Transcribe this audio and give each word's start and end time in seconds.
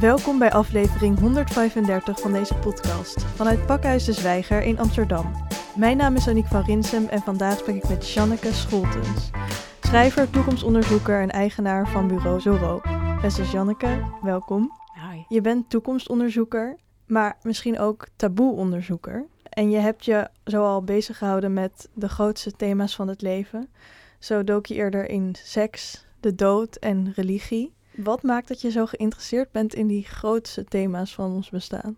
Welkom 0.00 0.38
bij 0.38 0.52
aflevering 0.52 1.18
135 1.18 2.20
van 2.20 2.32
deze 2.32 2.54
podcast 2.54 3.24
vanuit 3.24 3.66
Pakhuis 3.66 4.04
de 4.04 4.12
Zwijger 4.12 4.62
in 4.62 4.78
Amsterdam. 4.78 5.32
Mijn 5.76 5.96
naam 5.96 6.16
is 6.16 6.28
Aniek 6.28 6.46
van 6.46 6.64
Rinsem 6.64 7.06
en 7.06 7.20
vandaag 7.20 7.58
spreek 7.58 7.76
ik 7.76 7.88
met 7.88 8.10
Janneke 8.10 8.52
Scholtens, 8.52 9.30
schrijver, 9.80 10.30
toekomstonderzoeker 10.30 11.20
en 11.20 11.30
eigenaar 11.30 11.88
van 11.88 12.08
bureau 12.08 12.40
Zoro. 12.40 12.80
Beste 13.22 13.42
Janneke, 13.42 14.02
welkom. 14.22 14.72
Hi. 14.94 15.22
Je 15.28 15.40
bent 15.40 15.70
toekomstonderzoeker, 15.70 16.76
maar 17.06 17.36
misschien 17.42 17.78
ook 17.78 18.06
taboeonderzoeker. 18.16 19.26
En 19.42 19.70
je 19.70 19.78
hebt 19.78 20.04
je 20.04 20.28
zoal 20.44 20.82
bezig 20.82 21.18
gehouden 21.18 21.52
met 21.52 21.88
de 21.92 22.08
grootste 22.08 22.52
thema's 22.52 22.94
van 22.94 23.08
het 23.08 23.22
leven. 23.22 23.68
Zo 24.18 24.44
dook 24.44 24.66
je 24.66 24.74
eerder 24.74 25.08
in 25.08 25.34
seks, 25.42 26.06
de 26.20 26.34
dood 26.34 26.76
en 26.76 27.12
religie. 27.14 27.74
Wat 27.96 28.22
maakt 28.22 28.48
dat 28.48 28.60
je 28.60 28.70
zo 28.70 28.86
geïnteresseerd 28.86 29.52
bent 29.52 29.74
in 29.74 29.86
die 29.86 30.04
grootste 30.04 30.64
thema's 30.64 31.14
van 31.14 31.32
ons 31.32 31.50
bestaan? 31.50 31.96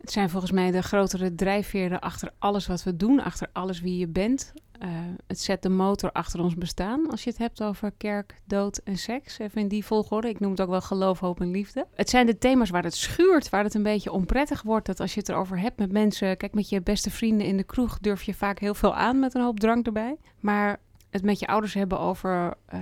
Het 0.00 0.12
zijn 0.12 0.30
volgens 0.30 0.52
mij 0.52 0.70
de 0.70 0.82
grotere 0.82 1.34
drijfveren 1.34 2.00
achter 2.00 2.30
alles 2.38 2.66
wat 2.66 2.82
we 2.82 2.96
doen, 2.96 3.20
achter 3.20 3.48
alles 3.52 3.80
wie 3.80 3.98
je 3.98 4.08
bent. 4.08 4.52
Uh, 4.82 4.88
het 5.26 5.40
zet 5.40 5.62
de 5.62 5.68
motor 5.68 6.12
achter 6.12 6.40
ons 6.40 6.54
bestaan. 6.54 7.10
Als 7.10 7.24
je 7.24 7.30
het 7.30 7.38
hebt 7.38 7.62
over 7.62 7.92
kerk, 7.96 8.40
dood 8.44 8.76
en 8.76 8.96
seks. 8.96 9.38
Even 9.38 9.60
in 9.60 9.68
die 9.68 9.84
volgorde. 9.84 10.28
Ik 10.28 10.40
noem 10.40 10.50
het 10.50 10.60
ook 10.60 10.68
wel 10.68 10.80
geloof, 10.80 11.20
hoop 11.20 11.40
en 11.40 11.50
liefde. 11.50 11.86
Het 11.94 12.10
zijn 12.10 12.26
de 12.26 12.38
thema's 12.38 12.70
waar 12.70 12.82
het 12.82 12.94
schuurt, 12.94 13.48
waar 13.48 13.64
het 13.64 13.74
een 13.74 13.82
beetje 13.82 14.12
onprettig 14.12 14.62
wordt. 14.62 14.86
Dat 14.86 15.00
als 15.00 15.14
je 15.14 15.20
het 15.20 15.28
erover 15.28 15.58
hebt 15.58 15.78
met 15.78 15.92
mensen. 15.92 16.36
Kijk, 16.36 16.54
met 16.54 16.68
je 16.68 16.80
beste 16.80 17.10
vrienden 17.10 17.46
in 17.46 17.56
de 17.56 17.64
kroeg 17.64 17.98
durf 17.98 18.22
je 18.22 18.34
vaak 18.34 18.58
heel 18.58 18.74
veel 18.74 18.94
aan 18.94 19.18
met 19.18 19.34
een 19.34 19.42
hoop 19.42 19.60
drank 19.60 19.86
erbij. 19.86 20.16
Maar 20.40 20.80
het 21.10 21.22
met 21.22 21.38
je 21.38 21.46
ouders 21.46 21.74
hebben 21.74 21.98
over 21.98 22.54
uh, 22.74 22.80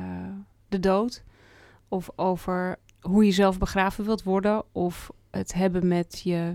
de 0.68 0.80
dood. 0.80 1.22
Of 1.90 2.10
over 2.16 2.78
hoe 3.00 3.24
je 3.24 3.32
zelf 3.32 3.58
begraven 3.58 4.04
wilt 4.04 4.22
worden. 4.22 4.62
Of 4.72 5.10
het 5.30 5.54
hebben 5.54 5.88
met 5.88 6.20
je 6.24 6.52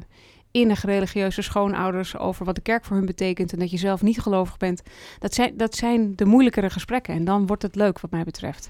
innig 0.51 0.83
religieuze 0.83 1.41
schoonouders 1.41 2.17
over 2.17 2.45
wat 2.45 2.55
de 2.55 2.61
kerk 2.61 2.85
voor 2.85 2.95
hun 2.97 3.05
betekent 3.05 3.53
en 3.53 3.59
dat 3.59 3.71
je 3.71 3.77
zelf 3.77 4.01
niet 4.01 4.21
gelovig 4.21 4.57
bent. 4.57 4.81
Dat 5.19 5.33
zijn, 5.33 5.57
dat 5.57 5.75
zijn 5.75 6.15
de 6.15 6.25
moeilijkere 6.25 6.69
gesprekken 6.69 7.13
en 7.13 7.25
dan 7.25 7.45
wordt 7.47 7.61
het 7.61 7.75
leuk 7.75 7.99
wat 7.99 8.11
mij 8.11 8.23
betreft. 8.23 8.69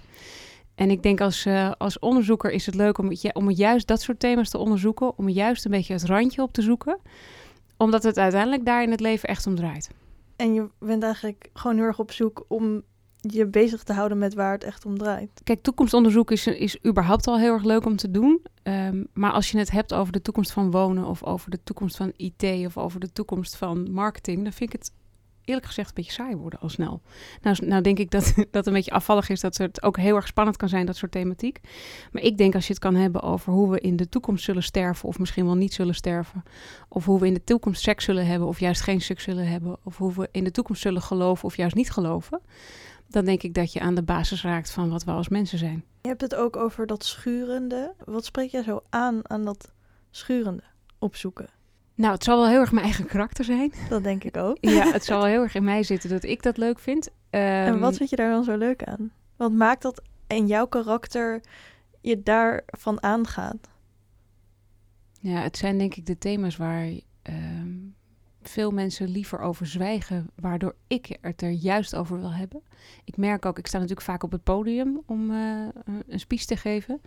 En 0.75 0.90
ik 0.90 1.03
denk 1.03 1.22
als, 1.22 1.45
uh, 1.45 1.72
als 1.78 2.00
onderzoeker 2.00 2.52
is 2.52 2.66
het 2.66 2.75
leuk 2.75 2.97
om, 2.97 3.12
om 3.34 3.52
juist 3.52 3.88
dat 3.88 4.02
soort 4.02 4.20
thema's 4.20 4.50
te 4.50 4.58
onderzoeken, 4.58 5.18
om 5.18 5.30
juist 5.30 5.66
een 5.66 5.72
beetje 5.72 5.94
het 5.94 6.03
randje 6.03 6.42
op 6.42 6.53
te 6.53 6.62
zoeken, 6.62 7.00
omdat 7.78 8.03
het 8.03 8.18
uiteindelijk 8.18 8.66
daar 8.66 8.84
in 8.84 8.92
het 8.92 9.00
leven 9.00 9.30
echt 9.30 9.47
om 9.47 9.56
draait. 9.56 9.90
En 10.36 10.53
je 10.53 10.70
bent 10.80 11.03
eigenlijk 11.03 11.50
gewoon 11.53 11.75
heel 11.75 11.86
erg 11.86 12.00
op 12.00 12.12
zoek 12.12 12.45
om 12.47 12.84
je 13.28 13.45
bezig 13.45 13.84
te 13.84 13.94
houden 13.94 14.18
met 14.18 14.34
waar 14.34 14.52
het 14.52 14.64
echt 14.64 14.86
om 14.86 14.98
draait. 14.98 15.42
Kijk, 15.44 15.62
toekomstonderzoek 15.62 16.31
is, 16.31 16.48
is 16.48 16.86
überhaupt 16.86 17.28
al 17.28 17.40
heel 17.40 17.54
erg 17.54 17.64
leuk 17.64 17.86
om 17.86 17.95
te 17.95 18.12
doen. 18.12 18.42
Um, 18.64 19.08
maar 19.14 19.31
als 19.31 19.52
je 19.52 19.58
het 19.58 19.72
hebt 19.72 19.94
over 19.94 20.14
de 20.14 20.22
toekomst 20.22 20.52
van 20.52 20.72
wonen 20.72 21.06
of 21.06 21.23
over 21.23 21.50
de 21.50 21.59
toekomst 21.64 21.98
van 21.98 22.14
IT 22.16 22.44
of 22.66 22.78
over 22.78 23.00
de 23.00 23.12
toekomst 23.12 23.56
van 23.56 23.92
marketing, 23.92 24.44
dan 24.44 24.53
vind 24.53 24.73
ik 24.73 24.80
het 24.80 24.92
eerlijk 25.46 25.66
gezegd 25.66 25.88
een 25.88 25.94
beetje 25.96 26.12
saai 26.12 26.36
worden 26.36 26.59
al 26.59 26.70
snel. 26.70 27.02
Nou, 27.42 27.66
nou 27.66 27.81
denk 27.81 28.00
ik 28.00 28.12
dat 28.12 28.34
dat 28.52 28.68
een 28.68 28.73
beetje 28.73 28.92
afvallig 28.92 29.30
is, 29.30 29.40
dat 29.40 29.58
het 29.58 29.84
ook 29.84 29.98
heel 29.98 30.16
erg 30.16 30.28
spannend 30.28 30.58
kan 30.58 30.70
zijn, 30.70 30.86
dat 30.86 30.96
soort 30.96 31.12
thematiek. 31.12 31.59
Maar 32.12 32.23
ik 32.23 32.38
denk 32.38 32.56
als 32.56 32.68
je 32.68 32.73
het 32.73 32.81
kan 32.81 32.96
hebben 32.96 33.22
over 33.22 33.53
hoe 33.53 33.72
we 33.72 33.80
in 33.80 33.96
de 33.96 34.09
toekomst 34.09 34.44
zullen 34.44 34.64
sterven 34.64 35.08
of 35.08 35.20
misschien 35.20 35.46
wel 35.46 35.56
niet 35.56 35.73
zullen 35.73 35.96
sterven. 35.96 36.44
Of 36.90 37.06
hoe 37.06 37.20
we 37.20 37.28
in 37.28 37.34
de 37.34 37.44
toekomst 37.44 37.81
seks 37.81 38.06
zullen 38.06 38.26
hebben 38.26 38.48
of 38.48 38.59
juist 38.59 38.81
geen 38.81 39.02
seks 39.02 39.23
zullen 39.23 39.48
hebben. 39.48 39.78
Of 39.84 39.98
hoe 39.98 40.14
we 40.14 40.30
in 40.31 40.44
de 40.44 40.52
toekomst 40.52 40.81
zullen 40.81 41.02
geloven 41.02 41.46
of 41.46 41.58
juist 41.58 41.76
niet 41.76 41.92
geloven 41.92 42.42
dan 43.08 43.25
denk 43.25 43.44
ik 43.44 43.53
dat 43.53 43.73
je 43.73 43.80
aan 43.80 43.95
de 43.95 44.03
basis 44.03 44.44
raakt 44.44 44.72
van 44.72 44.89
wat 44.89 45.03
we 45.03 45.11
als 45.11 45.30
mensen 45.30 45.58
zijn. 45.58 45.84
Je 46.02 46.08
hebt 46.08 46.22
het 46.22 46.36
ook 46.36 46.56
over 46.56 46.86
dat 46.86 47.03
schurende. 47.03 47.94
Wat 48.06 48.25
spreek 48.25 48.52
jij 48.52 48.64
zo 48.64 48.81
aan 48.89 49.30
aan 49.30 49.45
dat 49.45 49.72
schurende 50.12 50.64
opzoeken? 51.00 51.47
Nou, 51.95 52.14
het 52.14 52.23
zal 52.23 52.38
wel 52.38 52.47
heel 52.47 52.59
erg 52.59 52.72
mijn 52.72 52.86
eigen 52.86 53.06
karakter 53.06 53.45
zijn. 53.45 53.73
Dat 53.89 54.03
denk 54.03 54.23
ik 54.23 54.38
ook. 54.38 54.58
Ja, 54.62 54.92
het 54.92 55.03
zal 55.06 55.17
wel 55.17 55.28
heel 55.28 55.42
erg 55.42 55.56
in 55.56 55.64
mij 55.64 55.84
zitten 55.84 56.09
dat 56.09 56.23
ik 56.23 56.44
dat 56.44 56.58
leuk 56.58 56.80
vind. 56.80 57.07
Um, 57.07 57.13
en 57.30 57.80
wat 57.80 57.97
vind 57.97 58.09
je 58.09 58.16
daar 58.16 58.31
dan 58.31 58.44
zo 58.44 58.57
leuk 58.57 58.84
aan? 58.84 59.12
Wat 59.35 59.51
maakt 59.51 59.81
dat 59.81 60.01
in 60.28 60.47
jouw 60.47 60.68
karakter 60.68 61.41
je 62.01 62.24
daarvan 62.24 63.03
aangaat? 63.03 63.69
Ja, 65.19 65.41
het 65.41 65.57
zijn 65.57 65.78
denk 65.78 65.96
ik 65.96 66.06
de 66.06 66.18
thema's 66.18 66.57
waar 66.57 66.90
um, 67.24 67.94
veel 68.50 68.72
mensen 68.72 69.07
liever 69.09 69.39
over 69.39 69.66
zwijgen, 69.66 70.29
waardoor 70.35 70.75
ik 70.88 71.17
het 71.22 71.41
er 71.41 71.50
juist 71.50 71.95
over 71.95 72.19
wil 72.19 72.33
hebben. 72.33 72.61
Ik 73.03 73.17
merk 73.17 73.45
ook, 73.45 73.57
ik 73.57 73.67
sta 73.67 73.78
natuurlijk 73.78 74.06
vaak 74.06 74.23
op 74.23 74.31
het 74.31 74.44
podium 74.44 75.01
om 75.06 75.31
uh, 75.31 75.67
een 76.07 76.19
speech 76.19 76.45
te 76.45 76.57
geven. 76.57 77.01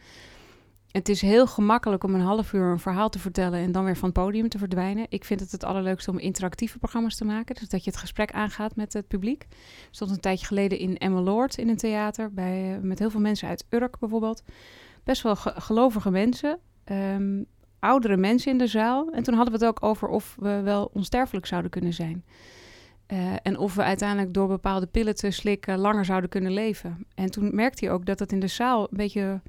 Het 0.90 1.08
is 1.08 1.20
heel 1.20 1.46
gemakkelijk 1.46 2.04
om 2.04 2.14
een 2.14 2.20
half 2.20 2.52
uur 2.52 2.70
een 2.70 2.78
verhaal 2.78 3.08
te 3.08 3.18
vertellen 3.18 3.60
en 3.60 3.72
dan 3.72 3.84
weer 3.84 3.96
van 3.96 4.08
het 4.08 4.18
podium 4.18 4.48
te 4.48 4.58
verdwijnen. 4.58 5.06
Ik 5.08 5.24
vind 5.24 5.40
het 5.40 5.52
het 5.52 5.64
allerleukste 5.64 6.10
om 6.10 6.18
interactieve 6.18 6.78
programma's 6.78 7.16
te 7.16 7.24
maken, 7.24 7.54
dus 7.54 7.68
dat 7.68 7.84
je 7.84 7.90
het 7.90 7.98
gesprek 7.98 8.32
aangaat 8.32 8.76
met 8.76 8.92
het 8.92 9.08
publiek. 9.08 9.42
Ik 9.42 9.88
stond 9.90 10.10
een 10.10 10.20
tijdje 10.20 10.46
geleden 10.46 10.78
in 10.78 10.96
Emmeloord 10.96 11.58
in 11.58 11.68
een 11.68 11.76
theater, 11.76 12.32
bij, 12.32 12.76
uh, 12.76 12.82
met 12.82 12.98
heel 12.98 13.10
veel 13.10 13.20
mensen 13.20 13.48
uit 13.48 13.66
Urk 13.68 13.98
bijvoorbeeld. 13.98 14.42
Best 15.04 15.22
wel 15.22 15.36
ge 15.36 15.52
gelovige 15.56 16.10
mensen. 16.10 16.58
Um, 16.84 17.46
oudere 17.80 18.16
mensen 18.16 18.52
in 18.52 18.58
de 18.58 18.66
zaal. 18.66 19.10
En 19.10 19.22
toen 19.22 19.34
hadden 19.34 19.58
we 19.58 19.64
het 19.64 19.68
ook 19.68 19.82
over 19.82 20.08
of 20.08 20.36
we 20.38 20.60
wel 20.60 20.90
onsterfelijk 20.92 21.46
zouden 21.46 21.70
kunnen 21.70 21.92
zijn. 21.92 22.24
Uh, 23.12 23.32
en 23.42 23.58
of 23.58 23.74
we 23.74 23.82
uiteindelijk 23.82 24.34
door 24.34 24.48
bepaalde 24.48 24.86
pillen 24.86 25.14
te 25.14 25.30
slikken 25.30 25.78
langer 25.78 26.04
zouden 26.04 26.30
kunnen 26.30 26.52
leven. 26.52 27.06
En 27.14 27.30
toen 27.30 27.54
merkte 27.54 27.84
hij 27.84 27.94
ook 27.94 28.06
dat 28.06 28.18
het 28.18 28.32
in 28.32 28.40
de 28.40 28.46
zaal 28.46 28.80
een 28.80 28.96
beetje 28.96 29.40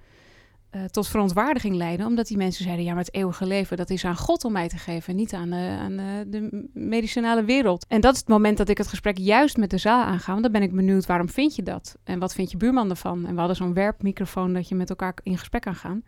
uh, 0.72 0.84
tot 0.84 1.07
verontwaardiging 1.07 1.75
leidde. 1.75 2.06
Omdat 2.06 2.28
die 2.28 2.38
mensen 2.38 2.63
zeiden, 2.63 2.85
ja, 2.85 2.94
maar 2.94 3.03
het 3.03 3.13
eeuwige 3.13 3.45
leven, 3.45 3.78
dat 3.78 3.89
is 3.89 4.06
aan 4.06 4.18
God 4.18 4.44
om 4.44 4.51
mij 4.51 4.69
te 4.69 4.78
geven. 4.78 5.16
Niet 5.16 5.34
aan, 5.34 5.50
de, 5.50 5.78
aan 5.79 5.95
de, 6.28 6.68
medicinale 6.73 7.44
wereld. 7.44 7.85
En 7.88 8.01
dat 8.01 8.13
is 8.13 8.19
het 8.19 8.28
moment 8.28 8.57
dat 8.57 8.69
ik 8.69 8.78
het 8.78 8.88
gesprek 8.88 9.18
juist 9.18 9.57
met 9.57 9.69
de 9.69 9.78
zaal 9.78 10.03
aanga. 10.03 10.31
Want 10.31 10.44
dan 10.44 10.51
ben 10.51 10.62
ik 10.62 10.75
benieuwd, 10.75 11.06
waarom 11.06 11.29
vind 11.29 11.56
je 11.56 11.63
dat? 11.63 11.97
En 12.03 12.19
wat 12.19 12.34
vindt 12.34 12.51
je 12.51 12.57
buurman 12.57 12.89
ervan? 12.89 13.25
En 13.25 13.34
we 13.34 13.39
hadden 13.39 13.56
zo'n 13.56 13.73
werpmicrofoon 13.73 14.53
dat 14.53 14.69
je 14.69 14.75
met 14.75 14.89
elkaar 14.89 15.13
in 15.23 15.38
gesprek 15.38 15.62
kan 15.62 15.75
gaan. 15.75 16.03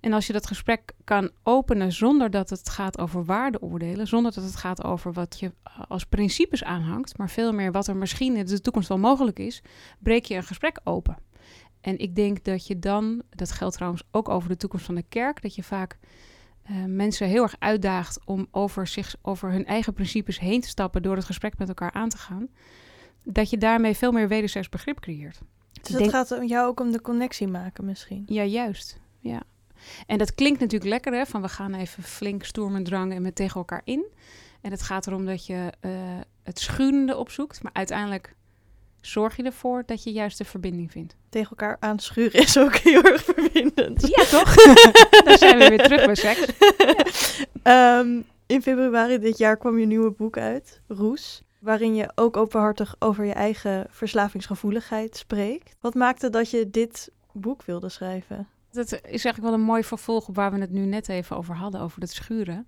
En 0.00 0.12
als 0.12 0.26
je 0.26 0.32
dat 0.32 0.46
gesprek 0.46 0.92
kan 1.04 1.30
openen 1.42 1.92
zonder 1.92 2.30
dat 2.30 2.50
het 2.50 2.68
gaat 2.68 2.98
over 2.98 3.24
waardeoordelen, 3.24 4.06
zonder 4.06 4.34
dat 4.34 4.44
het 4.44 4.56
gaat 4.56 4.84
over 4.84 5.12
wat 5.12 5.40
je 5.40 5.52
als 5.88 6.04
principes 6.04 6.64
aanhangt, 6.64 7.18
maar 7.18 7.30
veel 7.30 7.52
meer 7.52 7.72
wat 7.72 7.86
er 7.86 7.96
misschien 7.96 8.36
in 8.36 8.46
de 8.46 8.60
toekomst 8.60 8.88
wel 8.88 8.98
mogelijk 8.98 9.38
is, 9.38 9.62
breek 9.98 10.24
je 10.24 10.34
een 10.34 10.42
gesprek 10.42 10.80
open. 10.84 11.16
En 11.80 11.98
ik 11.98 12.14
denk 12.14 12.44
dat 12.44 12.66
je 12.66 12.78
dan, 12.78 13.22
dat 13.30 13.50
geldt 13.50 13.74
trouwens 13.74 14.02
ook 14.10 14.28
over 14.28 14.48
de 14.48 14.56
toekomst 14.56 14.84
van 14.86 14.94
de 14.94 15.04
kerk, 15.08 15.42
dat 15.42 15.54
je 15.54 15.62
vaak 15.62 15.98
uh, 16.70 16.84
mensen 16.84 17.26
heel 17.26 17.42
erg 17.42 17.56
uitdaagt 17.58 18.20
om 18.24 18.46
over, 18.50 18.86
zich, 18.86 19.14
over 19.22 19.50
hun 19.50 19.66
eigen 19.66 19.92
principes 19.92 20.38
heen 20.38 20.60
te 20.60 20.68
stappen 20.68 21.02
door 21.02 21.16
het 21.16 21.24
gesprek 21.24 21.58
met 21.58 21.68
elkaar 21.68 21.92
aan 21.92 22.08
te 22.08 22.18
gaan. 22.18 22.48
Dat 23.24 23.50
je 23.50 23.58
daarmee 23.58 23.96
veel 23.96 24.12
meer 24.12 24.28
wederzijds 24.28 24.68
begrip 24.68 25.00
creëert. 25.00 25.40
Dus 25.82 25.98
het 25.98 26.10
gaat 26.10 26.30
om 26.30 26.44
jou 26.44 26.68
ook 26.68 26.80
om 26.80 26.90
de 26.90 27.00
connectie 27.00 27.46
maken 27.46 27.84
misschien? 27.84 28.22
Ja, 28.26 28.44
juist. 28.44 29.00
Ja. 29.18 29.42
En 30.06 30.18
dat 30.18 30.34
klinkt 30.34 30.60
natuurlijk 30.60 30.90
lekker, 30.90 31.12
hè? 31.12 31.26
Van 31.26 31.42
we 31.42 31.48
gaan 31.48 31.74
even 31.74 32.02
flink 32.02 32.44
stoer 32.44 32.70
met 32.70 32.84
drang 32.84 33.12
en 33.12 33.22
met 33.22 33.34
tegen 33.34 33.56
elkaar 33.56 33.82
in. 33.84 34.04
En 34.60 34.70
het 34.70 34.82
gaat 34.82 35.06
erom 35.06 35.26
dat 35.26 35.46
je 35.46 35.72
uh, 35.80 35.90
het 36.42 36.58
schurende 36.58 37.16
opzoekt. 37.16 37.62
Maar 37.62 37.72
uiteindelijk 37.72 38.34
zorg 39.00 39.36
je 39.36 39.42
ervoor 39.42 39.82
dat 39.86 40.02
je 40.02 40.12
juist 40.12 40.38
de 40.38 40.44
verbinding 40.44 40.90
vindt. 40.90 41.16
Tegen 41.28 41.50
elkaar 41.50 41.76
aanschuren 41.80 42.40
is 42.40 42.58
ook 42.58 42.76
heel 42.76 43.02
erg 43.02 43.24
verbindend. 43.24 44.08
Ja, 44.16 44.24
toch? 44.24 44.54
Dan 45.24 45.38
zijn 45.38 45.58
we 45.58 45.68
weer 45.68 45.82
terug 45.82 46.04
bij 46.04 46.14
seks. 46.14 46.46
Ja. 46.58 46.94
Um, 47.98 48.24
in 48.46 48.62
februari 48.62 49.18
dit 49.18 49.38
jaar 49.38 49.56
kwam 49.56 49.78
je 49.78 49.86
nieuwe 49.86 50.10
boek 50.10 50.38
uit, 50.38 50.80
Roes. 50.88 51.42
Waarin 51.58 51.94
je 51.94 52.12
ook 52.14 52.36
openhartig 52.36 52.96
over 52.98 53.24
je 53.24 53.32
eigen 53.32 53.86
verslavingsgevoeligheid 53.90 55.16
spreekt. 55.16 55.76
Wat 55.80 55.94
maakte 55.94 56.30
dat 56.30 56.50
je 56.50 56.70
dit 56.70 57.10
boek 57.32 57.62
wilde 57.62 57.88
schrijven? 57.88 58.48
Dat 58.72 58.86
is 58.86 59.00
eigenlijk 59.02 59.42
wel 59.42 59.52
een 59.52 59.60
mooi 59.60 59.84
vervolg 59.84 60.28
op 60.28 60.34
waar 60.34 60.52
we 60.52 60.58
het 60.58 60.70
nu 60.70 60.84
net 60.84 61.08
even 61.08 61.36
over 61.36 61.56
hadden, 61.56 61.80
over 61.80 62.00
het 62.00 62.10
schuren. 62.10 62.66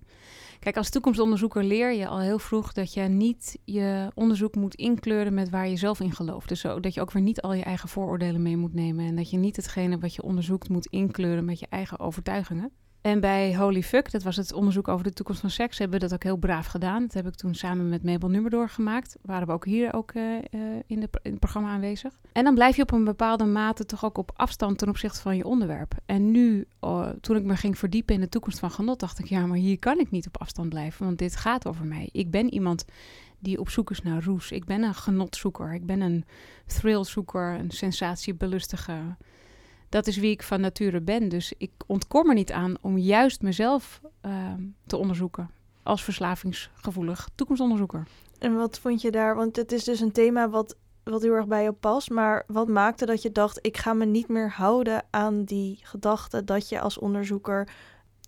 Kijk, 0.59 0.77
als 0.77 0.89
toekomstonderzoeker 0.89 1.63
leer 1.63 1.93
je 1.93 2.07
al 2.07 2.19
heel 2.19 2.39
vroeg 2.39 2.73
dat 2.73 2.93
je 2.93 3.01
niet 3.01 3.59
je 3.65 4.11
onderzoek 4.13 4.55
moet 4.55 4.75
inkleuren 4.75 5.33
met 5.33 5.49
waar 5.49 5.67
je 5.67 5.75
zelf 5.75 5.99
in 5.99 6.11
gelooft. 6.11 6.47
Dus 6.49 6.59
zo, 6.59 6.79
dat 6.79 6.93
je 6.93 7.01
ook 7.01 7.11
weer 7.11 7.21
niet 7.21 7.41
al 7.41 7.53
je 7.53 7.63
eigen 7.63 7.89
vooroordelen 7.89 8.41
mee 8.41 8.57
moet 8.57 8.73
nemen. 8.73 9.05
En 9.05 9.15
dat 9.15 9.29
je 9.29 9.37
niet 9.37 9.55
hetgene 9.55 9.97
wat 9.97 10.15
je 10.15 10.21
onderzoekt 10.23 10.69
moet 10.69 10.85
inkleuren 10.85 11.45
met 11.45 11.59
je 11.59 11.67
eigen 11.69 11.99
overtuigingen. 11.99 12.71
En 13.03 13.19
bij 13.19 13.55
Holy 13.55 13.83
Fuck, 13.83 14.11
dat 14.11 14.23
was 14.23 14.35
het 14.35 14.53
onderzoek 14.53 14.87
over 14.87 15.03
de 15.03 15.13
toekomst 15.13 15.41
van 15.41 15.49
seks, 15.49 15.77
hebben 15.77 15.99
we 15.99 16.05
dat 16.05 16.13
ook 16.13 16.23
heel 16.23 16.37
braaf 16.37 16.65
gedaan. 16.65 17.01
Dat 17.01 17.13
heb 17.13 17.27
ik 17.27 17.35
toen 17.35 17.55
samen 17.55 17.89
met 17.89 18.03
Mabel 18.03 18.29
Nummerdoor 18.29 18.69
gemaakt. 18.69 19.17
Waren 19.21 19.47
we 19.47 19.53
ook 19.53 19.65
hier 19.65 19.93
ook 19.93 20.13
uh, 20.13 20.23
uh, 20.33 20.61
in, 20.85 20.99
de, 20.99 21.09
in 21.21 21.31
het 21.31 21.39
programma 21.39 21.69
aanwezig. 21.69 22.13
En 22.31 22.43
dan 22.43 22.53
blijf 22.53 22.75
je 22.75 22.81
op 22.81 22.91
een 22.91 23.03
bepaalde 23.03 23.45
mate 23.45 23.85
toch 23.85 24.05
ook 24.05 24.17
op 24.17 24.31
afstand 24.35 24.77
ten 24.77 24.89
opzichte 24.89 25.21
van 25.21 25.37
je 25.37 25.45
onderwerp. 25.45 25.93
En 26.05 26.31
nu, 26.31 26.67
uh, 26.81 27.09
toen 27.21 27.35
ik 27.35 27.43
me 27.43 27.55
ging 27.55 27.77
verdiepen 27.77 28.15
in 28.15 28.21
de 28.21 28.29
toekomst 28.29 28.59
van 28.59 28.71
genot, 28.71 28.99
dacht 28.99 29.19
ik, 29.19 29.25
ja, 29.25 29.45
maar 29.45 29.57
hier 29.57 29.79
kan 29.79 29.99
ik 29.99 30.11
niet 30.11 30.27
op 30.27 30.41
afstand 30.41 30.69
blijven, 30.69 31.05
want 31.05 31.17
dit 31.17 31.35
gaat 31.35 31.67
over 31.67 31.85
mij. 31.85 32.09
Ik 32.11 32.31
ben 32.31 32.53
iemand 32.53 32.85
die 33.39 33.59
op 33.59 33.69
zoek 33.69 33.91
is 33.91 34.01
naar 34.01 34.23
roes. 34.23 34.51
Ik 34.51 34.65
ben 34.65 34.83
een 34.83 34.95
genotzoeker. 34.95 35.73
Ik 35.73 35.85
ben 35.85 36.01
een 36.01 36.25
thrillzoeker, 36.65 37.59
een 37.59 37.71
sensatiebelustige 37.71 39.15
dat 39.93 40.07
is 40.07 40.17
wie 40.17 40.31
ik 40.31 40.43
van 40.43 40.61
nature 40.61 41.01
ben. 41.01 41.29
Dus 41.29 41.53
ik 41.57 41.71
ontkom 41.87 42.29
er 42.29 42.35
niet 42.35 42.51
aan 42.51 42.75
om 42.81 42.97
juist 42.97 43.41
mezelf 43.41 44.01
ehm, 44.21 44.61
te 44.85 44.97
onderzoeken 44.97 45.49
als 45.83 46.03
verslavingsgevoelig 46.03 47.29
toekomstonderzoeker. 47.35 48.07
En 48.39 48.55
wat 48.55 48.79
vond 48.79 49.01
je 49.01 49.11
daar? 49.11 49.35
Want 49.35 49.55
het 49.55 49.71
is 49.71 49.83
dus 49.83 49.99
een 49.99 50.11
thema 50.11 50.49
wat, 50.49 50.75
wat 51.03 51.21
heel 51.21 51.33
erg 51.33 51.47
bij 51.47 51.63
je 51.63 51.71
past. 51.71 52.09
Maar 52.09 52.43
wat 52.47 52.67
maakte 52.67 53.05
dat 53.05 53.21
je 53.21 53.31
dacht: 53.31 53.59
ik 53.61 53.77
ga 53.77 53.93
me 53.93 54.05
niet 54.05 54.27
meer 54.27 54.51
houden 54.51 55.03
aan 55.09 55.43
die 55.43 55.79
gedachte 55.81 56.43
dat 56.43 56.69
je 56.69 56.79
als 56.79 56.97
onderzoeker 56.97 57.67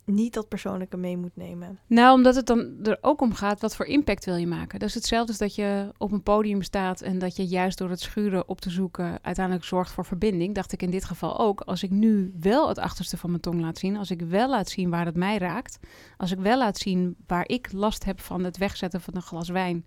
niet 0.05 0.33
dat 0.33 0.47
persoonlijke 0.47 0.97
mee 0.97 1.17
moet 1.17 1.35
nemen? 1.35 1.79
Nou, 1.87 2.15
omdat 2.15 2.35
het 2.35 2.45
dan 2.45 2.75
er 2.83 2.97
ook 3.01 3.21
om 3.21 3.33
gaat, 3.33 3.61
wat 3.61 3.75
voor 3.75 3.85
impact 3.85 4.25
wil 4.25 4.35
je 4.35 4.47
maken? 4.47 4.79
Dat 4.79 4.89
is 4.89 4.95
hetzelfde 4.95 5.27
als 5.27 5.37
dat 5.37 5.55
je 5.55 5.91
op 5.97 6.11
een 6.11 6.23
podium 6.23 6.61
staat 6.61 7.01
en 7.01 7.19
dat 7.19 7.35
je 7.35 7.45
juist 7.45 7.77
door 7.77 7.89
het 7.89 7.99
schuren 7.99 8.49
op 8.49 8.61
te 8.61 8.69
zoeken 8.69 9.19
uiteindelijk 9.21 9.65
zorgt 9.65 9.91
voor 9.91 10.05
verbinding. 10.05 10.55
Dacht 10.55 10.71
ik 10.71 10.81
in 10.81 10.89
dit 10.89 11.05
geval 11.05 11.39
ook, 11.39 11.61
als 11.61 11.83
ik 11.83 11.89
nu 11.89 12.33
wel 12.39 12.67
het 12.67 12.79
achterste 12.79 13.17
van 13.17 13.29
mijn 13.29 13.41
tong 13.41 13.61
laat 13.61 13.77
zien, 13.77 13.97
als 13.97 14.11
ik 14.11 14.21
wel 14.21 14.49
laat 14.49 14.69
zien 14.69 14.89
waar 14.89 15.05
het 15.05 15.15
mij 15.15 15.37
raakt, 15.37 15.79
als 16.17 16.31
ik 16.31 16.39
wel 16.39 16.57
laat 16.57 16.77
zien 16.77 17.15
waar 17.27 17.47
ik 17.47 17.71
last 17.71 18.03
heb 18.05 18.19
van 18.21 18.43
het 18.43 18.57
wegzetten 18.57 19.01
van 19.01 19.15
een 19.15 19.21
glas 19.21 19.49
wijn, 19.49 19.85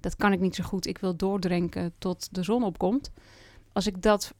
dat 0.00 0.16
kan 0.16 0.32
ik 0.32 0.40
niet 0.40 0.54
zo 0.54 0.64
goed. 0.64 0.86
Ik 0.86 0.98
wil 0.98 1.16
doordrinken 1.16 1.94
tot 1.98 2.34
de 2.34 2.42
zon 2.42 2.62
opkomt. 2.62 3.10
Als 3.72 3.86
ik 3.86 4.02
dat 4.02 4.34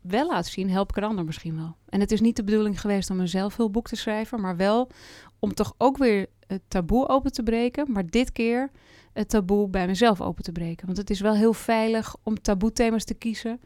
wel 0.00 0.26
laat 0.28 0.46
zien, 0.46 0.70
help 0.70 0.90
ik 0.90 0.96
een 0.96 1.08
ander 1.08 1.24
misschien 1.24 1.56
wel. 1.56 1.76
En 1.88 2.00
het 2.00 2.12
is 2.12 2.20
niet 2.20 2.36
de 2.36 2.44
bedoeling 2.44 2.80
geweest 2.80 3.10
om 3.10 3.20
een 3.20 3.28
zelfhulpboek 3.28 3.88
te 3.88 3.96
schrijven, 3.96 4.40
maar 4.40 4.56
wel 4.56 4.90
om 5.38 5.54
toch 5.54 5.74
ook 5.78 5.96
weer 5.96 6.26
het 6.46 6.62
taboe 6.68 7.08
open 7.08 7.32
te 7.32 7.42
breken, 7.42 7.92
maar 7.92 8.06
dit 8.06 8.32
keer 8.32 8.70
het 9.12 9.28
taboe 9.28 9.68
bij 9.68 9.86
mezelf 9.86 10.20
open 10.20 10.44
te 10.44 10.52
breken. 10.52 10.86
Want 10.86 10.98
het 10.98 11.10
is 11.10 11.20
wel 11.20 11.34
heel 11.34 11.52
veilig 11.52 12.16
om 12.22 12.40
taboe-thema's 12.40 13.04
te 13.04 13.14
kiezen, 13.14 13.60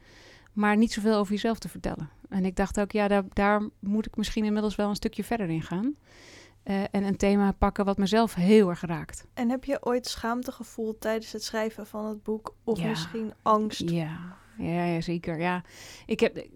maar 0.52 0.76
niet 0.76 0.93
zoveel 0.93 1.17
over 1.17 1.32
jezelf 1.32 1.58
te 1.58 1.69
vertellen. 1.69 2.11
En 2.29 2.44
ik 2.44 2.56
dacht 2.56 2.81
ook, 2.81 2.93
ja, 2.93 3.08
daar, 3.08 3.25
daar 3.29 3.69
moet 3.79 4.06
ik 4.06 4.17
misschien 4.17 4.44
inmiddels 4.44 4.76
wel 4.76 4.88
een 4.88 4.94
stukje 4.94 5.25
verder 5.25 5.49
in 5.49 5.62
gaan. 5.62 5.94
Uh, 6.64 6.82
en 6.90 7.05
een 7.05 7.17
thema 7.17 7.52
pakken 7.52 7.84
wat 7.84 7.99
mezelf 7.99 8.34
heel 8.34 8.69
erg 8.69 8.81
raakt. 8.81 9.26
En 9.34 9.50
heb 9.50 9.64
je 9.64 9.84
ooit 9.84 10.06
schaamte 10.06 10.52
gevoeld 10.52 11.00
tijdens 11.00 11.32
het 11.32 11.44
schrijven 11.44 11.87
van 11.87 12.05
het 12.05 12.23
boek? 12.23 12.55
Of 12.64 12.82
misschien 12.82 13.32
angst? 13.43 13.90
Ja, 13.90 14.37
ja, 14.58 15.00
zeker. 15.00 15.40
Ja. 15.40 15.64
Ik 16.06 16.20
heb, 16.20 16.46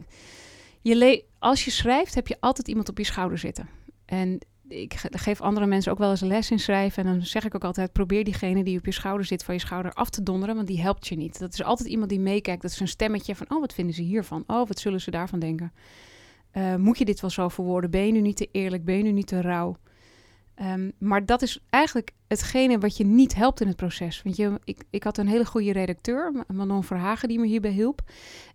je 0.82 1.25
als 1.38 1.64
je 1.64 1.70
schrijft, 1.70 2.14
heb 2.14 2.28
je 2.28 2.37
altijd 2.40 2.69
iemand 2.69 2.88
op 2.88 2.98
je 2.98 3.04
schouder 3.04 3.38
zitten. 3.38 3.69
En 4.04 4.38
ik 4.69 4.94
geef 5.10 5.40
andere 5.40 5.66
mensen 5.66 5.93
ook 5.93 5.98
wel 5.98 6.10
eens 6.10 6.20
een 6.20 6.28
les 6.28 6.50
in 6.50 6.58
schrijven. 6.58 7.04
En 7.04 7.12
dan 7.12 7.26
zeg 7.26 7.44
ik 7.44 7.54
ook 7.54 7.64
altijd: 7.64 7.93
probeer 7.93 8.25
diegene 8.25 8.64
die 8.64 8.78
op 8.78 8.84
je 8.84 8.93
schouder 8.93 9.26
zit 9.26 9.44
van 9.44 9.54
je 9.54 9.60
schouder 9.60 9.93
af 9.93 10.10
te 10.10 10.22
donderen, 10.22 10.54
want 10.54 10.66
die 10.66 10.81
helpt 10.81 11.06
je 11.06 11.16
niet. 11.16 11.38
Dat 11.38 11.52
is 11.52 11.62
altijd 11.62 11.88
iemand 11.88 12.10
die 12.10 12.20
meekijkt. 12.20 12.62
Dat 12.62 12.70
is 12.70 12.81
een 12.81 12.88
stemmetje 12.88 13.34
van: 13.34 13.46
oh, 13.48 13.60
wat 13.60 13.75
vinden 13.75 13.94
ze 13.94 14.02
hiervan? 14.02 14.44
Oh, 14.46 14.66
wat 14.69 14.78
zullen 14.78 15.00
ze 15.00 15.10
daarvan 15.10 15.38
denken? 15.38 15.72
Uh, 16.52 16.76
moet 16.76 16.99
je 16.99 17.04
dit 17.04 17.20
wel 17.20 17.31
zo 17.31 17.49
verwoorden? 17.49 17.90
Ben 17.90 18.06
je 18.06 18.12
nu 18.12 18.20
niet 18.20 18.37
te 18.37 18.49
eerlijk? 18.52 18.84
Ben 18.84 18.96
je 18.96 19.02
nu 19.02 19.12
niet 19.12 19.26
te 19.26 19.40
rauw? 19.40 19.76
Um, 20.62 20.92
maar 20.98 21.26
dat 21.26 21.42
is 21.42 21.60
eigenlijk 21.70 22.10
hetgene 22.28 22.78
wat 22.78 22.96
je 22.96 23.04
niet 23.04 23.34
helpt 23.34 23.60
in 23.60 23.66
het 23.66 23.76
proces. 23.76 24.22
Want 24.22 24.36
je, 24.36 24.60
ik, 24.64 24.84
ik 24.90 25.02
had 25.02 25.18
een 25.18 25.28
hele 25.28 25.46
goede 25.46 25.72
redacteur, 25.72 26.44
Manon 26.52 26.84
Verhagen, 26.84 27.28
die 27.28 27.38
me 27.38 27.46
hierbij 27.46 27.70
hielp. 27.70 28.02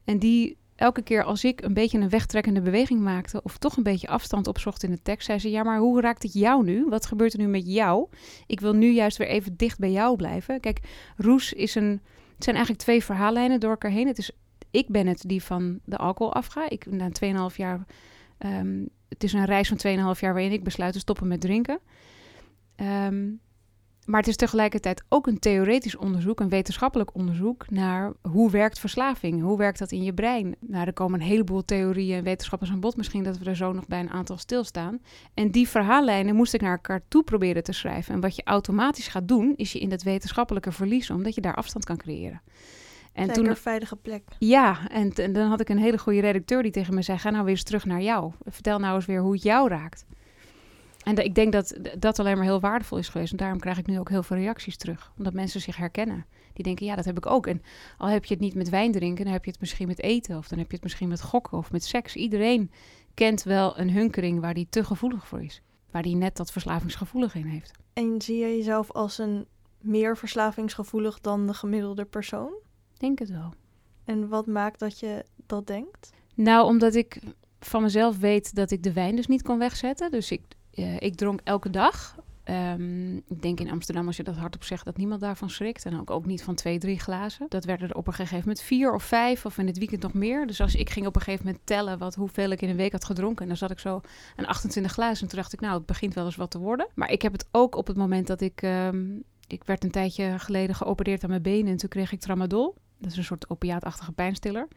En 0.03 0.19
die 0.19 0.57
elke 0.75 1.01
keer 1.01 1.23
als 1.23 1.43
ik 1.43 1.61
een 1.61 1.73
beetje 1.73 1.99
een 1.99 2.09
wegtrekkende 2.09 2.61
beweging 2.61 2.99
maakte... 2.99 3.41
of 3.43 3.57
toch 3.57 3.77
een 3.77 3.83
beetje 3.83 4.07
afstand 4.07 4.47
opzocht 4.47 4.83
in 4.83 4.91
de 4.91 5.01
tekst... 5.01 5.25
zei 5.25 5.39
ze, 5.39 5.49
ja, 5.49 5.63
maar 5.63 5.79
hoe 5.79 6.01
raakt 6.01 6.23
het 6.23 6.33
jou 6.33 6.63
nu? 6.63 6.85
Wat 6.85 7.05
gebeurt 7.05 7.33
er 7.33 7.39
nu 7.39 7.47
met 7.47 7.65
jou? 7.65 8.07
Ik 8.47 8.59
wil 8.59 8.73
nu 8.73 8.91
juist 8.91 9.17
weer 9.17 9.27
even 9.27 9.57
dicht 9.57 9.79
bij 9.79 9.91
jou 9.91 10.15
blijven. 10.15 10.59
Kijk, 10.59 10.79
Roes 11.17 11.53
is 11.53 11.75
een... 11.75 12.01
Het 12.35 12.43
zijn 12.43 12.55
eigenlijk 12.55 12.85
twee 12.85 13.03
verhaallijnen 13.03 13.59
door 13.59 13.69
elkaar 13.69 13.91
heen. 13.91 14.07
Het 14.07 14.17
is, 14.17 14.31
ik 14.71 14.87
ben 14.87 15.07
het 15.07 15.23
die 15.27 15.43
van 15.43 15.79
de 15.85 15.97
alcohol 15.97 16.33
afga. 16.33 16.69
Ik, 16.69 16.85
na 16.85 17.09
2,5 17.49 17.55
jaar... 17.55 17.85
Um, 18.45 18.89
het 19.13 19.23
is 19.23 19.33
een 19.33 19.45
reis 19.45 19.67
van 19.67 19.77
2,5 20.15 20.19
jaar 20.19 20.33
waarin 20.33 20.51
ik 20.51 20.63
besluit 20.63 20.93
te 20.93 20.99
stoppen 20.99 21.27
met 21.27 21.41
drinken. 21.41 21.79
Um, 22.75 23.41
maar 24.05 24.19
het 24.19 24.29
is 24.29 24.35
tegelijkertijd 24.35 25.03
ook 25.09 25.27
een 25.27 25.39
theoretisch 25.39 25.95
onderzoek, 25.95 26.39
een 26.39 26.49
wetenschappelijk 26.49 27.15
onderzoek 27.15 27.69
naar 27.69 28.13
hoe 28.21 28.51
werkt 28.51 28.79
verslaving? 28.79 29.41
Hoe 29.41 29.57
werkt 29.57 29.79
dat 29.79 29.91
in 29.91 30.03
je 30.03 30.13
brein? 30.13 30.55
Nou, 30.59 30.85
er 30.85 30.93
komen 30.93 31.19
een 31.19 31.25
heleboel 31.25 31.65
theorieën 31.65 32.17
en 32.17 32.23
wetenschappers 32.23 32.71
aan 32.71 32.79
bod. 32.79 32.97
Misschien 32.97 33.23
dat 33.23 33.37
we 33.37 33.45
er 33.45 33.55
zo 33.55 33.71
nog 33.71 33.87
bij 33.87 33.99
een 33.99 34.09
aantal 34.09 34.37
stilstaan. 34.37 34.99
En 35.33 35.51
die 35.51 35.67
verhaallijnen 35.67 36.35
moest 36.35 36.53
ik 36.53 36.61
naar 36.61 36.71
elkaar 36.71 37.01
toe 37.07 37.23
proberen 37.23 37.63
te 37.63 37.71
schrijven. 37.71 38.13
En 38.13 38.21
wat 38.21 38.35
je 38.35 38.43
automatisch 38.43 39.07
gaat 39.07 39.27
doen, 39.27 39.53
is 39.55 39.71
je 39.71 39.79
in 39.79 39.89
dat 39.89 40.03
wetenschappelijke 40.03 40.71
verliezen, 40.71 41.15
omdat 41.15 41.35
je 41.35 41.41
daar 41.41 41.55
afstand 41.55 41.85
kan 41.85 41.97
creëren. 41.97 42.41
En 43.13 43.33
toen 43.33 43.49
een 43.49 43.55
veilige 43.55 43.95
plek. 43.95 44.23
Ja, 44.39 44.89
en, 44.89 45.13
en 45.13 45.33
dan 45.33 45.49
had 45.49 45.59
ik 45.59 45.69
een 45.69 45.77
hele 45.77 45.97
goede 45.97 46.19
redacteur 46.19 46.63
die 46.63 46.71
tegen 46.71 46.93
me 46.93 47.01
zei: 47.01 47.17
Ga 47.17 47.29
nou 47.29 47.43
weer 47.43 47.53
eens 47.53 47.63
terug 47.63 47.85
naar 47.85 48.01
jou. 48.01 48.31
Vertel 48.45 48.79
nou 48.79 48.95
eens 48.95 49.05
weer 49.05 49.21
hoe 49.21 49.33
het 49.33 49.43
jou 49.43 49.69
raakt. 49.69 50.05
En 51.03 51.15
ik 51.15 51.35
denk 51.35 51.51
dat 51.51 51.77
dat 51.99 52.19
alleen 52.19 52.35
maar 52.35 52.45
heel 52.45 52.59
waardevol 52.59 52.97
is 52.97 53.09
geweest. 53.09 53.31
En 53.31 53.37
daarom 53.37 53.59
krijg 53.59 53.77
ik 53.77 53.87
nu 53.87 53.99
ook 53.99 54.09
heel 54.09 54.23
veel 54.23 54.37
reacties 54.37 54.77
terug. 54.77 55.11
Omdat 55.17 55.33
mensen 55.33 55.61
zich 55.61 55.75
herkennen. 55.75 56.25
Die 56.53 56.63
denken, 56.63 56.85
ja, 56.85 56.95
dat 56.95 57.05
heb 57.05 57.17
ik 57.17 57.25
ook. 57.25 57.47
En 57.47 57.61
al 57.97 58.07
heb 58.07 58.25
je 58.25 58.33
het 58.33 58.43
niet 58.43 58.55
met 58.55 58.69
wijn 58.69 58.91
drinken, 58.91 59.23
dan 59.23 59.33
heb 59.33 59.45
je 59.45 59.51
het 59.51 59.59
misschien 59.59 59.87
met 59.87 60.01
eten. 60.01 60.37
Of 60.37 60.47
dan 60.47 60.57
heb 60.57 60.67
je 60.67 60.73
het 60.73 60.83
misschien 60.83 61.07
met 61.07 61.21
gokken 61.21 61.57
of 61.57 61.71
met 61.71 61.83
seks. 61.83 62.15
Iedereen 62.15 62.71
kent 63.13 63.43
wel 63.43 63.79
een 63.79 63.91
hunkering 63.91 64.39
waar 64.39 64.53
die 64.53 64.67
te 64.69 64.83
gevoelig 64.83 65.27
voor 65.27 65.43
is. 65.43 65.61
Waar 65.91 66.01
die 66.01 66.15
net 66.15 66.37
dat 66.37 66.51
verslavingsgevoelig 66.51 67.35
in 67.35 67.45
heeft. 67.45 67.71
En 67.93 68.21
zie 68.21 68.37
je 68.37 68.57
jezelf 68.57 68.91
als 68.91 69.17
een 69.17 69.47
meer 69.79 70.17
verslavingsgevoelig 70.17 71.19
dan 71.19 71.47
de 71.47 71.53
gemiddelde 71.53 72.05
persoon? 72.05 72.53
Denk 73.01 73.19
het 73.19 73.29
wel. 73.29 73.53
En 74.05 74.27
wat 74.27 74.45
maakt 74.45 74.79
dat 74.79 74.99
je 74.99 75.25
dat 75.45 75.67
denkt? 75.67 76.09
Nou, 76.35 76.65
omdat 76.65 76.95
ik 76.95 77.19
van 77.59 77.81
mezelf 77.81 78.19
weet 78.19 78.55
dat 78.55 78.71
ik 78.71 78.83
de 78.83 78.93
wijn 78.93 79.15
dus 79.15 79.27
niet 79.27 79.41
kon 79.41 79.57
wegzetten. 79.57 80.11
Dus 80.11 80.31
ik, 80.31 80.41
uh, 80.73 80.99
ik 80.99 81.15
dronk 81.15 81.39
elke 81.43 81.69
dag. 81.69 82.15
Um, 82.45 83.15
ik 83.17 83.41
denk 83.41 83.59
in 83.59 83.71
Amsterdam, 83.71 84.07
als 84.07 84.17
je 84.17 84.23
dat 84.23 84.35
hardop 84.35 84.63
zegt, 84.63 84.85
dat 84.85 84.97
niemand 84.97 85.21
daarvan 85.21 85.49
schrikt. 85.49 85.85
En 85.85 85.99
ook, 85.99 86.09
ook 86.09 86.25
niet 86.25 86.43
van 86.43 86.55
twee, 86.55 86.77
drie 86.77 86.99
glazen. 86.99 87.45
Dat 87.49 87.65
werden 87.65 87.89
er 87.89 87.95
op 87.95 88.07
een 88.07 88.13
gegeven 88.13 88.39
moment 88.39 88.61
vier 88.61 88.93
of 88.93 89.03
vijf, 89.03 89.45
of 89.45 89.57
in 89.57 89.67
het 89.67 89.77
weekend 89.77 90.01
nog 90.01 90.13
meer. 90.13 90.47
Dus 90.47 90.61
als 90.61 90.75
ik 90.75 90.89
ging 90.89 91.07
op 91.07 91.15
een 91.15 91.21
gegeven 91.21 91.45
moment 91.45 91.65
tellen 91.65 91.97
wat, 91.97 92.15
hoeveel 92.15 92.49
ik 92.49 92.61
in 92.61 92.69
een 92.69 92.75
week 92.75 92.91
had 92.91 93.05
gedronken. 93.05 93.41
En 93.41 93.47
dan 93.47 93.57
zat 93.57 93.71
ik 93.71 93.79
zo 93.79 94.01
aan 94.35 94.45
28 94.45 94.91
glazen. 94.91 95.23
En 95.23 95.29
toen 95.29 95.39
dacht 95.39 95.53
ik, 95.53 95.59
nou, 95.59 95.77
het 95.77 95.85
begint 95.85 96.13
wel 96.13 96.25
eens 96.25 96.35
wat 96.35 96.51
te 96.51 96.59
worden. 96.59 96.87
Maar 96.95 97.11
ik 97.11 97.21
heb 97.21 97.31
het 97.31 97.47
ook 97.51 97.75
op 97.75 97.87
het 97.87 97.97
moment 97.97 98.27
dat 98.27 98.41
ik... 98.41 98.61
Um, 98.61 99.23
ik 99.51 99.63
werd 99.63 99.83
een 99.83 99.91
tijdje 99.91 100.39
geleden 100.39 100.75
geopereerd 100.75 101.23
aan 101.23 101.29
mijn 101.29 101.41
benen 101.41 101.71
en 101.71 101.77
toen 101.77 101.89
kreeg 101.89 102.11
ik 102.11 102.19
tramadol. 102.19 102.75
Dat 103.01 103.11
is 103.11 103.17
een 103.17 103.23
soort 103.23 103.49
opiaatachtige 103.49 104.11
pijnstiller 104.11 104.67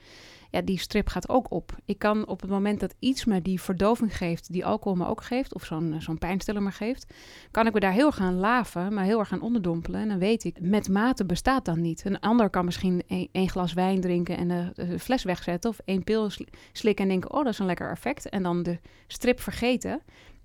ja, 0.55 0.63
die 0.63 0.79
strip 0.79 1.09
gaat 1.09 1.29
ook 1.29 1.51
op. 1.51 1.77
Ik 1.85 1.99
kan 1.99 2.27
op 2.27 2.41
het 2.41 2.51
moment 2.51 2.81
dat 2.81 2.95
iets 2.99 3.25
me 3.25 3.43
die 3.43 3.61
verdoving 3.61 4.17
geeft, 4.17 4.53
die 4.53 4.65
alcohol 4.65 4.99
me 4.99 5.07
ook 5.07 5.25
geeft, 5.25 5.55
of 5.55 5.65
zo'n 5.65 5.97
zo'n 5.99 6.19
pijnstiller 6.19 6.63
me 6.63 6.71
geeft, 6.71 7.13
kan 7.51 7.67
ik 7.67 7.73
me 7.73 7.81
daar 7.81 7.93
heel 7.93 8.07
erg 8.07 8.19
aan 8.19 8.39
laven, 8.39 8.95
maar 8.95 9.05
heel 9.05 9.19
erg 9.19 9.29
gaan 9.29 9.41
onderdompelen. 9.41 10.01
En 10.01 10.09
dan 10.09 10.19
weet 10.19 10.45
ik, 10.45 10.61
met 10.61 10.89
mate 10.89 11.25
bestaat 11.25 11.65
dan 11.65 11.81
niet. 11.81 12.05
Een 12.05 12.21
ander 12.21 12.51
kan 12.51 12.65
misschien 12.65 13.03
één 13.33 13.49
glas 13.49 13.73
wijn 13.73 14.01
drinken 14.01 14.37
en 14.37 14.49
de, 14.49 14.99
fles 14.99 15.23
wegzetten, 15.23 15.71
of 15.71 15.79
één 15.85 16.05
pil 16.05 16.31
slikken 16.73 17.05
en 17.05 17.11
denken, 17.11 17.33
oh, 17.33 17.45
dat 17.45 17.53
is 17.53 17.59
een 17.59 17.67
lekker 17.67 17.91
effect. 17.91 18.29
En 18.29 18.43
dan 18.43 18.63
de 18.63 18.79
strip 19.07 19.41
vergeten. 19.41 20.01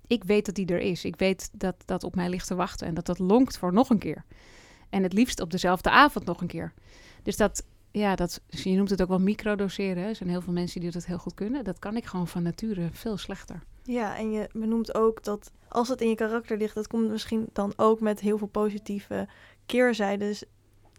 Ik 0.06 0.24
weet 0.24 0.46
dat 0.46 0.54
die 0.54 0.66
er 0.66 0.80
is. 0.80 1.04
Ik 1.04 1.16
weet 1.16 1.50
dat 1.52 1.76
dat 1.84 2.04
op 2.04 2.14
mij 2.14 2.28
ligt 2.28 2.46
te 2.46 2.54
wachten 2.54 2.86
en 2.86 2.94
dat 2.94 3.06
dat 3.06 3.18
lonkt 3.18 3.58
voor 3.58 3.72
nog 3.72 3.90
een 3.90 3.98
keer. 3.98 4.24
En 4.88 5.02
het 5.02 5.12
liefst 5.12 5.40
op 5.40 5.50
dezelfde 5.50 5.90
avond 5.90 6.24
nog 6.24 6.40
een 6.40 6.46
keer. 6.46 6.72
Dus 7.22 7.36
dat, 7.36 7.64
ja, 7.90 8.14
dat, 8.16 8.40
je 8.46 8.76
noemt 8.76 8.90
het 8.90 9.02
ook 9.02 9.08
wel 9.08 9.20
microdoseren. 9.20 10.04
Er 10.04 10.16
zijn 10.16 10.28
heel 10.28 10.40
veel 10.40 10.52
mensen 10.52 10.80
die 10.80 10.90
dat 10.90 11.06
heel 11.06 11.18
goed 11.18 11.34
kunnen. 11.34 11.64
Dat 11.64 11.78
kan 11.78 11.96
ik 11.96 12.04
gewoon 12.04 12.28
van 12.28 12.42
nature 12.42 12.88
veel 12.92 13.16
slechter. 13.16 13.62
Ja, 13.82 14.16
en 14.16 14.30
je 14.32 14.48
benoemt 14.52 14.94
ook 14.94 15.24
dat 15.24 15.52
als 15.68 15.88
het 15.88 16.00
in 16.00 16.08
je 16.08 16.14
karakter 16.14 16.56
ligt, 16.56 16.74
dat 16.74 16.86
komt 16.86 17.10
misschien 17.10 17.48
dan 17.52 17.72
ook 17.76 18.00
met 18.00 18.20
heel 18.20 18.38
veel 18.38 18.46
positieve 18.46 19.28
keerzijdes. 19.66 20.44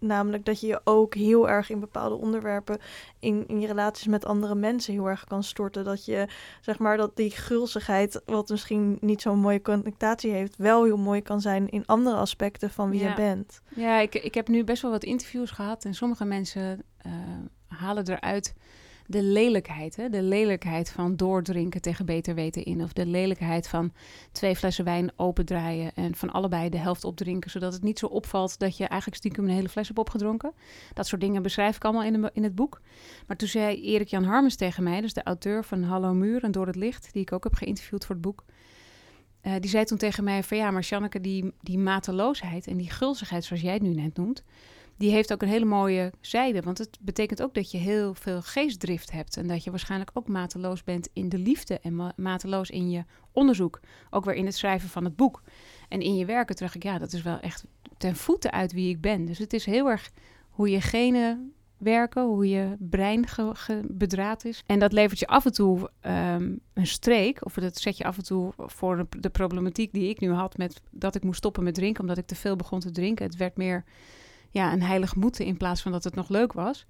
Namelijk 0.04 0.46
dat 0.46 0.60
je 0.62 0.68
je 0.68 0.82
ook 0.84 1.16
heel 1.16 1.50
erg 1.50 1.70
in 1.70 1.80
bepaalde 1.80 2.16
onderwerpen 2.16 2.78
in, 3.20 3.48
in 3.48 3.60
je 3.60 3.68
relaties 3.68 4.08
met 4.08 4.26
andere 4.26 4.56
mensen 4.56 4.94
heel 4.94 5.06
erg 5.06 5.24
kan 5.24 5.44
storten. 5.44 5.84
Dat 5.84 6.06
je, 6.06 6.28
zeg 6.62 6.80
maar, 6.80 6.98
dat 6.98 7.16
die 7.16 7.32
gulzigheid, 7.32 8.22
wat 8.26 8.50
misschien 8.50 8.98
niet 9.02 9.22
zo'n 9.22 9.40
mooie 9.40 9.62
connotatie 9.62 10.32
heeft, 10.32 10.58
wel 10.58 10.84
heel 10.84 10.98
mooi 10.98 11.22
kan 11.22 11.42
zijn 11.42 11.70
in 11.70 11.86
andere 11.86 12.16
aspecten 12.16 12.70
van 12.70 12.90
wie 12.90 13.04
je 13.04 13.14
bent. 13.14 13.62
Ja, 13.76 14.00
ik, 14.00 14.16
ik 14.16 14.34
heb 14.34 14.48
nu 14.48 14.64
best 14.64 14.82
wel 14.82 14.92
wat 14.92 15.04
interviews 15.04 15.52
gehad 15.52 15.86
en 15.86 15.94
sommige 15.94 16.26
mensen 16.26 16.84
uh, 17.06 17.12
halen 17.68 18.08
eruit 18.08 18.54
de 19.12 19.24
lelijkheid. 19.24 19.96
Hè? 19.96 20.10
De 20.10 20.22
lelijkheid 20.22 20.90
van 20.90 21.16
doordrinken 21.16 21.82
tegen 21.82 22.06
beter 22.06 22.36
weten 22.36 22.64
in. 22.64 22.84
Of 22.84 22.94
de 22.94 23.06
lelijkheid 23.06 23.68
van 23.68 23.94
twee 24.32 24.56
flessen 24.56 24.86
wijn 24.86 25.12
opendraaien 25.16 25.92
en 25.96 26.16
van 26.16 26.32
allebei 26.32 26.70
de 26.70 26.78
helft 26.78 27.04
opdrinken. 27.04 27.52
Zodat 27.52 27.74
het 27.74 27.84
niet 27.84 28.00
zo 28.00 28.06
opvalt 28.06 28.60
dat 28.60 28.78
je 28.78 28.86
eigenlijk 28.86 29.20
stiekem 29.20 29.44
een 29.44 29.56
hele 29.56 29.70
fles 29.70 29.88
hebt 29.88 30.00
opgedronken. 30.00 30.54
Dat 30.94 31.08
soort 31.08 31.22
dingen 31.22 31.42
beschrijf 31.42 31.76
ik 31.76 31.84
allemaal 31.84 32.04
in, 32.04 32.30
in 32.34 32.44
het 32.44 32.56
boek. 32.56 32.82
Maar 33.28 33.38
toen 33.38 33.48
zei 33.48 33.82
Erik 33.82 34.08
Jan 34.08 34.24
Harmens 34.24 34.56
tegen 34.56 34.84
mij, 34.84 35.02
dus 35.02 35.14
de 35.14 35.24
auteur 35.24 35.64
van 35.64 35.84
Hallo 35.84 36.14
Muur 36.14 36.44
en 36.44 36.52
Door 36.52 36.68
het 36.68 36.76
Licht, 36.76 37.14
die 37.14 37.22
ik 37.22 37.32
ook 37.32 37.44
heb 37.44 37.54
geïnterviewd 37.54 38.06
voor 38.06 38.16
het 38.16 38.24
boek. 38.24 38.44
Uh, 39.44 39.54
die 39.60 39.70
zei 39.70 39.86
toen 39.86 39.98
tegen 39.98 40.24
mij 40.24 40.44
van 40.44 40.58
ja, 40.58 40.72
maar 40.72 40.82
Janneke, 40.82 41.22
die, 41.22 41.54
die 41.62 41.78
mateloosheid 41.78 42.68
en 42.68 42.78
die 42.78 42.90
gulzigheid 42.90 43.44
zoals 43.44 43.62
jij 43.62 43.74
het 43.74 43.82
nu 43.82 43.94
net 43.94 44.18
noemt 44.18 44.44
die 45.02 45.12
heeft 45.12 45.34
ook 45.34 45.42
een 45.42 45.48
hele 45.48 45.66
mooie 45.66 46.12
zijde. 46.20 46.62
Want 46.62 46.78
het 46.78 46.98
betekent 47.02 47.42
ook 47.42 47.54
dat 47.54 47.72
je 47.72 47.78
heel 47.78 48.14
veel 48.14 48.42
geestdrift 48.42 49.12
hebt. 49.12 49.38
En 49.38 49.48
dat 49.48 49.64
je 49.64 49.70
waarschijnlijk 49.70 50.12
ook 50.14 50.28
mateloos 50.28 50.84
bent 50.84 51.10
in 51.14 51.30
de 51.30 51.38
liefde 51.38 51.80
en 51.80 52.14
mateloos 52.16 52.70
in 52.70 52.90
je 52.90 53.04
onderzoek. 53.32 53.80
Ook 54.10 54.26
weer 54.26 54.36
in 54.36 54.46
het 54.46 54.56
schrijven 54.56 54.90
van 54.90 55.04
het 55.04 55.16
boek. 55.16 55.42
En 55.90 56.02
in 56.02 56.16
je 56.16 56.26
werken 56.26 56.56
terug 56.56 56.76
ik, 56.76 56.84
ja, 56.84 56.98
dat 56.98 57.14
is 57.14 57.22
wel 57.22 57.40
echt 57.40 57.66
ten 57.98 58.16
voeten 58.16 58.52
uit 58.52 58.74
wie 58.74 58.90
ik 58.90 59.02
ben. 59.02 59.26
Dus 59.26 59.38
het 59.38 59.54
is 59.54 59.66
heel 59.66 59.90
erg 59.90 60.12
hoe 60.50 60.70
je 60.70 60.82
genen 60.82 61.54
werken, 61.78 62.24
hoe 62.24 62.50
je 62.50 62.76
brein 62.80 63.26
bedraad 63.88 64.46
is. 64.46 64.64
En 64.66 64.80
dat 64.80 64.92
levert 64.92 65.20
je 65.20 65.28
af 65.28 65.46
en 65.46 65.54
toe 65.54 65.90
ehm, 66.00 66.56
een 66.74 66.88
streek, 66.88 67.46
of 67.46 67.54
dat 67.54 67.78
zet 67.78 67.98
je 67.98 68.04
af 68.04 68.18
en 68.18 68.24
toe 68.24 68.54
voor 68.58 69.08
de, 69.20 69.30
problematiek 69.30 69.94
die 69.94 70.10
ik 70.10 70.20
nu 70.20 70.32
had 70.32 70.58
met 70.58 70.82
dat 70.92 71.16
ik 71.16 71.24
moest 71.24 71.38
stoppen 71.38 71.64
met 71.64 71.74
drinken, 71.74 72.02
omdat 72.02 72.18
ik 72.18 72.26
te 72.26 72.36
veel 72.36 72.56
begon 72.56 72.80
te 72.80 72.92
drinken. 72.92 73.26
Het 73.26 73.36
werd 73.36 73.58
meer 73.58 73.84
ja, 74.52 74.74
een 74.74 74.84
heilig 74.84 75.16
moeten 75.16 75.46
in 75.46 75.58
plaats 75.58 75.82
van 75.82 75.92
dat 75.92 76.04
het 76.04 76.16
nog 76.16 76.30
leuk 76.30 76.54
was. 76.54 76.86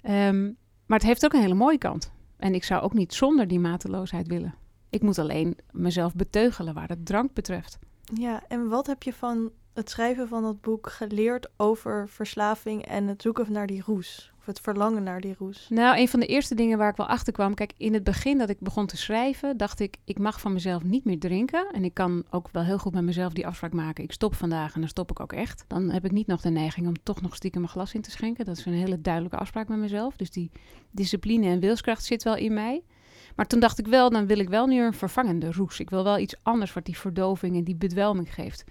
Ehm, 0.00 0.44
maar 0.86 0.98
het 0.98 1.06
heeft 1.06 1.24
ook 1.24 1.32
een 1.32 1.40
hele 1.40 1.54
mooie 1.54 1.78
kant. 1.78 2.12
En 2.36 2.54
ik 2.54 2.64
zou 2.64 2.82
ook 2.82 2.92
niet 2.92 3.14
zonder 3.14 3.48
die 3.48 3.58
mateloosheid 3.58 4.26
willen. 4.26 4.54
Ik 4.90 5.02
moet 5.02 5.18
alleen 5.18 5.56
mezelf 5.70 6.14
beteugelen 6.14 6.74
waar 6.74 6.88
het 6.88 7.06
drank 7.06 7.34
betreft. 7.34 7.78
Ja, 8.14 8.42
en 8.48 8.68
wat 8.68 8.86
heb 8.86 9.02
je 9.02 9.12
van 9.12 9.50
het 9.72 9.90
schrijven 9.90 10.28
van 10.28 10.42
dat 10.42 10.60
boek 10.60 10.90
geleerd 10.90 11.48
over 11.56 12.08
verslaving 12.08 12.86
en 12.86 13.06
het 13.06 13.22
zoeken 13.22 13.52
naar 13.52 13.66
die 13.66 13.82
roes? 13.82 14.31
Of 14.42 14.48
het 14.48 14.60
verlangen 14.60 15.02
naar 15.02 15.20
die 15.20 15.34
roes? 15.38 15.66
Nou, 15.68 15.98
een 15.98 16.08
van 16.08 16.20
de 16.20 16.26
eerste 16.26 16.54
dingen 16.54 16.78
waar 16.78 16.90
ik 16.90 16.96
wel 16.96 17.06
achter 17.06 17.32
kwam. 17.32 17.54
Kijk, 17.54 17.72
in 17.76 17.94
het 17.94 18.04
begin 18.04 18.38
dat 18.38 18.48
ik 18.48 18.60
begon 18.60 18.86
te 18.86 18.96
schrijven, 18.96 19.56
dacht 19.56 19.80
ik: 19.80 19.96
ik 20.04 20.18
mag 20.18 20.40
van 20.40 20.52
mezelf 20.52 20.82
niet 20.82 21.04
meer 21.04 21.18
drinken. 21.18 21.66
En 21.72 21.84
ik 21.84 21.94
kan 21.94 22.24
ook 22.30 22.48
wel 22.52 22.62
heel 22.62 22.78
goed 22.78 22.94
met 22.94 23.02
mezelf 23.02 23.32
die 23.32 23.46
afspraak 23.46 23.72
maken. 23.72 24.04
Ik 24.04 24.12
stop 24.12 24.34
vandaag 24.34 24.74
en 24.74 24.80
dan 24.80 24.88
stop 24.88 25.10
ik 25.10 25.20
ook 25.20 25.32
echt. 25.32 25.64
Dan 25.68 25.90
heb 25.90 26.04
ik 26.04 26.10
niet 26.10 26.26
nog 26.26 26.40
de 26.40 26.50
neiging 26.50 26.86
om 26.86 27.02
toch 27.02 27.20
nog 27.20 27.34
stiekem 27.34 27.60
mijn 27.60 27.72
glas 27.72 27.94
in 27.94 28.00
te 28.00 28.10
schenken. 28.10 28.44
Dat 28.44 28.56
is 28.56 28.64
een 28.64 28.72
hele 28.72 29.00
duidelijke 29.00 29.36
afspraak 29.36 29.68
met 29.68 29.78
mezelf. 29.78 30.16
Dus 30.16 30.30
die 30.30 30.50
discipline 30.90 31.46
en 31.46 31.60
wilskracht 31.60 32.04
zit 32.04 32.22
wel 32.22 32.36
in 32.36 32.54
mij. 32.54 32.82
Maar 33.36 33.46
toen 33.46 33.60
dacht 33.60 33.78
ik 33.78 33.86
wel, 33.86 34.10
dan 34.10 34.26
wil 34.26 34.38
ik 34.38 34.48
wel 34.48 34.66
nu 34.66 34.82
een 34.82 34.94
vervangende 34.94 35.52
roes. 35.52 35.80
Ik 35.80 35.90
wil 35.90 36.04
wel 36.04 36.18
iets 36.18 36.36
anders 36.42 36.72
wat 36.72 36.84
die 36.84 36.98
verdoving 36.98 37.56
en 37.56 37.64
die 37.64 37.76
bedwelming 37.76 38.34
geeft. 38.34 38.64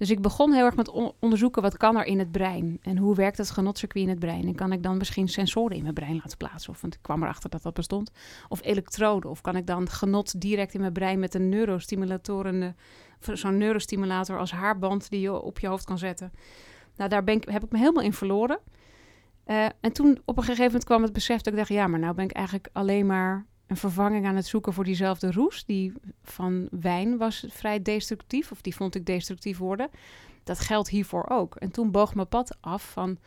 Dus 0.00 0.10
ik 0.10 0.20
begon 0.20 0.52
heel 0.52 0.64
erg 0.64 0.76
met 0.76 1.14
onderzoeken 1.20 1.62
wat 1.62 1.76
kan 1.76 1.96
er 1.96 2.04
in 2.04 2.18
het 2.18 2.30
brein 2.30 2.78
en 2.82 2.96
hoe 2.96 3.14
werkt 3.14 3.38
het 3.38 3.50
genotcircuit 3.50 4.04
in 4.04 4.10
het 4.10 4.18
brein. 4.18 4.46
En 4.46 4.54
kan 4.54 4.72
ik 4.72 4.82
dan 4.82 4.96
misschien 4.96 5.28
sensoren 5.28 5.76
in 5.76 5.82
mijn 5.82 5.94
brein 5.94 6.14
laten 6.14 6.36
plaatsen? 6.36 6.72
Of 6.72 6.80
want 6.80 6.94
ik 6.94 7.02
kwam 7.02 7.22
erachter 7.22 7.50
dat 7.50 7.62
dat 7.62 7.74
bestond. 7.74 8.10
Of 8.48 8.64
elektroden. 8.64 9.30
Of 9.30 9.40
kan 9.40 9.56
ik 9.56 9.66
dan 9.66 9.88
genot 9.88 10.40
direct 10.40 10.74
in 10.74 10.80
mijn 10.80 10.92
brein 10.92 11.18
met 11.18 11.34
een 11.34 11.48
neurostimulator, 11.48 12.72
zo'n 13.20 13.56
neurostimulator 13.56 14.38
als 14.38 14.50
haarband 14.50 15.10
die 15.10 15.20
je 15.20 15.40
op 15.40 15.58
je 15.58 15.66
hoofd 15.66 15.84
kan 15.84 15.98
zetten. 15.98 16.32
Nou, 16.96 17.10
daar 17.10 17.24
ben 17.24 17.34
ik, 17.34 17.48
heb 17.48 17.64
ik 17.64 17.70
me 17.70 17.78
helemaal 17.78 18.02
in 18.02 18.12
verloren. 18.12 18.58
Uh, 19.46 19.66
en 19.80 19.92
toen 19.92 20.18
op 20.24 20.36
een 20.36 20.42
gegeven 20.42 20.64
moment 20.64 20.84
kwam 20.84 21.02
het 21.02 21.12
besef 21.12 21.40
dat 21.40 21.52
ik 21.52 21.58
dacht, 21.58 21.68
ja, 21.68 21.86
maar 21.86 22.00
nou 22.00 22.14
ben 22.14 22.24
ik 22.24 22.32
eigenlijk 22.32 22.68
alleen 22.72 23.06
maar 23.06 23.46
een 23.70 23.76
vervanging 23.76 24.26
aan 24.26 24.36
het 24.36 24.46
zoeken 24.46 24.72
voor 24.72 24.84
diezelfde 24.84 25.32
roes. 25.32 25.64
Die 25.64 25.92
van 26.22 26.68
wijn 26.70 27.16
was 27.16 27.46
vrij 27.48 27.82
destructief, 27.82 28.50
of 28.50 28.60
die 28.60 28.74
vond 28.74 28.94
ik 28.94 29.06
destructief 29.06 29.58
worden. 29.58 29.90
Dat 30.44 30.58
geldt 30.58 30.88
hiervoor 30.88 31.28
ook. 31.28 31.54
En 31.56 31.70
toen 31.70 31.90
boog 31.90 32.14
mijn 32.14 32.28
pad 32.28 32.56
af 32.60 32.90
van 32.90 33.18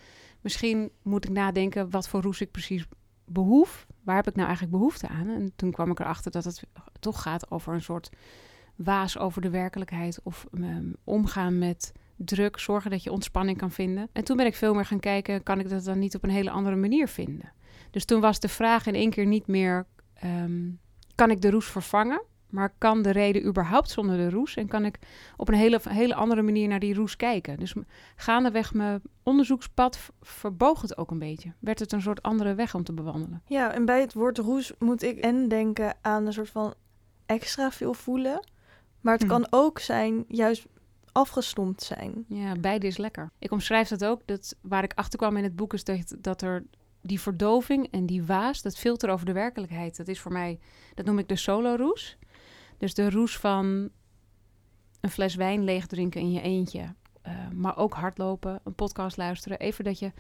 misschien 0.42 0.92
moet 1.02 1.26
ik 1.26 1.32
nadenken 1.32 1.90
wat 1.90 2.08
voor 2.08 2.22
roes 2.22 2.42
ik 2.42 2.52
precies 2.52 2.86
behoef. 3.26 3.88
Waar 4.04 4.16
heb 4.16 4.28
ik 4.28 4.36
nou 4.36 4.48
eigenlijk 4.48 4.78
behoefte 4.78 5.08
aan? 5.08 5.30
En 5.30 5.52
toen 5.56 5.72
kwam 5.72 5.92
ik 5.92 6.00
erachter 6.00 6.32
dat 6.32 6.44
het 6.44 6.64
toch 7.00 7.22
gaat 7.22 7.52
over 7.52 7.74
een 7.74 7.82
soort 7.82 8.10
waas 8.76 9.18
over 9.18 9.42
de 9.42 9.50
werkelijkheid 9.50 10.20
of 10.24 10.46
um, 10.54 10.96
omgaan 11.04 11.58
met 11.58 11.92
druk, 12.16 12.60
zorgen 12.60 12.92
dat 12.92 13.04
je 13.04 13.12
ontspanning 13.12 13.58
kan 13.58 13.72
vinden. 13.72 14.10
En 14.14 14.24
toen 14.24 14.38
ben 14.38 14.46
ik 14.46 14.56
veel 14.56 14.74
meer 14.74 14.86
gaan 14.86 15.00
kijken, 15.00 15.44
kan 15.44 15.60
ik 15.60 15.70
dat 15.70 15.84
dan 15.84 16.00
niet 16.00 16.16
op 16.16 16.24
een 16.24 16.30
hele 16.30 16.52
andere 16.52 16.76
manier 16.76 17.08
vinden? 17.08 17.52
Dus 17.92 18.06
toen 18.06 18.22
was 18.22 18.40
de 18.40 18.50
vraag 18.50 18.86
in 18.86 18.96
één 18.96 19.10
keer 19.10 19.26
niet 19.26 19.48
meer 19.48 19.86
Ehm, 20.24 20.70
kan 21.16 21.32
ik 21.32 21.42
de 21.42 21.50
roes 21.50 21.66
vervangen? 21.66 22.22
Maar 22.50 22.74
kan 22.78 23.02
de 23.02 23.10
reden 23.10 23.46
überhaupt 23.46 23.90
zonder 23.90 24.18
de 24.18 24.30
roes? 24.30 24.56
En 24.56 24.68
kan 24.68 24.86
ik 24.86 25.00
op 25.38 25.48
een 25.48 25.54
hele, 25.54 25.80
hele 25.90 26.16
andere 26.16 26.42
manier 26.42 26.68
naar 26.68 26.80
die 26.80 26.94
roes 26.94 27.16
kijken? 27.16 27.60
Dus 27.60 27.74
gaandeweg 28.16 28.74
mijn 28.74 29.02
onderzoekspad 29.24 30.12
verboog 30.22 30.82
het 30.82 30.98
ook 30.98 31.12
een 31.12 31.20
beetje. 31.20 31.54
Werd 31.60 31.80
het 31.80 31.92
een 31.92 32.02
soort 32.02 32.22
andere 32.22 32.56
weg 32.56 32.76
om 32.76 32.84
te 32.84 32.94
bewandelen. 32.94 33.42
Ja, 33.48 33.74
en 33.74 33.86
bij 33.86 34.02
het 34.02 34.14
woord 34.14 34.38
roes 34.38 34.74
moet 34.80 35.04
ik 35.04 35.18
en 35.18 35.48
denken 35.48 35.96
aan 36.02 36.26
een 36.26 36.34
soort 36.34 36.50
van 36.50 36.74
extra 37.26 37.72
veel 37.72 37.94
voelen. 37.94 38.48
Maar 39.02 39.14
het 39.14 39.24
hm. 39.24 39.30
kan 39.30 39.48
ook 39.50 39.80
zijn 39.80 40.26
juist 40.28 40.66
afgestompt 41.12 41.84
zijn. 41.84 42.26
Ja, 42.28 42.56
beide 42.56 42.88
is 42.88 42.98
lekker. 42.98 43.32
Ik 43.40 43.52
omschrijf 43.52 43.88
dat 43.88 44.06
ook. 44.06 44.22
Dat, 44.26 44.56
waar 44.62 44.84
ik 44.84 44.94
achter 44.96 45.20
kwam 45.20 45.38
in 45.38 45.44
het 45.44 45.56
boek 45.56 45.74
is 45.74 45.84
dat, 45.84 46.16
dat 46.20 46.42
er 46.42 46.64
die 47.04 47.20
verdoving 47.20 47.88
en 47.92 48.06
die 48.06 48.24
waas, 48.24 48.62
dat 48.62 48.78
filter 48.78 49.10
over 49.10 49.26
de 49.26 49.34
werkelijkheid, 49.34 49.98
dat 49.98 50.08
is 50.08 50.20
voor 50.20 50.32
mij, 50.32 50.60
dat 50.94 51.06
noem 51.06 51.20
ik 51.20 51.28
de 51.28 51.36
solo-roes. 51.36 52.18
Dus 52.78 52.94
de 52.94 53.10
roes 53.10 53.38
van 53.38 53.90
een 55.02 55.10
fles 55.10 55.36
wijn 55.36 55.64
leeg 55.64 55.88
drinken 55.88 56.22
in 56.22 56.32
je 56.32 56.42
eentje. 56.42 56.96
Uh, 57.28 57.50
maar 57.54 57.78
ook 57.78 57.94
hardlopen, 57.94 58.60
een 58.64 58.76
podcast 58.76 59.18
luisteren. 59.18 59.60
Even 59.60 59.84
dat 59.84 60.00
je 60.00 60.12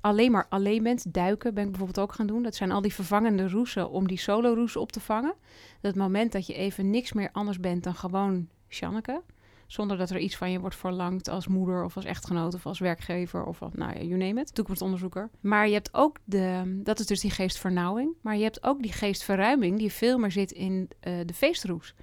alleen 0.00 0.30
maar 0.30 0.46
alleen 0.48 0.82
bent. 0.82 1.14
Duiken 1.14 1.54
ben 1.54 1.64
ik 1.64 1.70
bijvoorbeeld 1.70 2.06
ook 2.08 2.14
gaan 2.14 2.26
doen. 2.26 2.42
Dat 2.42 2.54
zijn 2.54 2.72
al 2.72 2.80
die 2.80 2.94
vervangende 2.94 3.48
roesen 3.48 3.90
om 3.90 4.08
die 4.08 4.18
solo-roes 4.18 4.76
op 4.76 4.92
te 4.92 5.00
vangen. 5.00 5.34
Dat 5.80 5.94
moment 5.94 6.32
dat 6.32 6.46
je 6.46 6.54
even 6.54 6.90
niks 6.90 7.12
meer 7.12 7.28
anders 7.32 7.60
bent 7.60 7.84
dan 7.84 7.94
gewoon 7.94 8.48
Sjanneke. 8.68 9.22
Zonder 9.68 9.96
dat 9.96 10.10
er 10.10 10.18
iets 10.18 10.36
van 10.36 10.50
je 10.50 10.60
wordt 10.60 10.76
verlangd 10.76 11.28
als 11.28 11.46
moeder 11.46 11.84
of 11.84 11.96
als 11.96 12.04
echtgenoot 12.04 12.54
of 12.54 12.66
als 12.66 12.78
werkgever 12.78 13.44
of 13.44 13.58
wat, 13.58 13.76
nou 13.76 13.92
ja, 13.92 14.02
you 14.02 14.16
name 14.16 14.40
it, 14.40 14.54
toekomstonderzoeker. 14.54 15.30
Maar 15.40 15.66
je 15.66 15.72
hebt 15.72 15.94
ook 15.94 16.18
de, 16.24 16.80
dat 16.84 16.98
is 16.98 17.06
dus 17.06 17.20
die 17.20 17.30
geestvernauwing, 17.30 18.12
maar 18.22 18.36
je 18.36 18.42
hebt 18.42 18.62
ook 18.62 18.82
die 18.82 18.92
geestverruiming 18.92 19.78
die 19.78 19.92
veel 19.92 20.18
meer 20.18 20.30
zit 20.30 20.50
in 20.50 20.90
uh, 21.00 21.14
de 21.24 21.34
feestroes. 21.34 21.94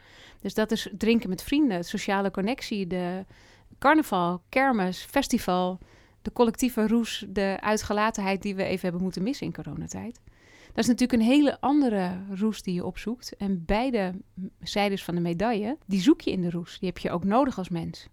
Dus 0.41 0.53
dat 0.53 0.71
is 0.71 0.89
drinken 0.97 1.29
met 1.29 1.43
vrienden, 1.43 1.83
sociale 1.83 2.31
connectie, 2.31 2.87
de 2.87 3.25
carnaval, 3.79 4.41
kermis, 4.49 5.05
festival, 5.09 5.79
de 6.21 6.31
collectieve 6.31 6.87
roes, 6.87 7.25
de 7.29 7.57
uitgelatenheid 7.59 8.41
die 8.41 8.55
we 8.55 8.63
even 8.63 8.81
hebben 8.81 9.01
moeten 9.01 9.23
missen 9.23 9.45
in 9.45 9.53
coronatijd. 9.53 10.19
Dat 10.75 10.83
is 10.83 10.89
natuurlijk 10.89 11.21
een 11.21 11.27
hele 11.27 11.61
andere 11.61 12.17
roes 12.29 12.61
die 12.61 12.73
je 12.73 12.85
opzoekt. 12.85 13.35
En 13.35 13.65
beide 13.65 14.13
zijdes 14.59 15.03
van 15.03 15.15
de 15.15 15.21
medaille, 15.21 15.77
die 15.85 16.01
zoek 16.01 16.21
je 16.21 16.31
in 16.31 16.41
de 16.41 16.49
roes. 16.49 16.79
Die 16.79 16.89
heb 16.89 16.97
je 16.97 17.11
ook 17.11 17.23
nodig 17.23 17.57
als 17.57 17.69
mens. 17.69 18.07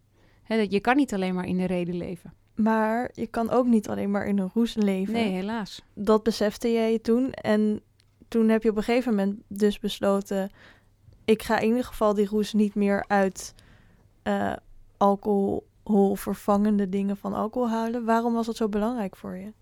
je 0.69 0.81
kan 0.81 0.97
niet 0.97 1.15
alleen 1.15 1.35
maar 1.35 1.47
in 1.47 1.57
de 1.57 1.65
reden 1.65 1.97
leven. 1.97 2.33
Maar 2.55 3.11
je 3.15 3.27
kan 3.27 3.51
ook 3.51 3.67
niet 3.67 3.89
alleen 3.89 4.11
maar 4.11 4.27
in 4.27 4.39
een 4.39 4.51
roes 4.55 4.75
leven. 4.75 5.15
Nee, 5.15 5.33
helaas. 5.33 5.83
Dat 5.95 6.23
besefte 6.23 6.73
jij 6.73 6.99
toen. 6.99 7.33
En 7.33 7.81
toen 8.29 8.49
heb 8.49 8.63
je 8.63 8.71
op 8.71 8.77
een 8.77 8.83
gegeven 8.83 9.15
moment 9.15 9.41
dus 9.49 9.79
besloten... 9.79 10.51
ik 11.25 11.43
ga 11.43 11.59
in 11.59 11.69
ieder 11.69 11.85
geval 11.85 12.15
die 12.15 12.29
roes 12.29 12.53
niet 12.53 12.75
meer 12.75 13.05
uit 13.09 13.55
uh, 14.25 14.53
alcohol 14.97 16.15
vervangende 16.15 16.89
dingen 16.89 17.17
van 17.17 17.35
alcohol 17.35 17.69
halen. 17.69 18.05
Waarom 18.05 18.33
was 18.33 18.47
dat 18.47 18.57
zo 18.57 18.69
belangrijk 18.69 19.17
voor 19.17 19.37
je? 19.37 19.53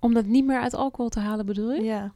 Om 0.00 0.14
dat 0.14 0.24
niet 0.24 0.44
meer 0.44 0.60
uit 0.60 0.74
alcohol 0.74 1.08
te 1.08 1.20
halen, 1.20 1.46
bedoel 1.46 1.72
je? 1.72 1.82
Ja. 1.82 2.14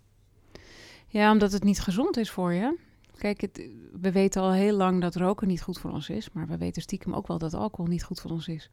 Ja, 1.15 1.31
omdat 1.31 1.53
het 1.53 1.65
niet 1.65 1.81
gezond 1.81 2.17
is 2.17 2.31
voor 2.31 2.53
je. 2.53 2.77
Kijk, 3.19 3.41
het, 3.41 3.69
we 4.01 4.13
weten 4.13 4.43
al 4.43 4.53
heel 4.53 4.77
lang 4.77 5.01
dat 5.01 5.15
roken 5.15 5.49
niet 5.49 5.63
goed 5.63 5.79
voor 5.79 5.91
ons 5.91 6.09
is. 6.09 6.31
Maar 6.33 6.47
we 6.47 6.57
weten 6.57 6.83
stiekem 6.83 7.15
ook 7.15 7.27
wel 7.27 7.39
dat 7.39 7.55
alcohol 7.55 7.87
niet 7.91 8.05
goed 8.05 8.21
voor 8.21 8.31
ons 8.31 8.49
is. 8.49 8.71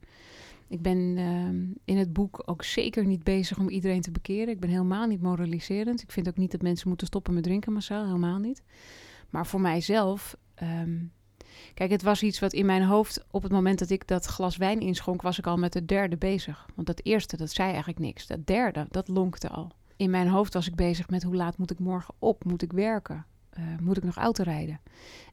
Ik 0.68 0.82
ben 0.82 1.14
ehm, 1.16 1.64
in 1.84 1.96
het 1.96 2.12
boek 2.12 2.42
ook 2.46 2.64
zeker 2.64 3.06
niet 3.06 3.24
bezig 3.24 3.58
om 3.58 3.68
iedereen 3.68 4.00
te 4.00 4.10
bekeren. 4.10 4.48
Ik 4.48 4.60
ben 4.60 4.70
helemaal 4.70 5.06
niet 5.06 5.22
moraliserend. 5.22 6.02
Ik 6.02 6.12
vind 6.12 6.28
ook 6.28 6.36
niet 6.36 6.50
dat 6.50 6.62
mensen 6.62 6.88
moeten 6.88 7.06
stoppen 7.06 7.34
met 7.34 7.42
drinken 7.42 7.72
massaal. 7.72 8.04
Helemaal 8.04 8.38
niet. 8.38 8.62
Maar 9.30 9.46
voor 9.46 9.60
mijzelf... 9.60 10.36
Ehm, 10.54 10.98
kijk, 11.74 11.90
het 11.90 12.02
was 12.02 12.22
iets 12.22 12.38
wat 12.38 12.52
in 12.52 12.66
mijn 12.66 12.82
hoofd... 12.84 13.24
op 13.30 13.42
het 13.42 13.52
moment 13.52 13.78
dat 13.78 13.90
ik 13.90 14.08
dat 14.08 14.26
glas 14.26 14.56
wijn 14.56 14.80
inschonk... 14.80 15.22
was 15.22 15.38
ik 15.38 15.46
al 15.46 15.56
met 15.56 15.74
het 15.74 15.88
derde 15.88 16.16
bezig. 16.16 16.66
Want 16.74 16.86
dat 16.86 17.00
eerste, 17.02 17.36
dat 17.36 17.50
zei 17.50 17.68
eigenlijk 17.68 17.98
niks. 17.98 18.26
Dat 18.26 18.46
derde, 18.46 18.86
dat 18.90 19.08
lonkte 19.08 19.48
al 19.48 19.72
in 19.96 20.10
mijn 20.10 20.28
hoofd 20.28 20.54
was 20.54 20.66
ik 20.66 20.74
bezig 20.74 21.08
met 21.08 21.22
hoe 21.22 21.36
laat 21.36 21.58
moet 21.58 21.70
ik 21.70 21.78
morgen 21.78 22.14
op? 22.18 22.44
Moet 22.44 22.62
ik 22.62 22.72
werken? 22.72 23.26
Uh, 23.58 23.64
moet 23.80 23.96
ik 23.96 24.04
nog 24.04 24.16
auto 24.16 24.42
rijden? 24.42 24.80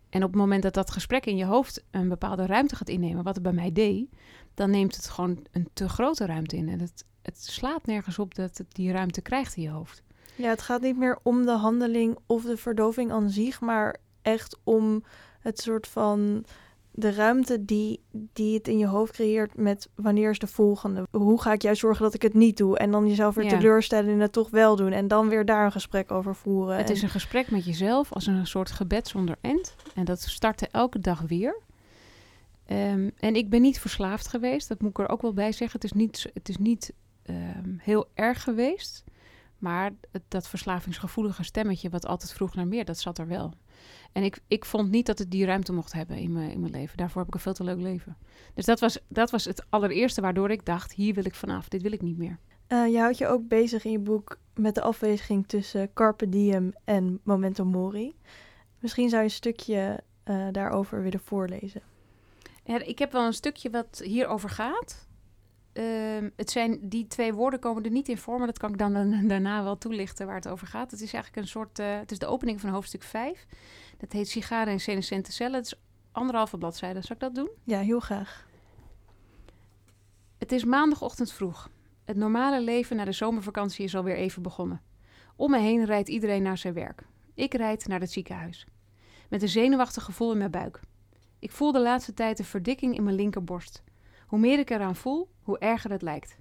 En 0.10 0.24
op 0.24 0.30
het 0.30 0.40
moment 0.40 0.64
dat 0.64 0.74
dat 0.74 0.92
gesprek 0.92 1.26
in 1.26 1.38
je 1.38 1.46
hoofd 1.46 1.84
een 1.92 2.10
bepaalde 2.10 2.46
ruimte 2.46 2.76
gaat 2.76 2.90
innemen, 2.90 3.24
wat 3.24 3.34
het 3.34 3.44
bij 3.44 3.54
mij 3.54 3.72
deed, 3.72 4.08
dan 4.54 4.70
neemt 4.70 4.96
het 4.96 5.10
gewoon 5.10 5.46
een 5.52 5.70
te 5.74 5.90
grote 5.90 6.26
ruimte 6.26 6.58
in. 6.58 6.70
En 6.70 6.80
het, 6.80 7.06
het 7.22 7.44
slaat 7.44 7.86
nergens 7.86 8.20
op 8.20 8.36
dat 8.36 8.58
het 8.58 8.68
die 8.76 8.92
ruimte 8.92 9.22
krijgt 9.22 9.56
in 9.56 9.62
je 9.62 9.70
hoofd. 9.70 10.04
Ja, 10.36 10.50
het 10.50 10.62
gaat 10.62 10.82
niet 10.82 10.98
meer 10.98 11.20
om 11.24 11.46
de 11.46 11.52
handeling 11.52 12.18
of 12.26 12.44
de 12.44 12.58
verdoving 12.58 13.12
aan 13.12 13.30
zich, 13.30 13.62
maar 13.62 13.98
echt 14.22 14.58
om 14.64 15.04
het 15.40 15.60
soort 15.60 15.88
van 15.88 16.46
de 16.92 17.12
ruimte 17.12 17.66
die, 17.66 18.02
die 18.12 18.58
het 18.58 18.68
in 18.68 18.78
je 18.78 18.88
hoofd 18.88 19.12
creëert 19.12 19.58
met 19.58 19.90
wanneer 19.96 20.30
is 20.30 20.40
de 20.40 20.48
volgende? 20.48 21.08
Hoe 21.12 21.42
ga 21.42 21.54
ik 21.54 21.62
juist 21.62 21.80
zorgen 21.80 22.04
dat 22.04 22.14
ik 22.14 22.22
het 22.22 22.34
niet 22.34 22.58
doe? 22.58 22.78
En 22.78 22.92
dan 22.92 23.08
jezelf 23.08 23.36
weer 23.36 23.50
teleurstellen 23.50 24.14
en 24.14 24.20
het 24.20 24.32
toch 24.32 24.50
wel 24.50 24.76
doen. 24.76 24.92
En 24.92 25.08
dan 25.08 25.30
weer 25.30 25.46
daar 25.46 25.66
een 25.66 25.72
gesprek 25.72 26.12
over 26.12 26.36
voeren. 26.36 26.78
Het 26.78 26.90
is 26.90 27.02
een 27.02 27.10
gesprek 27.10 27.52
met 27.52 27.66
jezelf 27.66 28.14
als 28.14 28.28
een 28.28 28.48
soort 28.48 28.72
gebed 28.72 29.08
zonder 29.08 29.36
end. 29.42 29.76
En 29.96 30.06
dat 30.06 30.22
startte 30.22 30.68
elke 30.72 31.00
dag 31.00 31.22
weer. 31.22 31.62
Ehm, 32.66 33.10
en 33.18 33.36
ik 33.36 33.50
ben 33.50 33.62
niet 33.62 33.80
verslaafd 33.80 34.28
geweest, 34.28 34.68
dat 34.68 34.82
moet 34.82 34.90
ik 34.90 35.00
er 35.00 35.10
ook 35.10 35.22
wel 35.22 35.34
bij 35.34 35.52
zeggen. 35.52 35.80
Het 35.82 35.84
is 35.84 35.98
niet, 35.98 36.30
het 36.34 36.50
is 36.50 36.58
niet 36.58 36.94
ehm, 37.24 37.74
heel 37.78 38.08
erg 38.14 38.44
geweest. 38.44 39.04
Maar 39.58 39.92
het, 40.12 40.22
dat 40.28 40.48
verslavingsgevoelige 40.48 41.44
stemmetje 41.44 41.90
wat 41.90 42.06
altijd 42.06 42.34
vroeg 42.34 42.56
naar 42.56 42.68
meer, 42.68 42.86
dat 42.86 43.00
zat 43.00 43.18
er 43.18 43.28
wel. 43.28 43.54
En 44.12 44.24
ik, 44.24 44.40
ik 44.48 44.66
vond 44.66 44.92
niet 44.92 45.06
dat 45.06 45.20
het 45.20 45.32
die 45.32 45.46
ruimte 45.46 45.74
mocht 45.74 45.94
hebben 45.94 46.18
in 46.18 46.32
mijn, 46.32 46.52
in 46.52 46.60
mijn 46.60 46.72
leven. 46.72 46.98
Daarvoor 46.98 47.18
heb 47.18 47.28
ik 47.28 47.34
een 47.34 47.40
veel 47.40 47.54
te 47.54 47.64
leuk 47.64 47.82
leven. 47.82 48.18
Dus 48.54 48.66
dat 48.66 48.80
was, 48.80 49.00
dat 49.08 49.32
was 49.32 49.46
het 49.46 49.66
allereerste 49.70 50.22
waardoor 50.22 50.52
ik 50.52 50.66
dacht, 50.66 50.94
hier 50.94 51.14
wil 51.14 51.26
ik 51.26 51.36
vanaf. 51.36 51.68
Dit 51.68 51.82
wil 51.82 51.92
ik 51.92 52.02
niet 52.02 52.18
meer. 52.18 52.38
Uh, 52.68 52.88
je 52.88 53.00
houdt 53.00 53.18
je 53.18 53.28
ook 53.28 53.48
bezig 53.48 53.86
in 53.86 53.92
je 53.92 54.00
boek 54.00 54.40
met 54.54 54.76
de 54.76 54.82
afweging 54.82 55.48
tussen 55.48 55.94
carpe 55.94 56.30
diem 56.30 56.74
en 56.84 57.20
memento 57.24 57.66
mori. 57.66 58.16
Misschien 58.80 59.10
zou 59.10 59.22
je 59.22 59.28
een 59.28 59.34
stukje 59.34 60.04
uh, 60.26 60.48
daarover 60.52 61.04
willen 61.04 61.20
voorlezen. 61.20 61.82
Ja, 62.64 62.84
ik 62.84 63.00
heb 63.00 63.12
wel 63.12 63.26
een 63.26 63.34
stukje 63.34 63.70
wat 63.70 64.02
hierover 64.04 64.50
gaat. 64.50 65.08
Uh, 65.80 66.30
het 66.36 66.52
zijn, 66.52 66.80
die 66.82 67.08
twee 67.08 67.34
woorden 67.34 67.60
komen 67.60 67.84
er 67.84 67.92
niet 67.92 68.10
in 68.10 68.18
voor, 68.18 68.38
maar 68.38 68.48
dat 68.48 68.58
kan 68.58 68.72
ik 68.72 68.78
dan, 68.78 68.94
dan 68.94 69.28
daarna 69.28 69.64
wel 69.64 69.78
toelichten 69.78 70.26
waar 70.26 70.36
het 70.36 70.48
over 70.48 70.68
gaat. 70.68 70.92
Het 70.92 71.02
is 71.02 71.14
eigenlijk 71.14 71.44
een 71.44 71.52
soort, 71.52 71.80
uh, 71.80 71.98
het 71.98 72.12
is 72.12 72.20
de 72.20 72.26
opening 72.26 72.62
van 72.62 72.70
hoofdstuk 72.70 73.04
5. 73.04 73.46
Dat 73.98 74.12
heet 74.12 74.30
Sigaren 74.30 74.74
en 74.74 74.80
Senescente 74.80 75.32
cellen. 75.32 75.56
Het 75.56 75.66
is 75.66 75.80
anderhalve 76.12 76.58
bladzijde. 76.58 77.02
Zal 77.02 77.16
ik 77.16 77.22
dat 77.22 77.36
doen? 77.36 77.50
Ja, 77.64 77.80
heel 77.80 78.00
graag. 78.00 78.48
Het 80.38 80.52
is 80.52 80.64
maandagochtend 80.64 81.32
vroeg. 81.32 81.70
Het 82.06 82.18
normale 82.18 82.62
leven 82.62 82.96
na 82.96 83.06
de 83.06 83.12
zomervakantie 83.12 83.86
is 83.86 83.96
alweer 83.96 84.16
even 84.16 84.42
begonnen. 84.42 84.82
Om 85.36 85.52
me 85.52 85.60
heen 85.60 85.86
rijdt 85.86 86.10
iedereen 86.10 86.44
naar 86.44 86.58
zijn 86.58 86.74
werk. 86.74 87.06
Ik 87.34 87.54
rijd 87.54 87.88
naar 87.88 88.00
het 88.00 88.12
ziekenhuis. 88.12 88.68
Met 89.30 89.42
een 89.42 89.50
zenuwachtig 89.50 90.04
gevoel 90.04 90.32
in 90.32 90.38
mijn 90.38 90.52
buik. 90.52 90.80
Ik 91.40 91.52
voel 91.52 91.72
de 91.72 91.80
laatste 91.80 92.14
tijd 92.14 92.40
een 92.40 92.46
verdikking 92.46 92.96
in 92.96 93.04
mijn 93.04 93.16
linkerborst. 93.16 93.84
Hoe 94.30 94.40
meer 94.40 94.60
ik 94.60 94.70
eraan 94.70 94.96
voel, 94.96 95.30
hoe 95.42 95.60
erger 95.60 95.92
het 95.92 96.02
lijkt. 96.02 96.38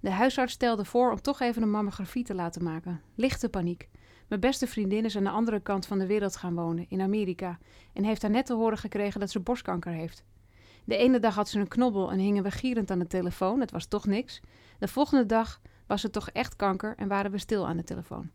De 0.00 0.10
huisarts 0.10 0.52
stelde 0.52 0.84
voor 0.84 1.10
om 1.10 1.20
toch 1.20 1.40
even 1.40 1.62
een 1.62 1.70
mammografie 1.70 2.24
te 2.24 2.34
laten 2.34 2.62
maken. 2.62 3.00
Lichte 3.14 3.48
paniek. 3.48 3.88
Mijn 4.28 4.40
beste 4.40 4.66
vriendin 4.66 5.04
is 5.04 5.16
aan 5.16 5.24
de 5.24 5.30
andere 5.30 5.60
kant 5.60 5.86
van 5.86 5.98
de 5.98 6.06
wereld 6.06 6.36
gaan 6.36 6.54
wonen, 6.54 6.86
in 6.88 7.00
Amerika, 7.00 7.58
en 7.92 8.04
heeft 8.04 8.20
daar 8.20 8.30
net 8.30 8.46
te 8.46 8.54
horen 8.54 8.78
gekregen 8.78 9.20
dat 9.20 9.30
ze 9.30 9.40
borstkanker 9.40 9.92
heeft. 9.92 10.24
De 10.84 10.96
ene 10.96 11.18
dag 11.18 11.34
had 11.34 11.48
ze 11.48 11.60
een 11.60 11.68
knobbel 11.68 12.10
en 12.10 12.18
hingen 12.18 12.42
we 12.42 12.50
gierend 12.50 12.90
aan 12.90 12.98
de 12.98 13.06
telefoon, 13.06 13.60
het 13.60 13.70
was 13.70 13.86
toch 13.86 14.06
niks. 14.06 14.40
De 14.78 14.88
volgende 14.88 15.26
dag 15.26 15.60
was 15.86 16.02
het 16.02 16.12
toch 16.12 16.30
echt 16.30 16.56
kanker 16.56 16.94
en 16.96 17.08
waren 17.08 17.30
we 17.30 17.38
stil 17.38 17.66
aan 17.66 17.76
de 17.76 17.84
telefoon. 17.84 18.30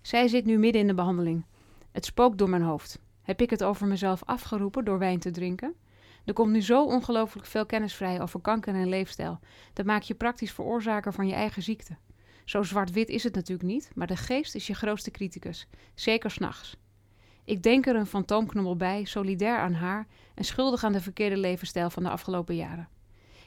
Zij 0.00 0.28
zit 0.28 0.44
nu 0.44 0.58
midden 0.58 0.80
in 0.80 0.86
de 0.86 0.94
behandeling. 0.94 1.44
Het 1.92 2.04
spookt 2.04 2.38
door 2.38 2.50
mijn 2.50 2.62
hoofd. 2.62 2.98
Heb 3.22 3.40
ik 3.40 3.50
het 3.50 3.64
over 3.64 3.86
mezelf 3.86 4.24
afgeroepen 4.24 4.84
door 4.84 4.98
wijn 4.98 5.18
te 5.18 5.30
drinken? 5.30 5.74
Er 6.24 6.32
komt 6.32 6.52
nu 6.52 6.62
zo 6.62 6.84
ongelooflijk 6.84 7.46
veel 7.46 7.66
kennis 7.66 7.94
vrij 7.94 8.20
over 8.20 8.40
kanker 8.40 8.74
en 8.74 8.88
leefstijl. 8.88 9.38
Dat 9.72 9.86
maakt 9.86 10.06
je 10.06 10.14
praktisch 10.14 10.52
veroorzaker 10.52 11.12
van 11.12 11.26
je 11.26 11.34
eigen 11.34 11.62
ziekte. 11.62 11.96
Zo 12.44 12.62
zwart-wit 12.62 13.08
is 13.08 13.24
het 13.24 13.34
natuurlijk 13.34 13.68
niet, 13.68 13.90
maar 13.94 14.06
de 14.06 14.16
geest 14.16 14.54
is 14.54 14.66
je 14.66 14.74
grootste 14.74 15.10
criticus, 15.10 15.66
zeker 15.94 16.30
s'nachts. 16.30 16.76
Ik 17.44 17.62
denk 17.62 17.86
er 17.86 17.96
een 17.96 18.06
fantoomknobbel 18.06 18.76
bij, 18.76 19.04
solidair 19.04 19.58
aan 19.58 19.72
haar 19.72 20.06
en 20.34 20.44
schuldig 20.44 20.84
aan 20.84 20.92
de 20.92 21.00
verkeerde 21.00 21.36
levensstijl 21.36 21.90
van 21.90 22.02
de 22.02 22.10
afgelopen 22.10 22.56
jaren. 22.56 22.88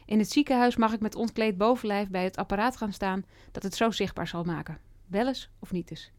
In 0.06 0.20
het 0.20 0.32
ziekenhuis 0.32 0.76
mag 0.76 0.94
ik 0.94 1.00
met 1.00 1.16
ontkleed 1.16 1.58
bovenlijf 1.58 2.10
bij 2.10 2.24
het 2.24 2.38
apparaat 2.38 2.78
gaan 2.78 2.94
staan 2.94 3.26
dat 3.52 3.64
het 3.64 3.76
zo 3.76 3.92
zichtbaar 3.92 4.28
zal 4.28 4.44
maken. 4.44 4.80
Wel 5.08 5.28
eens 5.28 5.50
of 5.60 5.72
niet 5.72 5.90
eens. 5.90 6.12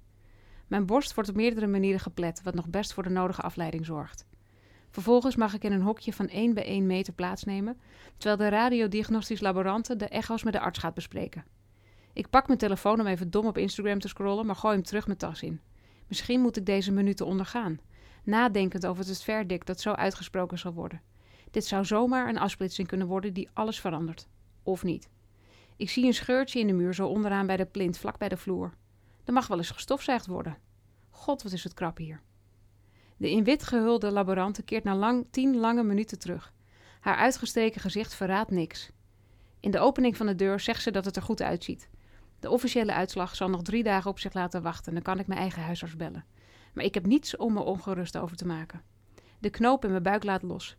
Mijn 0.66 0.86
borst 0.86 1.14
wordt 1.14 1.30
op 1.30 1.36
meerdere 1.36 1.66
manieren 1.66 2.00
geplet, 2.00 2.42
wat 2.42 2.54
nog 2.54 2.68
best 2.68 2.92
voor 2.92 3.02
de 3.02 3.10
nodige 3.10 3.42
afleiding 3.42 3.86
zorgt. 3.86 4.26
Vervolgens 4.94 5.36
mag 5.36 5.54
ik 5.54 5.64
in 5.64 5.72
een 5.72 5.82
hokje 5.82 6.12
van 6.12 6.28
1 6.28 6.54
bij 6.54 6.64
1 6.64 6.86
meter 6.86 7.12
plaatsnemen, 7.12 7.80
terwijl 8.16 8.36
de 8.36 8.56
radiodiagnostisch 8.56 9.40
laborante 9.40 9.96
de 9.96 10.08
echo's 10.08 10.42
met 10.42 10.52
de 10.52 10.60
arts 10.60 10.78
gaat 10.78 10.94
bespreken. 10.94 11.44
Ik 12.12 12.30
pak 12.30 12.46
mijn 12.46 12.58
telefoon 12.58 13.00
om 13.00 13.06
even 13.06 13.30
dom 13.30 13.46
op 13.46 13.58
Instagram 13.58 13.98
te 13.98 14.08
scrollen, 14.08 14.46
maar 14.46 14.56
gooi 14.56 14.74
hem 14.74 14.84
terug 14.84 15.06
mijn 15.06 15.18
tas 15.18 15.42
in. 15.42 15.60
Misschien 16.08 16.40
moet 16.40 16.56
ik 16.56 16.66
deze 16.66 16.92
minuten 16.92 17.26
ondergaan, 17.26 17.80
nadenkend 18.24 18.86
over 18.86 19.06
het 19.06 19.22
verdict 19.22 19.66
dat 19.66 19.80
zo 19.80 19.92
uitgesproken 19.92 20.58
zal 20.58 20.72
worden. 20.72 21.02
Dit 21.50 21.64
zou 21.64 21.84
zomaar 21.84 22.28
een 22.28 22.38
afsplitsing 22.38 22.88
kunnen 22.88 23.06
worden 23.06 23.34
die 23.34 23.48
alles 23.52 23.80
verandert. 23.80 24.28
Of 24.62 24.82
niet. 24.82 25.08
Ik 25.76 25.90
zie 25.90 26.06
een 26.06 26.14
scheurtje 26.14 26.60
in 26.60 26.66
de 26.66 26.72
muur 26.72 26.94
zo 26.94 27.06
onderaan 27.06 27.46
bij 27.46 27.56
de 27.56 27.66
plint, 27.66 27.98
vlak 27.98 28.18
bij 28.18 28.28
de 28.28 28.36
vloer. 28.36 28.74
Er 29.24 29.32
mag 29.32 29.46
wel 29.46 29.58
eens 29.58 29.70
gestofzuigd 29.70 30.26
worden. 30.26 30.58
God, 31.10 31.42
wat 31.42 31.52
is 31.52 31.64
het 31.64 31.74
krap 31.74 31.96
hier. 31.96 32.22
De 33.16 33.30
in 33.30 33.44
wit 33.44 33.64
gehulde 33.64 34.10
laborante 34.10 34.62
keert 34.62 34.84
na 34.84 34.94
lang, 34.94 35.26
tien 35.30 35.56
lange 35.56 35.82
minuten 35.82 36.18
terug. 36.18 36.52
Haar 37.00 37.16
uitgestreken 37.16 37.80
gezicht 37.80 38.14
verraadt 38.14 38.50
niks. 38.50 38.90
In 39.60 39.70
de 39.70 39.78
opening 39.78 40.16
van 40.16 40.26
de 40.26 40.34
deur 40.34 40.60
zegt 40.60 40.82
ze 40.82 40.90
dat 40.90 41.04
het 41.04 41.16
er 41.16 41.22
goed 41.22 41.42
uitziet. 41.42 41.88
De 42.40 42.50
officiële 42.50 42.92
uitslag 42.92 43.36
zal 43.36 43.48
nog 43.48 43.62
drie 43.62 43.82
dagen 43.82 44.10
op 44.10 44.18
zich 44.18 44.34
laten 44.34 44.62
wachten. 44.62 44.92
Dan 44.92 45.02
kan 45.02 45.18
ik 45.18 45.26
mijn 45.26 45.40
eigen 45.40 45.62
huisarts 45.62 45.96
bellen. 45.96 46.24
Maar 46.74 46.84
ik 46.84 46.94
heb 46.94 47.06
niets 47.06 47.36
om 47.36 47.52
me 47.52 47.60
ongerust 47.60 48.16
over 48.18 48.36
te 48.36 48.46
maken. 48.46 48.82
De 49.38 49.50
knoop 49.50 49.84
in 49.84 49.90
mijn 49.90 50.02
buik 50.02 50.24
laat 50.24 50.42
los. 50.42 50.76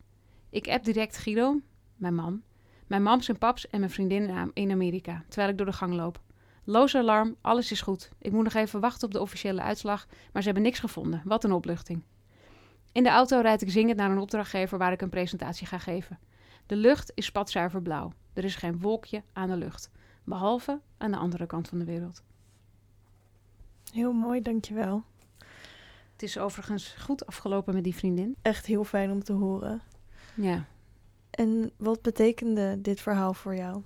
Ik 0.49 0.67
app 0.67 0.83
direct 0.83 1.17
Guido, 1.17 1.59
mijn 1.95 2.15
man, 2.15 2.41
mijn 2.87 3.03
mams 3.03 3.29
en 3.29 3.37
paps 3.37 3.69
en 3.69 3.79
mijn 3.79 3.91
vriendin 3.91 4.51
in 4.53 4.71
Amerika, 4.71 5.23
terwijl 5.27 5.49
ik 5.49 5.57
door 5.57 5.65
de 5.65 5.73
gang 5.73 5.93
loop. 5.93 6.21
Loos 6.63 6.95
alarm, 6.95 7.35
alles 7.41 7.71
is 7.71 7.81
goed. 7.81 8.09
Ik 8.19 8.31
moet 8.31 8.43
nog 8.43 8.53
even 8.53 8.79
wachten 8.79 9.07
op 9.07 9.13
de 9.13 9.21
officiële 9.21 9.61
uitslag, 9.61 10.07
maar 10.33 10.41
ze 10.41 10.47
hebben 10.47 10.63
niks 10.63 10.79
gevonden. 10.79 11.21
Wat 11.23 11.43
een 11.43 11.51
opluchting. 11.51 12.03
In 12.95 13.03
de 13.03 13.09
auto 13.09 13.39
rijd 13.39 13.61
ik 13.61 13.69
zingend 13.69 13.97
naar 13.97 14.11
een 14.11 14.17
opdrachtgever 14.17 14.77
waar 14.77 14.91
ik 14.91 15.01
een 15.01 15.09
presentatie 15.09 15.67
ga 15.67 15.77
geven. 15.77 16.19
De 16.65 16.75
lucht 16.75 17.11
is 17.15 17.25
spatzuiver 17.25 17.81
blauw. 17.81 18.13
Er 18.33 18.43
is 18.43 18.55
geen 18.55 18.79
wolkje 18.79 19.23
aan 19.33 19.49
de 19.49 19.55
lucht, 19.55 19.89
behalve 20.23 20.79
aan 20.97 21.11
de 21.11 21.17
andere 21.17 21.45
kant 21.45 21.67
van 21.67 21.79
de 21.79 21.85
wereld. 21.85 22.23
Heel 23.91 24.13
mooi, 24.13 24.41
dankjewel. 24.41 25.03
Het 26.11 26.23
is 26.23 26.37
overigens 26.37 26.95
goed 26.99 27.25
afgelopen 27.25 27.73
met 27.73 27.83
die 27.83 27.95
vriendin. 27.95 28.35
Echt 28.41 28.65
heel 28.65 28.83
fijn 28.83 29.11
om 29.11 29.23
te 29.23 29.33
horen. 29.33 29.81
Ja. 30.35 30.65
En 31.29 31.71
wat 31.77 32.01
betekende 32.01 32.81
dit 32.81 33.01
verhaal 33.01 33.33
voor 33.33 33.55
jou? 33.55 33.81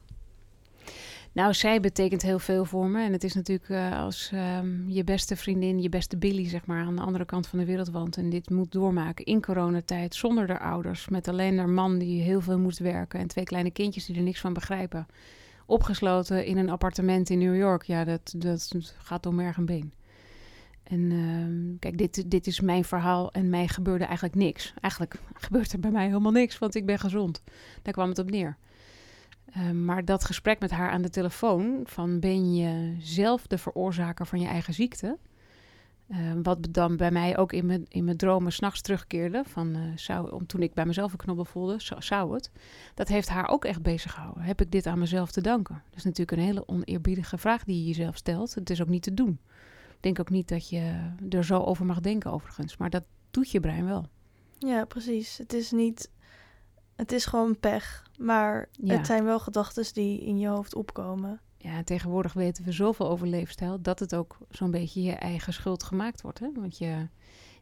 Nou, 1.40 1.54
zij 1.54 1.80
betekent 1.80 2.22
heel 2.22 2.40
veel 2.40 2.66
voor 2.66 2.88
me. 2.88 3.04
En 3.04 3.12
het 3.12 3.24
is 3.24 3.34
natuurlijk 3.34 3.70
uh, 3.70 4.00
als 4.00 4.32
um, 4.34 4.84
je 4.88 5.04
beste 5.04 5.36
vriendin, 5.36 5.82
je 5.82 5.90
beste 5.90 6.18
Billy, 6.18 6.50
zeg 6.50 6.66
maar, 6.66 6.86
aan 6.86 6.96
de 6.96 7.02
andere 7.02 7.26
kant 7.26 7.48
van 7.48 7.60
de 7.60 7.66
wereld 7.66 7.92
woont. 7.92 8.18
En 8.18 8.30
dit 8.30 8.50
moet 8.50 8.72
doormaken 8.72 9.26
in 9.26 9.42
coronatijd, 9.42 10.16
zonder 10.16 10.48
haar 10.48 10.60
ouders. 10.60 11.10
Met 11.10 11.28
alleen 11.28 11.58
haar 11.58 11.70
man 11.70 11.98
die 11.98 12.22
heel 12.22 12.42
veel 12.42 12.60
moest 12.60 12.80
werken. 12.80 13.20
En 13.20 13.28
twee 13.28 13.44
kleine 13.44 13.72
kindjes 13.72 14.06
die 14.06 14.16
er 14.16 14.22
niks 14.22 14.40
van 14.40 14.54
begrijpen. 14.54 15.08
Opgesloten 15.66 16.46
in 16.46 16.58
een 16.58 16.70
appartement 16.70 17.30
in 17.30 17.40
New 17.40 17.58
York. 17.58 17.84
Ja, 17.84 18.04
dat, 18.04 18.34
dat 18.38 18.72
gaat 18.98 19.24
door 19.24 19.34
merg 19.34 19.58
en 19.58 19.66
been. 19.66 19.94
En 20.84 21.00
uh, 21.00 21.80
kijk, 21.80 21.98
dit, 21.98 22.32
dit 22.32 22.48
is 22.48 22.60
mijn 22.60 22.84
verhaal 22.84 23.32
en 23.32 23.50
mij 23.50 23.68
gebeurde 23.68 24.06
eigenlijk 24.06 24.36
niks. 24.36 24.74
Eigenlijk 24.82 25.16
gebeurt 25.46 25.72
er 25.72 25.80
bij 25.80 25.92
mij 25.92 26.06
helemaal 26.06 26.32
niks, 26.32 26.58
want 26.58 26.76
ik 26.76 26.86
ben 26.86 27.00
gezond. 27.00 27.44
Daar 27.82 27.94
kwam 27.94 28.10
het 28.10 28.20
op 28.20 28.30
neer. 28.30 28.58
Uh, 29.58 29.72
maar 29.72 30.06
dat 30.06 30.26
gesprek 30.26 30.60
met 30.60 30.72
haar 30.72 30.90
aan 30.90 31.02
de 31.02 31.10
telefoon, 31.10 31.82
van 31.84 32.20
ben 32.20 32.56
je 32.56 32.96
zelf 33.00 33.48
de 33.48 33.58
veroorzaker 33.58 34.26
van 34.26 34.40
je 34.40 34.48
eigen 34.48 34.74
ziekte? 34.74 35.18
Uh, 36.08 36.18
wat 36.44 36.68
dan 36.72 36.98
bij 36.98 37.12
mij 37.12 37.38
ook 37.38 37.54
in 37.54 37.66
mijn, 37.66 37.86
in 37.88 38.04
mijn 38.04 38.18
dromen 38.18 38.52
s'nachts 38.52 38.82
terugkeerde, 38.82 39.44
van, 39.46 39.76
uh, 39.76 39.82
zou, 39.96 40.32
om, 40.32 40.46
toen 40.46 40.62
ik 40.62 40.74
bij 40.74 40.86
mezelf 40.86 41.12
een 41.12 41.18
knobbel 41.18 41.46
voelde, 41.46 41.80
zou, 41.80 42.02
zou 42.02 42.34
het. 42.34 42.52
Dat 42.94 43.08
heeft 43.08 43.30
haar 43.30 43.48
ook 43.48 43.66
echt 43.66 43.82
bezig 43.82 44.14
gehouden. 44.14 44.44
Heb 44.44 44.62
ik 44.62 44.72
dit 44.72 44.86
aan 44.86 45.00
mezelf 45.00 45.32
te 45.32 45.42
danken? 45.42 45.82
Dat 45.90 45.98
is 45.98 46.04
natuurlijk 46.04 46.38
een 46.38 46.46
hele 46.46 46.68
oneerbiedige 46.68 47.38
vraag 47.38 47.64
die 47.64 47.80
je 47.80 47.88
jezelf 47.88 48.16
stelt. 48.16 48.56
Het 48.56 48.70
is 48.70 48.82
ook 48.82 48.90
niet 48.90 49.04
te 49.04 49.14
doen 49.14 49.40
denk 50.00 50.20
ook 50.20 50.30
niet 50.30 50.48
dat 50.48 50.70
je 50.70 51.12
er 51.30 51.46
zo 51.46 51.60
over 51.60 51.86
mag 51.86 52.00
denken, 52.00 52.32
overigens. 52.32 52.78
Maar 52.78 52.90
dat 52.90 53.04
doet 53.32 53.52
je 53.52 53.60
brein 53.60 53.86
wel. 53.86 54.06
Ja, 54.58 54.86
precies. 54.86 55.38
Het 55.38 55.54
is 55.54 55.72
niet. 55.72 56.10
Het 57.00 57.12
is 57.12 57.26
gewoon 57.26 57.60
pech. 57.60 58.04
Maar 58.18 58.70
ja. 58.72 58.98
het 58.98 59.06
zijn 59.06 59.24
wel 59.24 59.40
gedachten 59.40 59.94
die 59.94 60.22
in 60.22 60.40
je 60.40 60.48
hoofd 60.48 60.76
opkomen. 60.76 61.40
Ja, 61.58 61.84
tegenwoordig 61.84 62.34
weten 62.34 62.64
we 62.64 62.72
zoveel 62.72 63.10
over 63.10 63.28
leefstijl 63.28 63.82
dat 63.82 64.00
het 64.00 64.16
ook 64.16 64.38
zo'n 64.50 64.72
beetje 64.72 65.02
je 65.02 65.12
eigen 65.12 65.54
schuld 65.54 65.84
gemaakt 65.84 66.22
wordt. 66.22 66.40
Hè? 66.40 66.52
Want 66.54 66.78
je, 66.78 67.08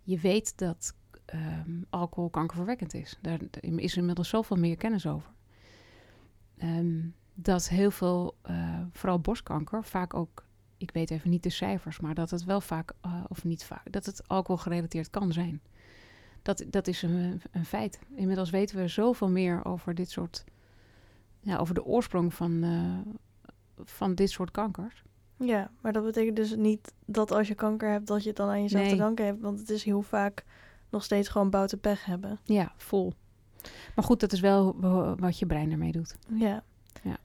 je 0.04 0.20
weet 0.20 0.58
dat 0.58 0.96
um, 1.34 1.86
alcohol 1.90 2.30
kankerverwekkend 2.30 2.94
is. 2.94 3.18
Daar 3.22 3.40
is 3.62 3.98
inmiddels 3.98 4.30
zoveel 4.30 4.58
meer 4.58 4.78
kennis 4.78 5.08
over. 5.08 5.32
Um, 6.64 7.14
dat 7.34 7.70
heel 7.70 7.92
veel, 7.92 8.36
uh, 8.50 8.80
vooral 8.92 9.20
borstkanker, 9.20 9.84
vaak 9.84 10.14
ook 10.14 10.46
ik 10.78 10.92
weet 10.92 11.12
even 11.12 11.30
niet 11.30 11.44
de 11.44 11.50
cijfers, 11.50 12.00
maar 12.00 12.14
dat 12.14 12.30
het 12.30 12.44
wel 12.44 12.62
vaak, 12.62 12.94
uh, 13.06 13.24
of 13.28 13.44
niet 13.44 13.64
vaak, 13.64 13.92
dat 13.92 14.06
het 14.06 14.28
alcohol 14.28 14.62
gerelateerd 14.62 15.10
kan 15.10 15.32
zijn. 15.32 15.62
Dat, 16.48 16.64
dat 16.68 16.88
is 16.88 17.02
een, 17.02 17.42
een 17.52 17.66
feit. 17.66 18.00
Inmiddels 18.16 18.50
weten 18.50 18.78
we 18.78 18.88
zoveel 18.88 19.30
meer 19.30 19.66
over 19.66 19.96
dit 19.96 20.12
soort, 20.12 20.44
ja, 21.40 21.58
over 21.58 21.74
de 21.74 21.86
oorsprong 21.86 22.34
van, 22.34 22.64
uh, 22.64 23.14
van 23.84 24.16
dit 24.16 24.30
soort 24.30 24.52
kankers. 24.52 25.04
Ja, 25.38 25.72
maar 25.82 25.94
dat 25.94 26.04
betekent 26.04 26.36
dus 26.36 26.56
niet 26.56 26.94
dat 27.06 27.32
als 27.32 27.48
je 27.48 27.56
kanker 27.56 27.90
hebt, 27.90 28.08
dat 28.08 28.22
je 28.22 28.28
het 28.28 28.38
dan 28.38 28.50
aan 28.50 28.62
jezelf 28.62 28.84
nee. 28.84 28.92
te 28.92 28.98
danken 28.98 29.26
hebt. 29.26 29.42
Want 29.42 29.60
het 29.60 29.70
is 29.70 29.84
heel 29.84 30.02
vaak 30.02 30.46
nog 30.90 31.04
steeds 31.04 31.28
gewoon 31.28 31.50
bouten 31.50 31.80
pech 31.80 32.06
hebben. 32.06 32.40
Ja, 32.44 32.74
vol. 32.76 33.14
Maar 33.96 34.06
goed, 34.06 34.20
dat 34.20 34.32
is 34.32 34.40
wel 34.40 34.76
wat 35.20 35.40
je 35.40 35.46
brein 35.46 35.72
ermee 35.72 35.92
doet. 35.92 36.16
Ja. 36.28 36.64
ja. 37.04 37.18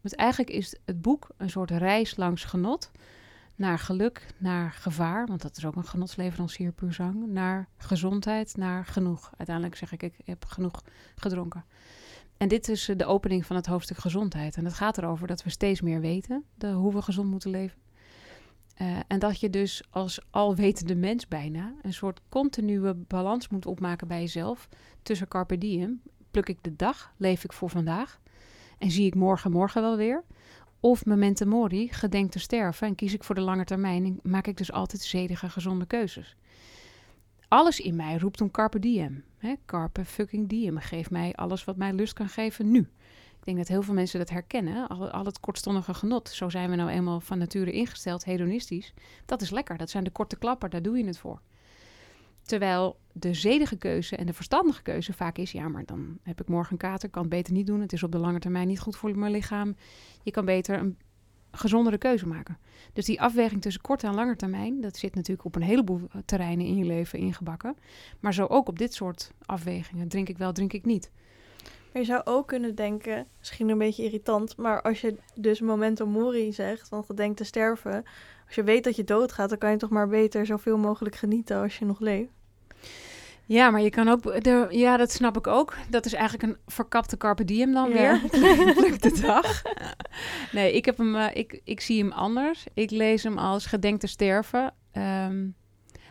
Want 0.00 0.14
eigenlijk 0.14 0.50
is 0.50 0.76
het 0.84 1.02
boek 1.02 1.28
een 1.36 1.50
soort 1.50 1.70
reis 1.70 2.16
langs 2.16 2.44
genot. 2.44 2.90
Naar 3.60 3.78
geluk, 3.78 4.26
naar 4.38 4.72
gevaar, 4.72 5.26
want 5.26 5.42
dat 5.42 5.56
is 5.56 5.64
ook 5.64 5.76
een 5.76 5.84
genotsleverancier 5.84 6.72
puur 6.72 6.92
zang. 6.92 7.26
Naar 7.26 7.68
gezondheid, 7.76 8.56
naar 8.56 8.84
genoeg. 8.84 9.30
Uiteindelijk 9.36 9.76
zeg 9.76 9.92
ik, 9.92 10.02
ik 10.02 10.14
heb 10.24 10.44
genoeg 10.44 10.82
gedronken. 11.14 11.64
En 12.36 12.48
dit 12.48 12.68
is 12.68 12.88
eh, 12.88 12.96
de 12.96 13.04
opening 13.06 13.46
van 13.46 13.56
het 13.56 13.66
hoofdstuk 13.66 13.96
gezondheid. 13.96 14.56
En 14.56 14.64
het 14.64 14.74
gaat 14.74 14.98
erover 14.98 15.26
dat 15.26 15.42
we 15.42 15.50
steeds 15.50 15.80
meer 15.80 16.00
weten 16.00 16.44
de, 16.54 16.70
hoe 16.70 16.92
we 16.92 17.02
gezond 17.02 17.30
moeten 17.30 17.50
leven. 17.50 17.78
Uh, 18.82 18.98
en 19.06 19.18
dat 19.18 19.40
je 19.40 19.50
dus 19.50 19.82
als 19.90 20.20
alwetende 20.30 20.94
mens 20.94 21.28
bijna 21.28 21.74
een 21.82 21.94
soort 21.94 22.20
continue 22.28 22.94
balans 22.94 23.48
moet 23.48 23.66
opmaken 23.66 24.08
bij 24.08 24.20
jezelf. 24.20 24.68
Tussen 25.02 25.28
carpe 25.28 25.58
diem, 25.58 26.02
pluk 26.30 26.48
ik 26.48 26.58
de 26.60 26.76
dag, 26.76 27.12
leef 27.16 27.44
ik 27.44 27.52
voor 27.52 27.70
vandaag. 27.70 28.20
En 28.78 28.90
zie 28.90 29.06
ik 29.06 29.14
morgen, 29.14 29.50
morgen 29.50 29.82
wel 29.82 29.96
weer. 29.96 30.24
Of 30.80 31.04
memento 31.04 31.46
mori, 31.46 31.88
gedenk 31.92 32.30
te 32.30 32.38
sterven 32.38 32.86
en 32.86 32.94
kies 32.94 33.14
ik 33.14 33.24
voor 33.24 33.34
de 33.34 33.40
lange 33.40 33.64
termijn 33.64 34.18
maak 34.22 34.46
ik 34.46 34.56
dus 34.56 34.72
altijd 34.72 35.02
zedige, 35.02 35.48
gezonde 35.48 35.86
keuzes. 35.86 36.36
Alles 37.48 37.80
in 37.80 37.96
mij 37.96 38.18
roept 38.18 38.40
om 38.40 38.50
carpe 38.50 38.78
diem. 38.78 39.24
Hè? 39.38 39.54
Carpe 39.66 40.04
fucking 40.04 40.48
diem. 40.48 40.78
Geef 40.78 41.10
mij 41.10 41.34
alles 41.34 41.64
wat 41.64 41.76
mij 41.76 41.92
lust 41.92 42.12
kan 42.12 42.28
geven 42.28 42.70
nu. 42.70 42.78
Ik 43.38 43.44
denk 43.44 43.56
dat 43.56 43.68
heel 43.68 43.82
veel 43.82 43.94
mensen 43.94 44.18
dat 44.18 44.30
herkennen. 44.30 44.88
Al, 44.88 45.10
al, 45.10 45.24
het 45.24 45.40
kortstondige 45.40 45.94
genot. 45.94 46.28
Zo 46.28 46.48
zijn 46.48 46.70
we 46.70 46.76
nou 46.76 46.90
eenmaal 46.90 47.20
van 47.20 47.38
nature 47.38 47.72
ingesteld, 47.72 48.24
hedonistisch. 48.24 48.94
Dat 49.26 49.42
is 49.42 49.50
lekker. 49.50 49.78
Dat 49.78 49.90
zijn 49.90 50.04
de 50.04 50.10
korte 50.10 50.36
klappen. 50.36 50.70
Daar 50.70 50.82
doe 50.82 50.98
je 50.98 51.04
het 51.04 51.18
voor. 51.18 51.40
Terwijl 52.42 52.98
de 53.12 53.34
zedige 53.34 53.76
keuze 53.76 54.16
en 54.16 54.26
de 54.26 54.32
verstandige 54.32 54.82
keuze 54.82 55.12
vaak 55.12 55.38
is: 55.38 55.52
ja, 55.52 55.68
maar 55.68 55.84
dan 55.84 56.18
heb 56.22 56.40
ik 56.40 56.48
morgen 56.48 56.72
een 56.72 56.78
kater, 56.78 57.10
kan 57.10 57.22
het 57.22 57.30
beter 57.30 57.52
niet 57.52 57.66
doen. 57.66 57.80
Het 57.80 57.92
is 57.92 58.02
op 58.02 58.12
de 58.12 58.18
lange 58.18 58.38
termijn 58.38 58.68
niet 58.68 58.80
goed 58.80 58.96
voor 58.96 59.18
mijn 59.18 59.32
lichaam. 59.32 59.76
Je 60.22 60.30
kan 60.30 60.44
beter 60.44 60.78
een 60.78 60.96
gezondere 61.52 61.98
keuze 61.98 62.26
maken. 62.26 62.58
Dus 62.92 63.04
die 63.04 63.20
afweging 63.20 63.62
tussen 63.62 63.82
korte 63.82 64.06
en 64.06 64.14
lange 64.14 64.36
termijn, 64.36 64.80
dat 64.80 64.96
zit 64.96 65.14
natuurlijk 65.14 65.44
op 65.46 65.54
een 65.56 65.62
heleboel 65.62 66.00
terreinen 66.24 66.66
in 66.66 66.76
je 66.76 66.84
leven 66.84 67.18
ingebakken. 67.18 67.76
Maar 68.20 68.34
zo 68.34 68.46
ook 68.46 68.68
op 68.68 68.78
dit 68.78 68.94
soort 68.94 69.32
afwegingen. 69.44 70.08
Drink 70.08 70.28
ik 70.28 70.38
wel, 70.38 70.52
drink 70.52 70.72
ik 70.72 70.84
niet. 70.84 71.10
Maar 71.92 72.02
je 72.02 72.08
zou 72.08 72.20
ook 72.24 72.46
kunnen 72.46 72.74
denken, 72.74 73.26
misschien 73.38 73.68
een 73.68 73.78
beetje 73.78 74.04
irritant, 74.04 74.56
maar 74.56 74.82
als 74.82 75.00
je 75.00 75.16
dus 75.34 75.60
momento 75.60 76.06
mori 76.06 76.52
zegt, 76.52 76.88
van 76.88 77.04
gedenk 77.04 77.36
te 77.36 77.44
sterven, 77.44 78.04
als 78.46 78.54
je 78.54 78.62
weet 78.62 78.84
dat 78.84 78.96
je 78.96 79.04
doodgaat, 79.04 79.48
dan 79.48 79.58
kan 79.58 79.70
je 79.70 79.76
toch 79.76 79.90
maar 79.90 80.08
beter 80.08 80.46
zoveel 80.46 80.78
mogelijk 80.78 81.16
genieten 81.16 81.56
als 81.56 81.78
je 81.78 81.84
nog 81.84 82.00
leeft. 82.00 82.30
Ja, 83.46 83.70
maar 83.70 83.80
je 83.80 83.90
kan 83.90 84.08
ook... 84.08 84.44
De, 84.44 84.66
ja, 84.70 84.96
dat 84.96 85.10
snap 85.10 85.36
ik 85.36 85.46
ook. 85.46 85.76
Dat 85.88 86.06
is 86.06 86.12
eigenlijk 86.12 86.52
een 86.52 86.58
verkapte 86.66 87.16
carpe 87.16 87.44
diem 87.44 87.72
dan 87.72 87.88
weer. 87.92 88.20
de 89.00 89.18
dag. 89.22 89.62
Nee, 90.52 90.72
ik, 90.72 90.84
heb 90.84 90.98
hem, 90.98 91.14
uh, 91.14 91.26
ik, 91.32 91.60
ik 91.64 91.80
zie 91.80 92.02
hem 92.02 92.12
anders. 92.12 92.66
Ik 92.74 92.90
lees 92.90 93.22
hem 93.22 93.38
als 93.38 93.66
gedenk 93.66 94.00
te 94.00 94.06
sterven. 94.06 94.74
Um, 94.92 95.54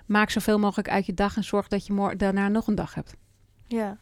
maak 0.05 0.29
zoveel 0.29 0.59
mogelijk 0.59 0.89
uit 0.89 1.05
je 1.05 1.13
dag 1.13 1.35
en 1.35 1.43
zorg 1.43 1.67
dat 1.67 1.85
je 1.85 2.13
daarna 2.17 2.47
nog 2.47 2.67
een 2.67 2.75
dag 2.75 2.93
hebt. 2.93 3.15
Ja. 3.67 3.97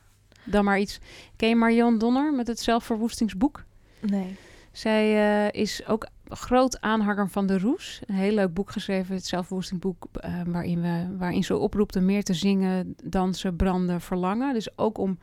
Dan 0.50 0.66
maar 0.66 0.80
iets... 0.80 1.00
Ken 1.36 1.50
je 1.50 1.56
Marion 1.56 1.98
Donner 1.98 2.34
met 2.34 2.48
het 2.48 2.60
zelfverwoestingsboek? 2.60 3.64
Nee. 4.00 4.36
Zij 4.72 5.14
uh, 5.14 5.62
is 5.62 5.88
ook 5.88 6.08
groot 6.28 6.82
aanhanger 6.82 7.30
van 7.30 7.48
de 7.48 7.60
Roes. 7.60 8.02
Een 8.06 8.16
heel 8.16 8.34
leuk 8.34 8.54
boek 8.54 8.72
geschreven, 8.72 9.16
het 9.16 9.26
zelfverwoestingboek, 9.26 10.08
uh, 10.26 10.42
waarin, 10.48 10.82
we, 10.82 11.16
waarin 11.18 11.44
ze 11.44 11.58
oproept 11.58 11.96
om 11.96 12.06
meer 12.06 12.24
te 12.24 12.34
zingen, 12.34 12.96
dansen, 13.04 13.56
branden, 13.56 14.02
verlangen. 14.02 14.54
Dus 14.54 14.78
ook 14.78 14.98
om 14.98 15.20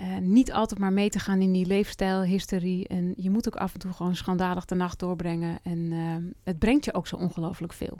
uh, 0.00 0.18
niet 0.18 0.52
altijd 0.52 0.80
maar 0.80 0.92
mee 0.92 1.10
te 1.10 1.18
gaan 1.18 1.40
in 1.40 1.52
die 1.52 1.66
leefstijlhysterie. 1.66 2.88
En 2.88 3.14
je 3.16 3.30
moet 3.30 3.46
ook 3.46 3.56
af 3.56 3.72
en 3.72 3.80
toe 3.80 3.92
gewoon 3.92 4.16
schandalig 4.16 4.64
de 4.64 4.74
nacht 4.74 4.98
doorbrengen. 4.98 5.58
En 5.62 5.92
het 6.44 6.58
brengt 6.58 6.84
je 6.84 6.94
ook 6.94 7.06
zo 7.06 7.16
ongelooflijk 7.16 7.72
veel. 7.72 7.98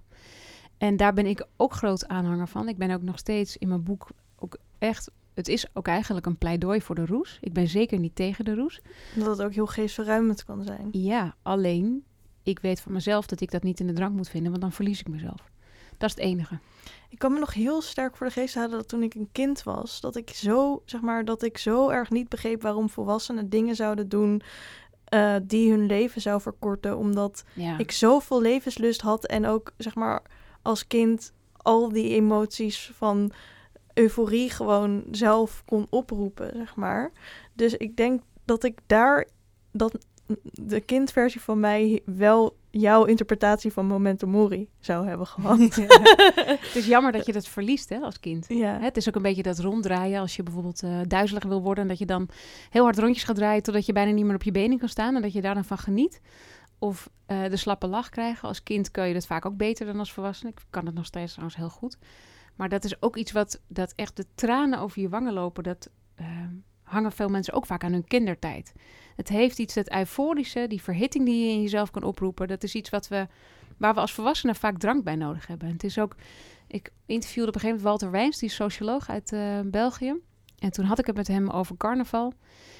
En 0.78 0.96
daar 0.96 1.12
ben 1.12 1.26
ik 1.26 1.46
ook 1.56 1.72
groot 1.72 2.08
aanhanger 2.08 2.48
van. 2.48 2.68
Ik 2.68 2.76
ben 2.76 2.90
ook 2.90 3.02
nog 3.02 3.18
steeds 3.18 3.56
in 3.56 3.68
mijn 3.68 3.82
boek 3.82 4.08
ook 4.38 4.56
echt 4.78 5.10
het 5.38 5.48
is 5.48 5.66
ook 5.72 5.86
eigenlijk 5.86 6.26
een 6.26 6.38
pleidooi 6.38 6.80
voor 6.80 6.94
de 6.94 7.06
roes. 7.06 7.38
Ik 7.40 7.52
ben 7.52 7.68
zeker 7.68 7.98
niet 7.98 8.14
tegen 8.14 8.44
de 8.44 8.54
roes. 8.54 8.80
Dat 9.14 9.26
het 9.26 9.42
ook 9.42 9.52
heel 9.52 9.66
geestverruimend 9.66 10.44
kan 10.44 10.64
zijn. 10.64 10.88
Ja, 10.90 11.34
alleen 11.42 12.04
ik 12.42 12.58
weet 12.58 12.80
van 12.80 12.92
mezelf 12.92 13.26
dat 13.26 13.40
ik 13.40 13.50
dat 13.50 13.62
niet 13.62 13.80
in 13.80 13.86
de 13.86 13.92
drank 13.92 14.16
moet 14.16 14.28
vinden, 14.28 14.50
want 14.50 14.62
dan 14.62 14.72
verlies 14.72 15.00
ik 15.00 15.08
mezelf. 15.08 15.50
Dat 15.98 16.08
is 16.08 16.14
het 16.14 16.24
enige. 16.24 16.58
Ik 17.08 17.18
kan 17.18 17.32
me 17.32 17.38
nog 17.38 17.54
heel 17.54 17.82
sterk 17.82 18.16
voor 18.16 18.26
de 18.26 18.32
geest 18.32 18.54
halen 18.54 18.70
dat 18.70 18.88
toen 18.88 19.02
ik 19.02 19.14
een 19.14 19.28
kind 19.32 19.62
was, 19.62 20.00
dat 20.00 20.16
ik 20.16 20.30
zo, 20.30 20.82
zeg 20.84 21.00
maar, 21.00 21.24
dat 21.24 21.42
ik 21.42 21.58
zo 21.58 21.88
erg 21.88 22.10
niet 22.10 22.28
begreep 22.28 22.62
waarom 22.62 22.90
volwassenen 22.90 23.48
dingen 23.48 23.76
zouden 23.76 24.08
doen 24.08 24.42
uh, 25.14 25.36
die 25.42 25.70
hun 25.70 25.86
leven 25.86 26.20
zou 26.20 26.40
verkorten, 26.40 26.96
omdat 26.96 27.44
ja. 27.54 27.78
ik 27.78 27.90
zoveel 27.90 28.40
levenslust 28.40 29.00
had 29.00 29.26
en 29.26 29.46
ook, 29.46 29.72
zeg 29.76 29.94
maar, 29.94 30.22
als 30.62 30.86
kind 30.86 31.32
al 31.56 31.88
die 31.88 32.14
emoties 32.14 32.90
van 32.94 33.32
euforie 33.98 34.50
gewoon 34.50 35.04
zelf 35.10 35.62
kon 35.66 35.86
oproepen, 35.90 36.50
zeg 36.56 36.76
maar. 36.76 37.12
Dus 37.54 37.76
ik 37.76 37.96
denk 37.96 38.22
dat 38.44 38.64
ik 38.64 38.78
daar 38.86 39.26
dat 39.72 39.98
de 40.52 40.80
kindversie 40.80 41.40
van 41.40 41.60
mij 41.60 42.02
wel 42.04 42.56
jouw 42.70 43.04
interpretatie 43.04 43.72
van 43.72 43.86
Momentum 43.86 44.28
Mori 44.28 44.68
zou 44.80 45.06
hebben 45.06 45.26
gehad. 45.26 45.58
het 46.60 46.74
is 46.74 46.86
jammer 46.86 47.12
dat 47.12 47.26
je 47.26 47.32
dat 47.32 47.48
verliest 47.48 47.88
hè, 47.88 47.98
als 47.98 48.20
kind. 48.20 48.46
Ja. 48.48 48.80
Het 48.80 48.96
is 48.96 49.08
ook 49.08 49.14
een 49.14 49.22
beetje 49.22 49.42
dat 49.42 49.58
ronddraaien 49.58 50.20
als 50.20 50.36
je 50.36 50.42
bijvoorbeeld 50.42 50.82
uh, 50.82 51.00
duizelig 51.06 51.44
wil 51.44 51.62
worden... 51.62 51.82
en 51.82 51.88
dat 51.88 51.98
je 51.98 52.06
dan 52.06 52.28
heel 52.70 52.82
hard 52.82 52.98
rondjes 52.98 53.24
gaat 53.24 53.36
draaien 53.36 53.62
totdat 53.62 53.86
je 53.86 53.92
bijna 53.92 54.12
niet 54.12 54.24
meer 54.24 54.34
op 54.34 54.42
je 54.42 54.50
benen 54.50 54.78
kan 54.78 54.88
staan... 54.88 55.16
en 55.16 55.22
dat 55.22 55.32
je 55.32 55.40
daar 55.40 55.54
dan 55.54 55.64
van 55.64 55.78
geniet. 55.78 56.20
Of 56.78 57.10
uh, 57.26 57.48
de 57.48 57.56
slappe 57.56 57.86
lach 57.86 58.08
krijgen. 58.08 58.48
Als 58.48 58.62
kind 58.62 58.90
kun 58.90 59.06
je 59.06 59.14
dat 59.14 59.26
vaak 59.26 59.46
ook 59.46 59.56
beter 59.56 59.86
dan 59.86 59.98
als 59.98 60.12
volwassene. 60.12 60.50
Ik 60.50 60.60
kan 60.70 60.86
het 60.86 60.94
nog 60.94 61.06
steeds 61.06 61.30
trouwens 61.30 61.58
heel 61.58 61.70
goed. 61.70 61.98
Maar 62.58 62.68
dat 62.68 62.84
is 62.84 63.02
ook 63.02 63.16
iets 63.16 63.32
wat 63.32 63.60
dat 63.68 63.92
echt 63.96 64.16
de 64.16 64.26
tranen 64.34 64.78
over 64.78 65.00
je 65.00 65.08
wangen 65.08 65.32
lopen... 65.32 65.62
dat 65.62 65.90
uh, 66.20 66.26
hangen 66.82 67.12
veel 67.12 67.28
mensen 67.28 67.54
ook 67.54 67.66
vaak 67.66 67.84
aan 67.84 67.92
hun 67.92 68.06
kindertijd... 68.06 68.72
Het 69.18 69.28
heeft 69.28 69.58
iets, 69.58 69.74
dat 69.74 69.92
euforische, 69.92 70.66
die 70.68 70.82
verhitting 70.82 71.24
die 71.24 71.46
je 71.46 71.52
in 71.52 71.62
jezelf 71.62 71.90
kan 71.90 72.02
oproepen. 72.02 72.48
Dat 72.48 72.62
is 72.62 72.74
iets 72.74 72.90
wat 72.90 73.08
we, 73.08 73.26
waar 73.76 73.94
we 73.94 74.00
als 74.00 74.12
volwassenen 74.12 74.54
vaak 74.54 74.78
drank 74.78 75.04
bij 75.04 75.16
nodig 75.16 75.46
hebben. 75.46 75.68
het 75.68 75.84
is 75.84 75.98
ook, 75.98 76.16
ik 76.66 76.92
interviewde 77.06 77.48
op 77.48 77.54
een 77.54 77.60
gegeven 77.60 77.82
moment 77.82 78.00
Walter 78.00 78.10
Wijns, 78.10 78.38
die 78.38 78.48
is 78.48 78.54
socioloog 78.54 79.10
uit 79.10 79.32
uh, 79.32 79.60
België. 79.64 80.14
En 80.58 80.70
toen 80.70 80.84
had 80.84 80.98
ik 80.98 81.06
het 81.06 81.16
met 81.16 81.28
hem 81.28 81.48
over 81.48 81.76
carnaval. 81.76 82.32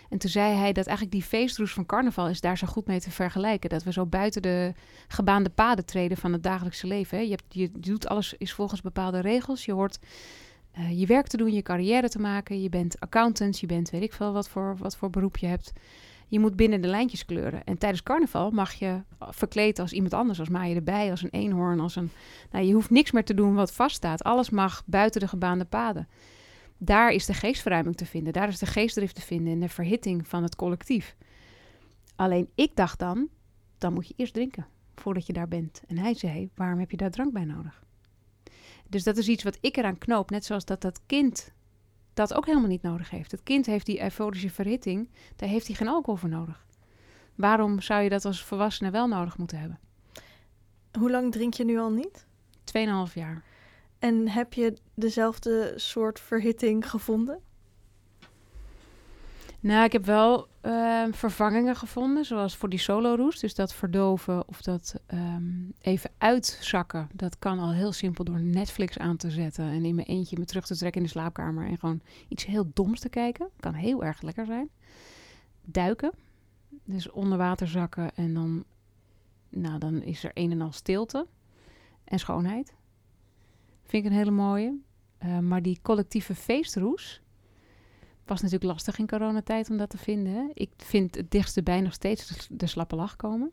En 0.08 0.18
toen 0.18 0.30
zei 0.30 0.54
hij 0.54 0.72
dat 0.72 0.86
eigenlijk 0.86 1.16
die 1.16 1.28
feestroes 1.28 1.72
van 1.72 1.86
carnaval 1.86 2.28
is 2.28 2.40
daar 2.40 2.58
zo 2.58 2.66
goed 2.66 2.86
mee 2.86 3.00
te 3.00 3.10
vergelijken. 3.10 3.70
Dat 3.70 3.82
we 3.82 3.92
zo 3.92 4.06
buiten 4.06 4.42
de 4.42 4.72
gebaande 5.08 5.50
paden 5.50 5.84
treden 5.84 6.16
van 6.16 6.32
het 6.32 6.42
dagelijkse 6.42 6.86
leven. 6.86 7.28
Je, 7.28 7.38
je 7.48 7.70
doet 7.72 8.08
alles 8.08 8.34
is 8.38 8.52
volgens 8.52 8.80
bepaalde 8.80 9.20
regels. 9.20 9.64
Je 9.64 9.72
hoort 9.72 9.98
uh, 10.78 11.00
je 11.00 11.06
werk 11.06 11.26
te 11.26 11.36
doen, 11.36 11.52
je 11.52 11.62
carrière 11.62 12.08
te 12.08 12.18
maken. 12.18 12.62
Je 12.62 12.68
bent 12.68 13.00
accountant, 13.00 13.58
je 13.60 13.66
bent 13.66 13.90
weet 13.90 14.02
ik 14.02 14.12
veel 14.12 14.32
wat 14.32 14.48
voor, 14.48 14.76
wat 14.78 14.96
voor 14.96 15.10
beroep 15.10 15.36
je 15.36 15.46
hebt. 15.46 15.72
Je 16.28 16.40
moet 16.40 16.56
binnen 16.56 16.80
de 16.80 16.88
lijntjes 16.88 17.24
kleuren. 17.24 17.64
En 17.64 17.78
tijdens 17.78 18.02
carnaval 18.02 18.50
mag 18.50 18.72
je 18.72 19.02
verkleed 19.18 19.78
als 19.78 19.92
iemand 19.92 20.14
anders, 20.14 20.38
als 20.38 20.48
maaien 20.48 20.76
erbij, 20.76 21.10
als 21.10 21.22
een 21.22 21.30
eenhoorn, 21.30 21.80
als 21.80 21.96
een... 21.96 22.10
Nou, 22.50 22.64
je 22.64 22.72
hoeft 22.72 22.90
niks 22.90 23.10
meer 23.10 23.24
te 23.24 23.34
doen 23.34 23.54
wat 23.54 23.72
vaststaat. 23.72 24.22
Alles 24.22 24.50
mag 24.50 24.82
buiten 24.86 25.20
de 25.20 25.28
gebaande 25.28 25.64
paden. 25.64 26.08
Daar 26.78 27.10
is 27.10 27.26
de 27.26 27.34
geestverruiming 27.34 27.96
te 27.96 28.06
vinden. 28.06 28.32
Daar 28.32 28.48
is 28.48 28.58
de 28.58 28.66
geestdrift 28.66 29.14
te 29.14 29.20
vinden 29.20 29.52
en 29.52 29.60
de 29.60 29.68
verhitting 29.68 30.28
van 30.28 30.42
het 30.42 30.56
collectief. 30.56 31.16
Alleen 32.16 32.50
ik 32.54 32.76
dacht 32.76 32.98
dan, 32.98 33.28
dan 33.78 33.92
moet 33.92 34.08
je 34.08 34.14
eerst 34.16 34.34
drinken 34.34 34.66
voordat 34.94 35.26
je 35.26 35.32
daar 35.32 35.48
bent. 35.48 35.82
En 35.86 35.98
hij 35.98 36.14
zei, 36.14 36.50
waarom 36.54 36.78
heb 36.78 36.90
je 36.90 36.96
daar 36.96 37.10
drank 37.10 37.32
bij 37.32 37.44
nodig? 37.44 37.82
Dus 38.88 39.02
dat 39.02 39.16
is 39.16 39.28
iets 39.28 39.42
wat 39.42 39.58
ik 39.60 39.76
eraan 39.76 39.98
knoop. 39.98 40.30
Net 40.30 40.44
zoals 40.44 40.64
dat 40.64 40.80
dat 40.80 41.00
kind 41.06 41.52
dat 42.14 42.34
ook 42.34 42.46
helemaal 42.46 42.68
niet 42.68 42.82
nodig 42.82 43.10
heeft. 43.10 43.30
Het 43.30 43.42
kind 43.42 43.66
heeft 43.66 43.86
die 43.86 44.02
euforische 44.02 44.50
verhitting, 44.50 45.10
daar 45.36 45.48
heeft 45.48 45.66
hij 45.66 45.76
geen 45.76 45.88
alcohol 45.88 46.16
voor 46.16 46.28
nodig. 46.28 46.66
Waarom 47.34 47.80
zou 47.80 48.02
je 48.02 48.08
dat 48.08 48.24
als 48.24 48.44
volwassene 48.44 48.90
wel 48.90 49.06
nodig 49.06 49.38
moeten 49.38 49.58
hebben? 49.58 49.78
Hoe 50.98 51.10
lang 51.10 51.32
drink 51.32 51.54
je 51.54 51.64
nu 51.64 51.78
al 51.78 51.90
niet? 51.90 52.26
Tweeënhalf 52.64 53.14
jaar. 53.14 53.44
En 53.98 54.28
heb 54.28 54.52
je 54.52 54.76
dezelfde 54.94 55.72
soort 55.76 56.20
verhitting 56.20 56.90
gevonden? 56.90 57.40
Nou, 59.60 59.84
ik 59.84 59.92
heb 59.92 60.04
wel 60.04 60.48
uh, 60.62 61.04
vervangingen 61.10 61.76
gevonden, 61.76 62.24
zoals 62.24 62.56
voor 62.56 62.68
die 62.68 62.78
solo-roes. 62.78 63.38
Dus 63.38 63.54
dat 63.54 63.74
verdoven 63.74 64.48
of 64.48 64.62
dat 64.62 64.94
um, 65.14 65.72
even 65.80 66.10
uitzakken, 66.18 67.08
dat 67.14 67.38
kan 67.38 67.58
al 67.58 67.72
heel 67.72 67.92
simpel 67.92 68.24
door 68.24 68.40
Netflix 68.40 68.98
aan 68.98 69.16
te 69.16 69.30
zetten 69.30 69.64
en 69.64 69.84
in 69.84 69.94
mijn 69.94 70.06
eentje 70.06 70.38
me 70.38 70.44
terug 70.44 70.66
te 70.66 70.76
trekken 70.76 71.00
in 71.00 71.06
de 71.06 71.12
slaapkamer 71.12 71.66
en 71.66 71.78
gewoon 71.78 72.00
iets 72.28 72.44
heel 72.44 72.70
doms 72.74 73.00
te 73.00 73.08
kijken. 73.08 73.50
Kan 73.60 73.74
heel 73.74 74.04
erg 74.04 74.22
lekker 74.22 74.46
zijn. 74.46 74.68
Duiken, 75.62 76.12
dus 76.84 77.10
onder 77.10 77.38
water 77.38 77.68
zakken 77.68 78.14
en 78.14 78.34
dan, 78.34 78.64
nou, 79.48 79.78
dan 79.78 80.02
is 80.02 80.24
er 80.24 80.30
een 80.34 80.50
en 80.50 80.60
al 80.60 80.72
stilte 80.72 81.26
en 82.04 82.18
schoonheid. 82.18 82.74
Vind 83.88 84.04
ik 84.04 84.10
een 84.10 84.16
hele 84.16 84.30
mooie. 84.30 84.78
Uh, 85.24 85.38
maar 85.38 85.62
die 85.62 85.78
collectieve 85.82 86.34
feestroes, 86.34 87.22
Was 88.24 88.40
natuurlijk 88.40 88.70
lastig 88.70 88.98
in 88.98 89.06
coronatijd 89.06 89.70
om 89.70 89.76
dat 89.76 89.90
te 89.90 89.98
vinden. 89.98 90.50
Ik 90.54 90.70
vind 90.76 91.14
het 91.14 91.30
dichtste 91.30 91.62
bij 91.62 91.80
nog 91.80 91.92
steeds 91.92 92.48
de, 92.50 92.66
slappe 92.66 92.96
lach 92.96 93.16
komen. 93.16 93.52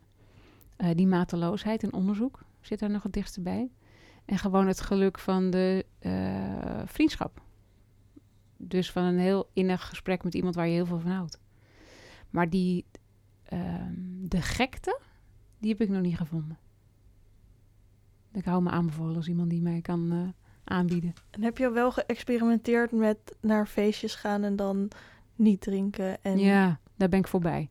Eh, 0.76 0.90
die 0.94 1.06
mateloosheid 1.06 1.82
in 1.82 1.92
onderzoek 1.92 2.42
zit 2.60 2.80
er 2.80 2.90
nog 2.90 3.02
het 3.02 3.12
dichtste 3.12 3.40
bij. 3.40 3.70
En 4.24 4.38
gewoon 4.38 4.66
het 4.66 4.80
geluk 4.80 5.18
van 5.18 5.50
de 5.50 5.86
eh, 5.98 6.82
vriendschap. 6.84 7.42
Dus 8.56 8.92
van 8.92 9.02
een 9.02 9.18
heel 9.18 9.50
innig 9.52 9.88
gesprek 9.88 10.24
met 10.24 10.34
iemand 10.34 10.54
waar 10.54 10.66
je 10.66 10.74
heel 10.74 10.86
veel 10.86 11.00
van 11.00 11.10
houdt. 11.10 11.40
Maar 12.30 12.50
die, 12.50 12.84
ehm, 13.42 13.94
de 14.22 14.42
gekte, 14.42 15.00
die 15.58 15.70
heb 15.70 15.80
ik 15.80 15.88
nog 15.88 16.02
niet 16.02 16.16
gevonden. 16.16 16.58
Ik 18.36 18.44
hou 18.44 18.62
me 18.62 18.70
aanbevolen 18.70 19.16
als 19.16 19.28
iemand 19.28 19.50
die 19.50 19.62
mij 19.62 19.80
kan 19.80 20.12
eh, 20.12 20.18
aanbieden. 20.64 21.14
En 21.30 21.42
heb 21.42 21.58
je 21.58 21.70
wel 21.70 21.92
geëxperimenteerd 21.92 22.92
met 22.92 23.18
naar 23.40 23.66
feestjes 23.66 24.14
gaan 24.14 24.44
en 24.44 24.56
dan 24.56 24.88
niet 25.34 25.60
drinken? 25.60 26.22
En... 26.22 26.38
Ja, 26.38 26.80
daar 26.96 27.08
ben 27.08 27.18
ik 27.18 27.28
voorbij. 27.28 27.70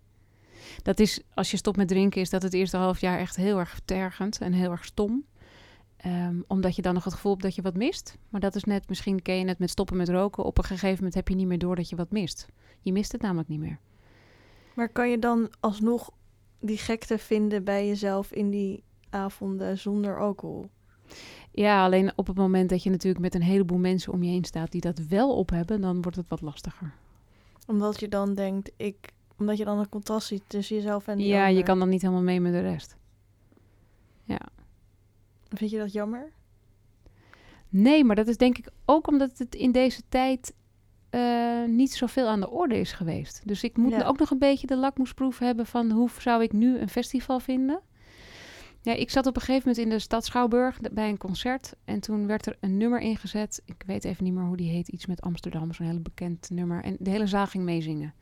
Dat 0.84 1.00
is, 1.00 1.22
als 1.34 1.52
je 1.52 1.58
stopt 1.58 1.78
met 1.78 1.88
drinken, 1.88 2.22
is 2.22 2.30
dat 2.30 2.42
het 2.42 2.54
eerste 2.54 2.78
half 2.78 3.00
jaar 3.00 3.20
echt 3.20 3.36
heel 3.36 3.60
erg 3.60 3.80
tergend 3.86 4.42
en 4.42 4.54
heel 4.54 4.72
erg 4.72 4.86
stom. 4.86 5.26
Ehm, 5.98 6.36
omdat 6.48 6.76
je 6.76 6.82
dan 6.82 6.94
nog 6.94 7.04
het 7.04 7.14
gevoel 7.14 7.32
hebt 7.32 7.44
dat 7.44 7.56
je 7.56 7.62
wat 7.62 7.76
mist. 7.76 8.18
Maar 8.30 8.42
dat 8.42 8.56
is 8.56 8.64
net, 8.64 8.90
misschien 8.90 9.22
ken 9.22 9.40
je 9.40 9.48
het 9.48 9.60
met 9.60 9.70
stoppen 9.70 9.98
met 9.98 10.10
roken. 10.10 10.44
Op 10.44 10.58
een 10.58 10.64
gegeven 10.64 10.96
moment 10.96 11.14
heb 11.14 11.28
je 11.28 11.36
niet 11.36 11.48
meer 11.48 11.60
door 11.60 11.76
dat 11.76 11.90
je 11.90 11.96
wat 11.96 12.12
mist. 12.12 12.48
Je 12.82 12.92
mist 12.92 13.12
het 13.12 13.22
namelijk 13.22 13.50
niet 13.50 13.60
meer. 13.60 13.80
Maar 14.74 14.90
kan 14.90 15.10
je 15.10 15.20
dan 15.20 15.52
alsnog 15.60 16.12
die 16.60 16.78
gekte 16.78 17.18
vinden 17.18 17.64
bij 17.64 17.88
jezelf 17.88 18.32
in 18.32 18.50
die 18.50 18.84
avonden 19.16 19.78
zonder 19.78 20.20
alcohol? 20.20 20.70
Ja, 21.52 21.84
alleen 21.84 22.12
op 22.16 22.28
het 22.28 22.38
moment 22.38 22.70
dat 22.70 22.84
je 22.84 22.90
natuurlijk 22.90 23.24
met 23.24 23.36
een 23.36 23.42
heleboel 23.42 23.78
mensen 23.78 24.14
om 24.14 24.24
je 24.24 24.30
heen 24.32 24.44
staat 24.44 24.72
die 24.72 24.82
dat 24.82 25.00
wel 25.00 25.36
op 25.38 25.50
hebben, 25.50 25.82
dan 25.82 26.02
wordt 26.02 26.18
het 26.18 26.28
wat 26.28 26.42
lastiger. 26.42 26.94
Omdat 27.68 28.00
je 28.00 28.08
dan 28.08 28.34
denkt, 28.34 28.72
ik, 28.78 28.98
omdat 29.38 29.58
je 29.58 29.66
dan 29.66 29.80
een 29.80 29.90
contrast 29.90 30.28
ziet 30.28 30.44
tussen 30.48 30.76
jezelf 30.76 31.08
en 31.08 31.20
Ja, 31.20 31.40
ander. 31.46 31.58
je 31.58 31.64
kan 31.64 31.80
dan 31.80 31.90
niet 31.90 32.02
helemaal 32.02 32.24
mee 32.24 32.40
met 32.42 32.52
de 32.54 32.60
rest. 32.62 32.96
Ja. 34.24 34.40
Vind 35.50 35.72
je 35.72 35.78
dat 35.78 35.92
jammer? 35.94 36.32
Nee, 37.70 38.04
maar 38.04 38.16
dat 38.16 38.28
is 38.28 38.38
denk 38.38 38.58
ik 38.58 38.70
ook 38.86 39.08
omdat 39.08 39.38
het 39.38 39.56
in 39.56 39.72
deze 39.72 40.02
tijd 40.10 40.54
eh, 41.10 41.64
niet 41.68 41.94
zoveel 41.94 42.28
aan 42.28 42.40
de 42.40 42.50
orde 42.50 42.80
is 42.80 42.92
geweest. 42.92 43.42
Dus 43.48 43.64
ik 43.64 43.78
moet 43.78 43.92
Ja. 43.92 44.04
ook 44.06 44.20
nog 44.20 44.32
een 44.32 44.40
beetje 44.40 44.68
de 44.68 44.78
lakmoesproef 44.78 45.40
hebben 45.40 45.66
van 45.66 45.92
hoe 45.92 46.10
zou 46.20 46.44
ik 46.44 46.52
nu 46.52 46.78
een 46.80 46.90
festival 46.90 47.40
vinden. 47.40 47.80
Ja, 48.86 48.94
ik 48.94 49.10
zat 49.10 49.26
op 49.26 49.36
een 49.36 49.42
gegeven 49.42 49.68
moment 49.68 49.86
in 49.86 49.90
de 49.90 50.00
stad 50.00 50.26
Schouwburg 50.26 50.80
bij 50.92 51.10
een 51.10 51.18
concert. 51.18 51.74
En 51.86 52.00
toen 52.00 52.28
werd 52.28 52.46
er 52.46 52.58
een 52.60 52.78
nummer 52.78 53.00
ingezet. 53.00 53.62
Ik 53.66 53.84
weet 53.86 54.04
even 54.04 54.24
niet 54.24 54.34
meer 54.34 54.44
hoe 54.44 54.58
die 54.58 54.70
heet. 54.70 54.88
Iets 54.88 55.06
met 55.06 55.22
Amsterdam, 55.22 55.74
zo'n 55.74 55.86
hele 55.86 56.00
bekend 56.00 56.50
nummer. 56.50 56.84
En 56.84 56.96
de 57.00 57.10
hele 57.10 57.28
zaal 57.28 57.48
ging 57.48 57.64
meezingen. 57.64 58.14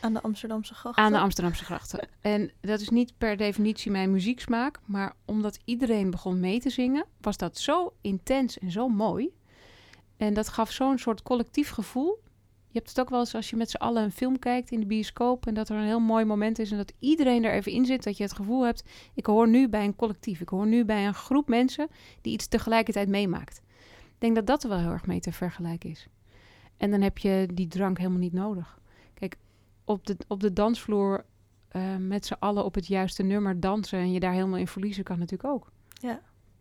Aan 0.00 0.12
de 0.12 0.22
Amsterdamse 0.22 0.74
grachten? 0.74 1.04
Aan 1.04 1.12
de 1.12 1.18
Amsterdamse 1.18 1.64
grachten. 1.64 2.08
En 2.20 2.50
dat 2.60 2.80
is 2.80 2.88
niet 2.88 3.12
per 3.18 3.36
definitie 3.36 3.90
mijn 3.90 4.10
muzieksmaak. 4.10 4.80
Maar 4.84 5.14
omdat 5.24 5.58
iedereen 5.64 6.10
begon 6.10 6.40
mee 6.40 6.60
te 6.60 6.70
zingen, 6.70 7.06
was 7.20 7.36
dat 7.36 7.58
zo 7.58 7.92
intens 8.00 8.58
en 8.58 8.70
zo 8.70 8.88
mooi. 8.88 9.30
En 10.16 10.34
dat 10.34 10.48
gaf 10.48 10.72
zo'n 10.72 10.98
soort 10.98 11.22
collectief 11.22 11.70
gevoel. 11.70 12.22
Je 12.70 12.78
hebt 12.78 12.88
het 12.88 13.00
ook 13.00 13.10
wel 13.10 13.18
eens 13.18 13.34
als 13.34 13.50
je 13.50 13.56
met 13.56 13.70
z'n 13.70 13.76
allen 13.76 14.02
een 14.02 14.12
film 14.12 14.38
kijkt 14.38 14.70
in 14.70 14.80
de 14.80 14.86
bioscoop. 14.86 15.46
En 15.46 15.54
dat 15.54 15.68
er 15.68 15.76
een 15.76 15.84
heel 15.84 16.00
mooi 16.00 16.24
moment 16.24 16.58
is. 16.58 16.70
En 16.70 16.76
dat 16.76 16.92
iedereen 16.98 17.44
er 17.44 17.52
even 17.52 17.72
in 17.72 17.86
zit. 17.86 18.02
Dat 18.02 18.16
je 18.16 18.22
het 18.22 18.32
gevoel 18.32 18.64
hebt. 18.64 18.84
Ik 19.14 19.26
hoor 19.26 19.48
nu 19.48 19.68
bij 19.68 19.84
een 19.84 19.96
collectief. 19.96 20.40
Ik 20.40 20.48
hoor 20.48 20.66
nu 20.66 20.84
bij 20.84 21.06
een 21.06 21.14
groep 21.14 21.48
mensen 21.48 21.88
die 22.20 22.32
iets 22.32 22.46
tegelijkertijd 22.46 23.08
meemaakt. 23.08 23.62
Ik 24.04 24.16
denk 24.18 24.34
dat 24.34 24.46
dat 24.46 24.62
er 24.62 24.68
wel 24.68 24.78
heel 24.78 24.90
erg 24.90 25.06
mee 25.06 25.20
te 25.20 25.32
vergelijken 25.32 25.90
is. 25.90 26.08
En 26.76 26.90
dan 26.90 27.00
heb 27.00 27.18
je 27.18 27.48
die 27.54 27.68
drank 27.68 27.98
helemaal 27.98 28.18
niet 28.18 28.32
nodig. 28.32 28.78
Kijk, 29.14 29.36
op 29.84 30.06
de, 30.06 30.16
op 30.28 30.40
de 30.40 30.52
dansvloer 30.52 31.24
eh, 31.68 31.96
met 31.96 32.26
z'n 32.26 32.36
allen 32.38 32.64
op 32.64 32.74
het 32.74 32.86
juiste 32.86 33.22
nummer 33.22 33.60
dansen 33.60 33.98
en 33.98 34.12
je 34.12 34.20
daar 34.20 34.32
helemaal 34.32 34.58
in 34.58 34.66
verliezen 34.66 35.04
kan 35.04 35.18
natuurlijk 35.18 35.52
ook. 35.52 35.72
Ja. 35.88 36.20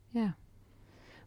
Ja. 0.10 0.36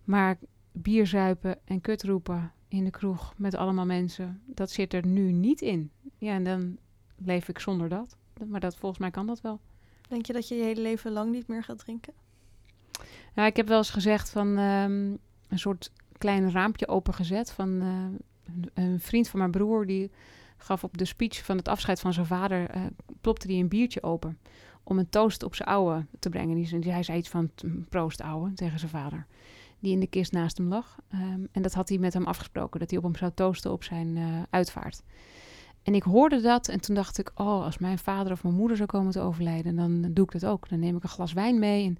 Maar 0.05 0.39
bier 0.73 1.07
zuipen 1.07 1.59
en 1.65 1.81
kut 1.81 2.03
roepen 2.03 2.53
in 2.79 2.85
de 2.85 2.91
kroeg 2.91 3.35
met 3.37 3.55
allemaal 3.55 3.87
mensen, 3.87 4.43
dat 4.47 4.71
zit 4.71 4.95
er 4.95 5.07
nu 5.07 5.33
niet 5.33 5.61
in. 5.61 5.91
Ja, 6.19 6.33
en 6.33 6.45
dan 6.45 6.79
leef 7.17 7.49
ik 7.49 7.59
zonder 7.59 7.89
dat. 7.89 8.17
Maar 8.47 8.61
dat, 8.61 8.77
volgens 8.77 9.01
mij 9.01 9.11
kan 9.11 9.27
dat 9.27 9.41
wel. 9.41 9.61
Denk 10.09 10.27
je 10.27 10.33
dat 10.33 10.49
je 10.49 10.55
je 10.55 10.63
hele 10.63 10.81
leven 10.81 11.13
lang 11.13 11.33
niet 11.33 11.49
meer 11.49 11.65
gaat 11.65 11.79
drinken? 11.79 12.13
Nou, 13.35 13.49
ik 13.49 13.57
heb 13.57 13.69
wel 13.69 13.79
eens 13.79 13.91
gezegd 13.91 14.31
van 14.31 14.59
ehm, 14.59 15.11
een 15.49 15.59
soort 15.59 15.93
klein 16.19 16.51
raampje 16.51 16.89
opengezet 16.89 17.51
van 17.51 17.81
eh, 17.81 18.85
een, 18.85 19.01
vriend 19.01 19.29
van 19.29 19.39
mijn 19.39 19.51
broer 19.51 19.87
die 19.87 20.11
gaf 20.57 20.85
op 20.85 20.99
de 20.99 21.05
speech 21.05 21.45
van 21.45 21.57
het 21.57 21.69
afscheid 21.69 22.01
van 22.01 22.13
zijn 22.13 22.27
vader 22.27 22.71
eh 22.71 22.83
plopte 23.21 23.47
hij 23.47 23.59
een 23.59 23.69
biertje 23.69 24.03
open 24.03 24.39
om 24.83 24.99
een 24.99 25.09
toast 25.09 25.43
op 25.43 25.55
zijn 25.55 25.69
ouwe 25.69 26.07
te 26.19 26.29
brengen. 26.29 26.55
Die, 26.55 26.93
hij 26.93 27.03
zei 27.03 27.19
iets 27.19 27.29
van 27.29 27.51
"Mm, 27.65 27.87
proost 27.89 28.21
ouwe 28.21 28.53
tegen 28.55 28.79
zijn 28.79 28.91
vader, 28.91 29.27
die 29.83 29.93
in 29.93 30.01
de 30.01 30.07
kist 30.07 30.33
naast 30.33 30.59
hem 30.59 30.69
lag. 30.69 30.99
Ehm, 31.09 31.47
en 31.53 31.63
dat 31.63 31.75
had 31.75 31.89
hij 31.89 31.99
met 31.99 32.13
hem 32.13 32.27
afgesproken, 32.27 32.81
dat 32.81 32.91
hij 32.91 32.99
op 32.99 33.05
hem 33.05 33.17
zou 33.17 33.33
toosten 33.35 33.73
op 33.73 33.85
zijn 33.85 34.17
eh, 34.17 34.25
uitvaart. 34.51 35.03
En 35.83 35.95
ik 35.95 36.03
hoorde 36.03 36.41
dat 36.41 36.69
en 36.69 36.81
toen 36.81 36.95
dacht 36.95 37.19
ik, 37.19 37.31
oh, 37.35 37.65
als 37.65 37.79
mijn 37.79 37.99
vader 37.99 38.33
of 38.33 38.43
mijn 38.43 38.55
moeder 38.55 38.77
zou 38.77 38.89
komen 38.89 39.13
te 39.13 39.21
overlijden, 39.21 39.77
dan 39.77 40.13
doe 40.13 40.25
ik 40.25 40.33
dat 40.33 40.47
ook. 40.47 40.69
Dan 40.69 40.79
neem 40.79 40.97
ik 40.97 41.03
een 41.03 41.09
glas 41.09 41.33
wijn 41.33 41.59
mee 41.59 41.97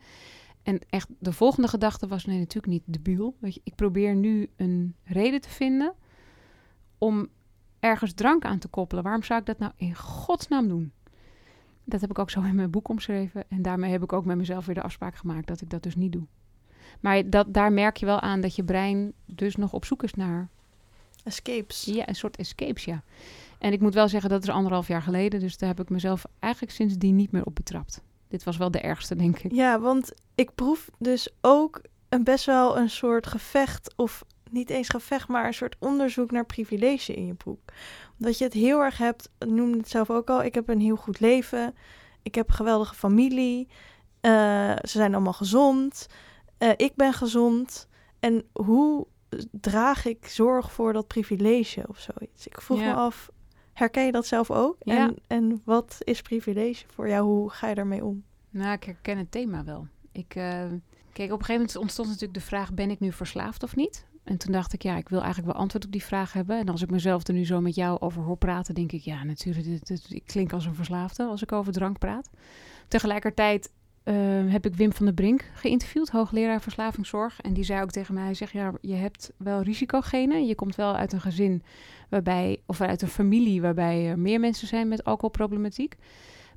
en 0.63 0.79
echt 0.91 1.09
de 1.19 1.33
volgende 1.33 1.69
gedachte 1.69 2.07
was, 2.07 2.25
nee, 2.25 2.39
natuurlijk 2.39 2.73
niet 2.73 2.83
debiel. 2.87 3.37
Weet 3.39 3.55
je, 3.55 3.61
ik 3.65 3.75
probeer 3.75 4.15
nu 4.15 4.51
een 4.57 4.95
reden 5.05 5.41
te 5.41 5.49
vinden 5.49 5.95
om 6.99 7.29
ergens 7.81 8.13
drank 8.13 8.45
aan 8.45 8.59
te 8.59 8.69
koppelen. 8.69 9.05
Waarom 9.05 9.23
zou 9.23 9.41
ik 9.41 9.47
dat 9.47 9.59
nou 9.59 9.73
in 9.77 9.95
godsnaam 9.95 10.69
doen? 10.69 10.93
Dat 11.85 12.01
heb 12.01 12.11
ik 12.11 12.19
ook 12.19 12.31
zo 12.31 12.43
in 12.43 12.55
mijn 12.55 12.71
boek 12.71 12.89
omschreven. 12.89 13.45
En 13.49 13.63
daarmee 13.63 13.91
heb 13.91 14.03
ik 14.03 14.13
ook 14.13 14.25
met 14.25 14.37
mezelf 14.37 14.67
weer 14.67 14.75
de 14.75 14.83
afspraak 14.83 15.15
gemaakt 15.15 15.47
dat 15.47 15.61
ik 15.61 15.71
dat 15.71 15.83
dus 15.83 15.97
niet 15.97 16.13
doe. 16.13 16.27
Maar 17.01 17.31
dat, 17.31 17.55
daar 17.55 17.73
merk 17.73 17.97
je 17.97 18.07
wel 18.07 18.21
aan 18.21 18.41
dat 18.41 18.57
je 18.57 18.65
brein 18.65 19.13
dus 19.27 19.57
nog 19.57 19.73
op 19.73 19.85
zoek 19.85 20.03
is 20.03 20.15
naar 20.15 20.49
Escapes. 21.25 21.85
ja, 21.85 22.09
een 22.09 22.15
soort 22.15 22.37
escapes, 22.37 22.85
ja. 22.85 23.03
En 23.59 23.73
ik 23.73 23.81
moet 23.81 23.95
wel 23.95 24.09
zeggen, 24.09 24.31
dat 24.31 24.43
is 24.43 24.49
anderhalf 24.49 24.89
jaar 24.89 25.03
geleden. 25.03 25.41
Dus 25.41 25.57
daar 25.57 25.69
heb 25.69 25.81
ik 25.81 25.89
mezelf 25.89 26.25
eigenlijk 26.39 26.73
sindsdien 26.73 27.17
niet 27.17 27.33
meer 27.33 27.45
op 27.45 27.55
betrapt. 27.55 28.03
Dit 28.29 28.45
was 28.45 28.57
wel 28.57 28.71
de 28.71 28.81
ergste, 28.81 29.17
denk 29.17 29.39
ik. 29.39 29.53
Ja, 29.53 29.81
want 29.81 30.13
ik 30.35 30.55
proef 30.55 30.91
dus 30.99 31.29
ook 31.41 31.81
een 32.09 32.25
best 32.25 32.45
wel 32.45 32.79
een 32.79 32.91
soort 32.91 33.27
gevecht, 33.27 33.95
of 33.97 34.25
niet 34.51 34.71
eens 34.71 34.89
gevecht, 34.89 35.29
maar 35.29 35.47
een 35.47 35.55
soort 35.55 35.77
onderzoek 35.79 36.31
naar 36.31 36.47
privilege 36.47 37.15
in 37.15 37.27
je 37.27 37.35
boek. 37.45 37.61
Omdat 38.19 38.39
je 38.39 38.45
het 38.45 38.53
heel 38.53 38.81
erg 38.81 38.99
hebt, 38.99 39.31
noemde 39.39 39.79
het 39.79 39.89
zelf 39.89 40.11
ook 40.11 40.31
al, 40.31 40.43
ik 40.43 40.55
heb 40.55 40.69
een 40.69 40.81
heel 40.81 40.97
goed 40.97 41.21
leven, 41.21 41.75
ik 42.23 42.35
heb 42.35 42.49
een 42.49 42.55
geweldige 42.55 42.95
familie, 42.95 43.69
eh, 44.21 44.31
ze 44.83 44.99
zijn 44.99 45.15
allemaal 45.15 45.33
gezond, 45.33 46.07
eh, 46.63 46.71
ik 46.77 46.93
ben 46.95 47.13
gezond. 47.13 47.89
En 48.21 48.45
hoe 48.53 49.07
draag 49.51 50.05
ik 50.07 50.27
zorg 50.27 50.73
voor 50.73 50.93
dat 50.93 51.07
privilege 51.07 51.85
of 51.89 51.99
zoiets? 51.99 52.47
Ik 52.47 52.61
vroeg 52.61 52.79
Ja. 52.81 52.85
me 52.85 52.95
af, 52.95 53.31
herken 53.73 54.05
je 54.05 54.13
dat 54.13 54.27
zelf 54.27 54.51
ook? 54.51 54.77
Ja. 54.79 54.97
En, 55.09 55.17
en 55.27 55.63
wat 55.65 55.97
is 55.99 56.23
privilege 56.23 56.85
voor 56.89 57.09
jou? 57.09 57.25
Hoe 57.27 57.51
ga 57.51 57.69
je 57.69 57.75
daarmee 57.75 58.05
om? 58.05 58.25
Nou, 58.51 58.73
ik 58.73 58.85
herken 58.85 59.19
het 59.19 59.31
thema 59.31 59.65
wel. 59.65 59.87
Ik, 60.13 60.35
eh, 60.35 60.45
kijk, 61.13 61.33
op 61.33 61.39
een 61.39 61.45
gegeven 61.45 61.55
moment 61.55 61.77
ontstond 61.77 62.09
natuurlijk 62.09 62.35
de 62.35 62.45
vraag: 62.45 62.73
ben 62.75 62.91
ik 62.91 63.01
nu 63.01 63.13
verslaafd 63.13 63.63
of 63.63 63.77
niet? 63.77 64.07
En 64.25 64.39
toen 64.39 64.53
dacht 64.53 64.73
ik, 64.73 64.83
ja, 64.83 64.97
ik 64.97 65.09
wil 65.09 65.21
eigenlijk 65.23 65.53
wel 65.53 65.63
antwoord 65.63 65.85
op 65.85 65.93
die 65.93 66.05
vraag 66.05 66.33
hebben. 66.33 66.59
En 66.59 66.69
als 66.69 66.83
ik 66.83 66.91
mezelf 66.91 67.27
er 67.29 67.35
nu 67.35 67.47
zo 67.47 67.61
met 67.61 67.75
jou 67.75 68.01
over 68.01 68.23
hoor 68.23 68.37
praten, 68.37 68.75
denk 68.75 68.93
ik, 68.93 69.01
ja, 69.01 69.25
natuurlijk, 69.25 69.65
dit, 69.67 69.87
dit- 69.87 70.07
ik 70.11 70.23
klink 70.27 70.53
als 70.53 70.67
een 70.67 70.75
verslaafde 70.75 71.25
als 71.25 71.43
ik 71.43 71.53
over 71.53 71.73
drank 71.73 71.99
praat. 71.99 72.31
Tegelijkertijd 72.89 73.71
eh, 74.05 74.15
heb 74.47 74.67
ik 74.67 74.75
Wim 74.75 74.93
van 74.93 75.05
der 75.05 75.15
Brink 75.15 75.51
geïnterviewd, 75.55 76.11
hoogleraar 76.11 76.61
verslavingszorg. 76.61 77.41
En 77.41 77.53
die 77.53 77.65
zei 77.65 77.83
ook 77.83 77.91
tegen 77.91 78.15
mij, 78.15 78.25
hij 78.25 78.35
zegt, 78.35 78.53
ja, 78.53 78.73
je 78.81 78.95
hebt 78.95 79.33
wel 79.37 79.63
risicogenen. 79.63 80.47
Je 80.47 80.55
komt 80.55 80.75
wel 80.75 80.97
uit 80.97 81.13
een 81.13 81.21
gezin 81.21 81.63
waarbij, 82.09 82.61
of 82.67 82.81
uit 82.81 83.03
een 83.03 83.09
familie 83.09 83.61
waarbij 83.61 84.07
er 84.07 84.19
meer 84.19 84.41
mensen 84.41 84.69
zijn 84.69 84.89
met 84.89 85.05
alcoholproblematiek. 85.05 85.97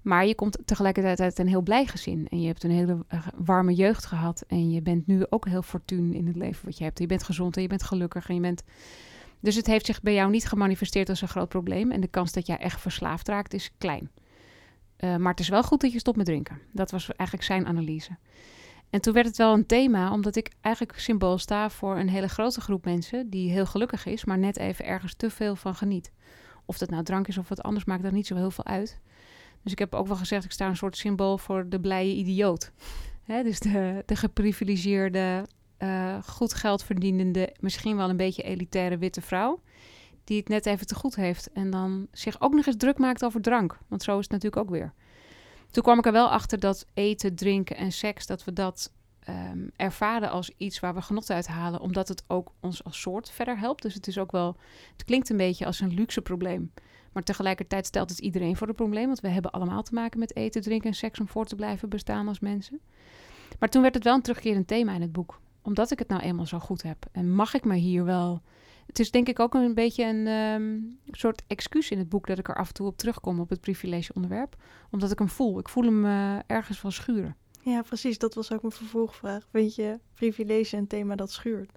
Maar 0.01 0.25
je 0.25 0.36
komt 0.36 0.58
tegelijkertijd 0.65 1.19
uit 1.19 1.39
een 1.39 1.47
heel 1.47 1.62
blij 1.62 1.86
gezin. 1.86 2.27
En 2.29 2.41
je 2.41 2.47
hebt 2.47 2.63
een 2.63 2.71
hele 2.71 3.05
eh, 3.08 3.27
warme 3.36 3.73
jeugd 3.73 4.05
gehad. 4.05 4.43
En 4.47 4.71
je 4.71 4.81
bent 4.81 5.08
nu 5.08 5.25
ook 5.29 5.47
heel 5.47 5.62
fortuin 5.62 6.13
in 6.13 6.27
het 6.27 6.36
leven 6.36 6.65
wat 6.65 6.77
je 6.77 6.84
hebt. 6.84 6.99
Je 6.99 7.05
bent 7.05 7.23
gezond 7.23 7.55
en 7.55 7.62
je 7.62 7.67
bent 7.67 7.84
gelukkig. 7.84 8.29
En 8.29 8.36
je 8.36 8.41
bent... 8.41 8.63
Dus 9.39 9.55
het 9.55 9.65
heeft 9.65 9.86
zich 9.86 10.01
bij 10.01 10.13
jou 10.13 10.31
niet 10.31 10.47
gemanifesteerd 10.47 11.10
als 11.10 11.21
een 11.21 11.27
groot 11.27 11.49
probleem. 11.49 11.91
En 11.91 12.01
de 12.01 12.08
kans 12.08 12.31
dat 12.31 12.47
jij 12.47 12.58
echt 12.58 12.81
verslaafd 12.81 13.27
raakt 13.27 13.53
is 13.53 13.71
klein. 13.77 14.10
Eh, 15.06 15.15
maar 15.15 15.32
het 15.32 15.39
is 15.39 15.50
wel 15.50 15.63
goed 15.63 15.82
dat 15.82 15.91
je 15.91 16.00
stopt 16.00 16.18
met 16.18 16.26
drinken. 16.26 16.60
Dat 16.72 16.91
was 16.91 17.10
eigenlijk 17.15 17.48
zijn 17.48 17.65
analyse. 17.65 18.18
En 18.89 19.02
toen 19.02 19.13
werd 19.13 19.26
het 19.26 19.38
wel 19.38 19.54
een 19.54 19.65
thema, 19.65 20.12
omdat 20.12 20.36
ik 20.36 20.52
eigenlijk 20.62 21.00
symbool 21.00 21.38
sta 21.38 21.70
voor 21.70 21.98
een 21.98 22.10
hele 22.10 22.28
grote 22.28 22.62
groep 22.62 22.86
mensen 22.86 23.30
die 23.30 23.52
heel 23.52 23.65
gelukkig 23.65 24.06
is, 24.06 24.26
maar 24.26 24.38
net 24.38 24.58
even 24.58 24.86
ergens 24.86 25.13
te 25.13 25.30
veel 25.30 25.56
van 25.56 25.76
geniet. 25.76 26.12
Of 26.65 26.78
dat 26.78 26.89
nou 26.89 27.04
drank 27.04 27.28
is 27.28 27.38
of 27.38 27.50
wat 27.50 27.62
anders, 27.63 27.86
maakt 27.86 28.04
dat 28.04 28.12
niet 28.12 28.28
zo 28.28 28.36
heel 28.36 28.52
veel 28.52 28.65
uit. 28.65 29.00
Dus 29.63 29.72
ik 29.72 29.80
heb 29.80 29.96
ook 29.96 30.08
wel 30.08 30.15
gezegd, 30.15 30.46
ik 30.46 30.52
sta 30.52 30.68
een 30.68 30.78
soort 30.78 30.98
symbool 30.98 31.38
voor 31.38 31.70
de 31.70 31.80
blije 31.80 32.15
idioot. 32.15 32.72
Dus 33.44 33.60
de, 33.60 34.04
de 34.06 34.15
geprivilegeerde, 34.15 35.46
eh, 35.78 36.24
goed 36.24 36.54
geld 36.54 36.84
verdienende, 36.84 37.56
misschien 37.60 37.96
wel 37.98 38.10
een 38.10 38.18
beetje 38.18 38.44
elitaire 38.44 38.98
witte 38.98 39.22
vrouw. 39.22 39.62
Die 40.26 40.38
het 40.38 40.48
net 40.48 40.66
even 40.66 40.88
te 40.88 40.96
goed 40.96 41.16
heeft. 41.16 41.52
En 41.52 41.70
dan 41.70 42.08
zich 42.12 42.42
ook 42.42 42.54
nog 42.54 42.66
eens 42.66 42.78
druk 42.78 42.98
maakt 42.98 43.26
over 43.26 43.42
drank. 43.42 43.78
Want 43.88 44.04
zo 44.04 44.18
is 44.18 44.24
het 44.24 44.32
natuurlijk 44.32 44.62
ook 44.62 44.70
weer. 44.70 44.94
Toen 45.72 45.84
kwam 45.84 45.98
ik 45.98 46.06
er 46.06 46.12
wel 46.12 46.30
achter 46.30 46.60
dat 46.60 46.86
eten, 46.94 47.36
drinken 47.36 47.76
en 47.76 47.92
seks, 47.92 48.26
dat 48.26 48.44
we 48.44 48.54
dat 48.54 48.92
um, 49.30 49.72
ervaren 49.76 50.30
als 50.30 50.52
iets 50.58 50.80
waar 50.80 50.94
we 50.94 51.02
genot 51.02 51.30
uit 51.30 51.48
halen. 51.48 51.80
Omdat 51.80 52.08
het 52.08 52.24
ook 52.28 52.52
ons 52.60 52.84
als 52.84 53.02
soort 53.02 53.30
verder 53.30 53.58
helpt. 53.60 53.82
Dus 53.82 53.94
het 53.94 54.08
is 54.08 54.18
ook 54.18 54.32
wel, 54.32 54.58
het 54.92 55.04
klinkt 55.04 55.30
een 55.30 55.38
beetje 55.38 55.66
als 55.66 55.80
een 55.80 55.94
luxe 55.94 56.22
probleem. 56.22 56.72
Maar 57.12 57.24
tegelijkertijd 57.24 57.86
stelt 57.86 58.10
het 58.10 58.20
iedereen 58.20 58.56
voor 58.56 58.68
het 58.68 58.76
probleem. 58.76 59.06
Want 59.06 59.20
we 59.20 59.28
hebben 59.28 59.52
allemaal 59.52 59.84
te 59.84 59.94
maken 59.94 60.20
met 60.20 60.36
eten, 60.36 60.62
drinken 60.62 60.90
en 60.90 60.96
seks 60.96 61.20
om 61.20 61.28
voor 61.28 61.46
te 61.46 61.56
blijven 61.56 61.90
bestaan 61.90 62.28
als 62.28 62.40
mensen. 62.40 62.80
Maar 63.60 63.70
toen 63.70 63.82
werd 63.82 63.94
het 63.94 64.04
wel 64.04 64.14
een 64.14 64.22
terugkerend 64.22 64.68
thema 64.68 64.94
in 64.94 65.02
het 65.02 65.12
boek. 65.12 65.40
Omdat 65.62 65.92
ik 65.92 66.00
het 66.00 66.08
nou 66.08 66.22
eenmaal 66.22 66.46
zo 66.46 66.60
goed 66.60 66.82
heb. 66.82 67.06
En 67.12 67.36
mag 67.36 67.54
ik 67.54 67.66
me 67.66 67.76
hier 67.76 68.06
wel 68.06 68.42
het 68.86 69.00
is 69.00 69.12
denk 69.12 69.28
ik 69.28 69.39
ook 69.39 69.54
een 69.54 69.74
beetje 69.74 70.04
een 70.04 70.28
um, 70.28 71.00
soort 71.12 71.43
excuus 71.48 71.91
in 71.91 71.98
het 71.98 72.10
boek 72.10 72.28
dat 72.28 72.38
ik 72.38 72.48
er 72.48 72.56
af 72.56 72.67
en 72.67 72.74
toe 72.74 72.88
op 72.88 72.98
terugkom 72.98 73.39
op 73.39 73.50
het 73.50 73.62
privilege-onderwerp. 73.62 74.56
Omdat 74.91 75.12
ik 75.12 75.19
hem 75.19 75.30
voel. 75.30 75.60
Ik 75.60 75.69
voel 75.69 75.84
hem 75.84 76.06
uh, 76.06 76.38
ergens 76.48 76.82
wel 76.82 76.91
schuren. 76.91 77.36
Ja, 77.62 77.82
precies. 77.82 78.17
Dat 78.17 78.34
was 78.34 78.52
ook 78.52 78.62
mijn 78.62 78.74
vervolgvraag. 78.74 79.48
Vind 79.52 79.76
je 79.76 80.00
privilege 80.13 80.78
een 80.78 80.88
thema 80.88 81.15
dat 81.15 81.32
schuurt? 81.32 81.71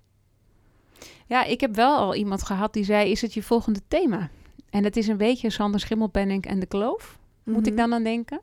Ja, 1.27 1.44
ik 1.44 1.61
heb 1.61 1.75
wel 1.75 1.97
al 1.97 2.14
iemand 2.14 2.42
gehad 2.42 2.73
die 2.73 2.85
zei: 2.85 3.11
Is 3.11 3.23
het 3.23 3.35
je 3.35 3.42
volgende 3.42 3.81
thema? 3.88 4.31
En 4.71 4.85
het 4.85 4.97
is 4.97 5.09
een 5.09 5.16
beetje 5.16 5.51
Sander 5.51 5.81
Schimmelpenning 5.81 6.47
en 6.47 6.61
de 6.61 6.66
kloof. 6.66 7.18
Moet 7.44 7.66
ik 7.66 7.73
mhm. 7.73 7.83
dan 7.83 7.92
aan 7.94 8.03
denken? 8.03 8.40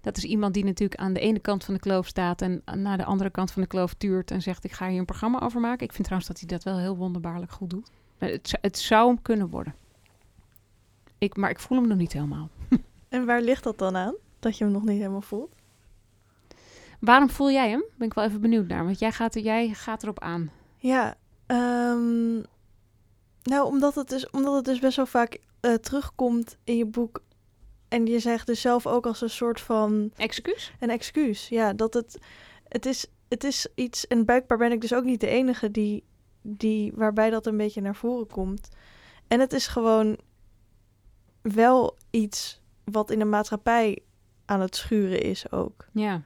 Dat 0.00 0.16
is 0.16 0.24
iemand 0.24 0.54
die 0.54 0.64
natuurlijk 0.64 1.00
aan 1.00 1.12
de 1.12 1.20
ene 1.20 1.38
kant 1.38 1.64
van 1.64 1.74
de 1.74 1.80
kloof 1.80 2.06
staat 2.06 2.42
en 2.42 2.62
naar 2.74 2.96
de 2.96 3.04
andere 3.04 3.30
kant 3.30 3.50
van 3.50 3.62
de 3.62 3.68
kloof 3.68 3.94
tuurt 3.94 4.30
en 4.30 4.42
zegt: 4.42 4.64
Ik 4.64 4.72
ga 4.72 4.88
hier 4.88 4.98
een 4.98 5.04
programma 5.04 5.40
over 5.40 5.60
maken. 5.60 5.86
Ik 5.86 5.92
vind 5.92 6.04
trouwens 6.04 6.28
dat 6.28 6.38
hij 6.38 6.48
dat 6.48 6.62
wel 6.62 6.78
heel 6.78 6.96
wonderbaarlijk 6.96 7.52
goed 7.52 7.70
doet. 7.70 7.90
Het, 8.30 8.58
het 8.60 8.78
zou 8.78 9.08
hem 9.08 9.22
kunnen 9.22 9.48
worden. 9.48 9.74
Ik, 11.18 11.36
maar 11.36 11.50
ik 11.50 11.58
voel 11.58 11.78
hem 11.78 11.88
nog 11.88 11.98
niet 11.98 12.12
helemaal. 12.12 12.48
En 13.08 13.26
waar 13.26 13.40
ligt 13.40 13.64
dat 13.64 13.78
dan 13.78 13.96
aan? 13.96 14.14
Dat 14.38 14.58
je 14.58 14.64
hem 14.64 14.72
nog 14.72 14.84
niet 14.84 14.98
helemaal 14.98 15.20
voelt? 15.20 15.54
Waarom 17.00 17.30
voel 17.30 17.50
jij 17.50 17.70
hem? 17.70 17.84
Ben 17.96 18.06
ik 18.06 18.14
wel 18.14 18.24
even 18.24 18.40
benieuwd 18.40 18.68
naar. 18.68 18.84
Want 18.84 18.98
jij 18.98 19.12
gaat, 19.12 19.34
jij 19.34 19.68
gaat 19.68 20.02
erop 20.02 20.20
aan. 20.20 20.50
Ja, 20.76 21.16
um, 21.46 22.44
nou, 23.42 23.66
omdat 23.66 23.94
het, 23.94 24.08
dus, 24.08 24.30
omdat 24.30 24.54
het 24.54 24.64
dus 24.64 24.78
best 24.78 24.96
wel 24.96 25.06
vaak 25.06 25.38
uh, 25.60 25.74
terugkomt 25.74 26.56
in 26.64 26.76
je 26.76 26.86
boek. 26.86 27.22
En 27.88 28.06
je 28.06 28.18
zegt 28.18 28.46
dus 28.46 28.60
zelf 28.60 28.86
ook 28.86 29.06
als 29.06 29.20
een 29.20 29.30
soort 29.30 29.60
van... 29.60 30.10
Excuus? 30.16 30.72
Een 30.80 30.90
excuus, 30.90 31.48
ja. 31.48 31.72
Dat 31.72 31.94
het, 31.94 32.18
het, 32.68 32.86
is, 32.86 33.06
het 33.28 33.44
is 33.44 33.66
iets... 33.74 34.06
En 34.06 34.24
buikbaar 34.24 34.58
ben 34.58 34.72
ik 34.72 34.80
dus 34.80 34.94
ook 34.94 35.04
niet 35.04 35.20
de 35.20 35.28
enige 35.28 35.70
die 35.70 36.04
die, 36.46 36.92
waarbij 36.94 37.30
dat 37.30 37.46
een 37.46 37.56
beetje 37.56 37.80
naar 37.80 37.96
voren 37.96 38.26
komt. 38.26 38.68
En 39.26 39.40
het 39.40 39.52
is 39.52 39.66
gewoon 39.66 40.18
wel 41.40 41.96
iets 42.10 42.60
wat 42.84 43.10
in 43.10 43.18
de 43.18 43.24
maatschappij 43.24 43.98
aan 44.44 44.60
het 44.60 44.76
schuren 44.76 45.22
is 45.22 45.52
ook. 45.52 45.86
Ja. 45.92 46.22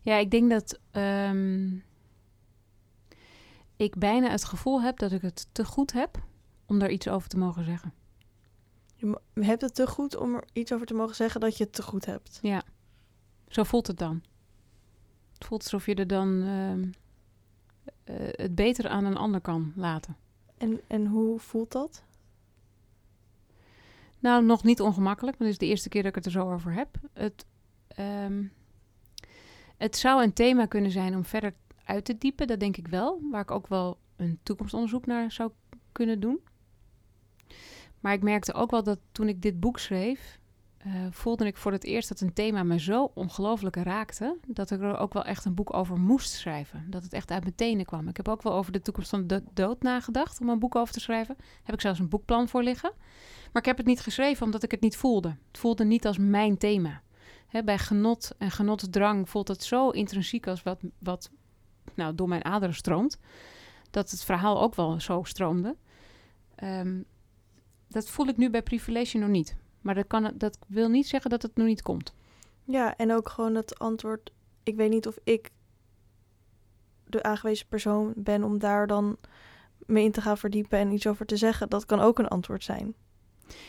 Ja, 0.00 0.16
ik 0.16 0.30
denk 0.30 0.50
dat 0.50 0.78
ehm, 0.90 1.76
ik 3.76 3.96
bijna 3.96 4.30
het 4.30 4.44
gevoel 4.44 4.82
heb 4.82 4.98
dat 4.98 5.12
ik 5.12 5.22
het 5.22 5.46
te 5.52 5.64
goed 5.64 5.92
heb 5.92 6.22
om 6.66 6.78
daar 6.78 6.90
iets 6.90 7.08
over 7.08 7.28
te 7.28 7.38
mogen 7.38 7.64
zeggen. 7.64 7.92
Je 8.96 9.18
hebt 9.34 9.62
het 9.62 9.74
te 9.74 9.86
goed 9.86 10.16
om 10.16 10.34
er 10.34 10.44
iets 10.52 10.72
over 10.72 10.86
te 10.86 10.94
mogen 10.94 11.14
zeggen 11.14 11.40
dat 11.40 11.56
je 11.56 11.64
het 11.64 11.72
te 11.72 11.82
goed 11.82 12.04
hebt. 12.04 12.38
Ja, 12.42 12.62
zo 13.48 13.62
voelt 13.62 13.86
het 13.86 13.98
dan. 13.98 14.22
Het 15.32 15.44
voelt 15.44 15.62
alsof 15.62 15.86
je 15.86 15.94
er 15.94 16.06
dan 16.06 16.42
ehm, 16.42 16.90
uh, 18.04 18.16
het 18.18 18.54
beter 18.54 18.88
aan 18.88 19.04
een 19.04 19.16
ander 19.16 19.40
kan 19.40 19.72
laten. 19.76 20.16
En, 20.58 20.80
en 20.86 21.06
hoe 21.06 21.38
voelt 21.38 21.72
dat? 21.72 22.04
Nou, 24.18 24.44
nog 24.44 24.64
niet 24.64 24.80
ongemakkelijk, 24.80 25.38
want 25.38 25.50
het 25.50 25.60
is 25.60 25.66
de 25.66 25.72
eerste 25.72 25.88
keer 25.88 26.02
dat 26.02 26.10
ik 26.10 26.16
het 26.16 26.26
er 26.26 26.40
zo 26.40 26.52
over 26.52 26.72
heb. 26.72 26.88
Het, 27.12 27.46
um, 27.98 28.52
het 29.76 29.96
zou 29.96 30.22
een 30.22 30.32
thema 30.32 30.66
kunnen 30.66 30.90
zijn 30.90 31.14
om 31.14 31.24
verder 31.24 31.54
uit 31.84 32.04
te 32.04 32.18
diepen, 32.18 32.46
dat 32.46 32.60
denk 32.60 32.76
ik 32.76 32.88
wel. 32.88 33.20
Waar 33.30 33.40
ik 33.40 33.50
ook 33.50 33.66
wel 33.66 33.98
een 34.16 34.38
toekomstonderzoek 34.42 35.06
naar 35.06 35.32
zou 35.32 35.50
kunnen 35.92 36.20
doen. 36.20 36.40
Maar 38.00 38.12
ik 38.12 38.22
merkte 38.22 38.52
ook 38.52 38.70
wel 38.70 38.82
dat 38.82 38.98
toen 39.12 39.28
ik 39.28 39.42
dit 39.42 39.60
boek 39.60 39.78
schreef, 39.78 40.40
uh, 40.86 41.06
voelde 41.10 41.46
ik 41.46 41.56
voor 41.56 41.72
het 41.72 41.84
eerst 41.84 42.08
dat 42.08 42.20
een 42.20 42.32
thema 42.32 42.62
me 42.62 42.80
zo 42.80 43.10
ongelooflijk 43.14 43.76
raakte. 43.76 44.36
dat 44.46 44.70
ik 44.70 44.80
er 44.80 44.96
ook 44.98 45.12
wel 45.12 45.24
echt 45.24 45.44
een 45.44 45.54
boek 45.54 45.74
over 45.74 45.98
moest 45.98 46.30
schrijven. 46.30 46.86
Dat 46.90 47.02
het 47.02 47.12
echt 47.12 47.30
uit 47.30 47.42
mijn 47.42 47.54
tenen 47.54 47.84
kwam. 47.84 48.08
Ik 48.08 48.16
heb 48.16 48.28
ook 48.28 48.42
wel 48.42 48.52
over 48.52 48.72
de 48.72 48.80
toekomst 48.80 49.10
van 49.10 49.26
de 49.26 49.42
dood 49.54 49.82
nagedacht 49.82 50.40
om 50.40 50.48
een 50.48 50.58
boek 50.58 50.74
over 50.74 50.94
te 50.94 51.00
schrijven. 51.00 51.36
Heb 51.62 51.74
ik 51.74 51.80
zelfs 51.80 51.98
een 51.98 52.08
boekplan 52.08 52.48
voor 52.48 52.62
liggen. 52.62 52.92
Maar 53.52 53.62
ik 53.62 53.68
heb 53.68 53.76
het 53.76 53.86
niet 53.86 54.00
geschreven 54.00 54.44
omdat 54.44 54.62
ik 54.62 54.70
het 54.70 54.80
niet 54.80 54.96
voelde. 54.96 55.36
Het 55.48 55.58
voelde 55.58 55.84
niet 55.84 56.06
als 56.06 56.18
mijn 56.18 56.58
thema. 56.58 57.02
bij 57.64 57.78
genot 57.78 58.34
en 58.38 58.50
genotsdrang 58.50 59.28
voelt 59.28 59.48
het 59.48 59.64
zo 59.64 59.90
intrinsiek 59.90 60.46
als 60.46 60.62
wat, 60.62 60.80
wat 60.98 61.30
nou, 61.94 62.14
door 62.14 62.28
mijn 62.28 62.44
aderen 62.44 62.74
stroomt. 62.74 63.18
Dat 63.90 64.10
het 64.10 64.24
verhaal 64.24 64.62
ook 64.62 64.74
wel 64.74 65.00
zo 65.00 65.22
stroomde. 65.22 65.76
Um, 66.64 67.04
dat 67.88 68.08
voel 68.08 68.26
ik 68.26 68.36
nu 68.36 68.50
bij 68.50 68.62
Privilege 68.62 69.18
nog 69.18 69.28
niet. 69.28 69.56
Maar 69.82 69.94
dat, 69.94 70.06
kan, 70.06 70.32
dat 70.34 70.58
wil 70.66 70.88
niet 70.88 71.06
zeggen 71.06 71.30
dat 71.30 71.42
het 71.42 71.56
nog 71.56 71.66
niet 71.66 71.82
komt. 71.82 72.14
Ja, 72.64 72.96
en 72.96 73.12
ook 73.12 73.28
gewoon 73.28 73.54
het 73.54 73.78
antwoord. 73.78 74.32
Ik 74.62 74.76
weet 74.76 74.90
niet 74.90 75.06
of 75.06 75.18
ik 75.24 75.50
de 77.06 77.22
aangewezen 77.22 77.66
persoon 77.68 78.12
ben 78.16 78.42
om 78.42 78.58
daar 78.58 78.86
dan 78.86 79.16
mee 79.86 80.04
in 80.04 80.12
te 80.12 80.20
gaan 80.20 80.38
verdiepen 80.38 80.78
en 80.78 80.92
iets 80.92 81.06
over 81.06 81.26
te 81.26 81.36
zeggen. 81.36 81.68
Dat 81.68 81.86
kan 81.86 82.00
ook 82.00 82.18
een 82.18 82.28
antwoord 82.28 82.64
zijn. 82.64 82.94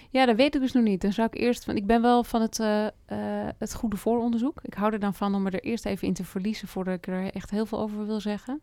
Ja, 0.10 0.26
dat 0.26 0.36
weet 0.36 0.56
ik 0.56 0.62
dus 0.62 0.72
nog 0.72 0.84
niet. 0.84 1.02
Dan 1.02 1.14
zou 1.14 1.28
ik 1.32 1.40
eerst, 1.40 1.66
want 1.66 1.78
ik 1.78 1.86
ben 1.86 2.02
wel 2.02 2.24
van 2.24 2.42
het, 2.42 2.60
uh, 2.60 2.88
het 3.58 3.74
goede 3.74 3.98
vooronderzoek. 3.98 4.60
Ik 4.62 4.74
hou 4.74 4.94
er 4.94 5.00
dan 5.00 5.14
van 5.14 5.36
om 5.36 5.46
er 5.46 5.64
eerst 5.64 5.86
even 5.86 6.08
in 6.08 6.14
te 6.14 6.26
verliezen 6.26 6.68
voordat 6.68 6.94
ik 6.94 7.08
er 7.08 7.32
echt 7.32 7.50
heel 7.50 7.66
veel 7.66 7.80
over 7.80 8.06
wil 8.06 8.20
zeggen. 8.20 8.62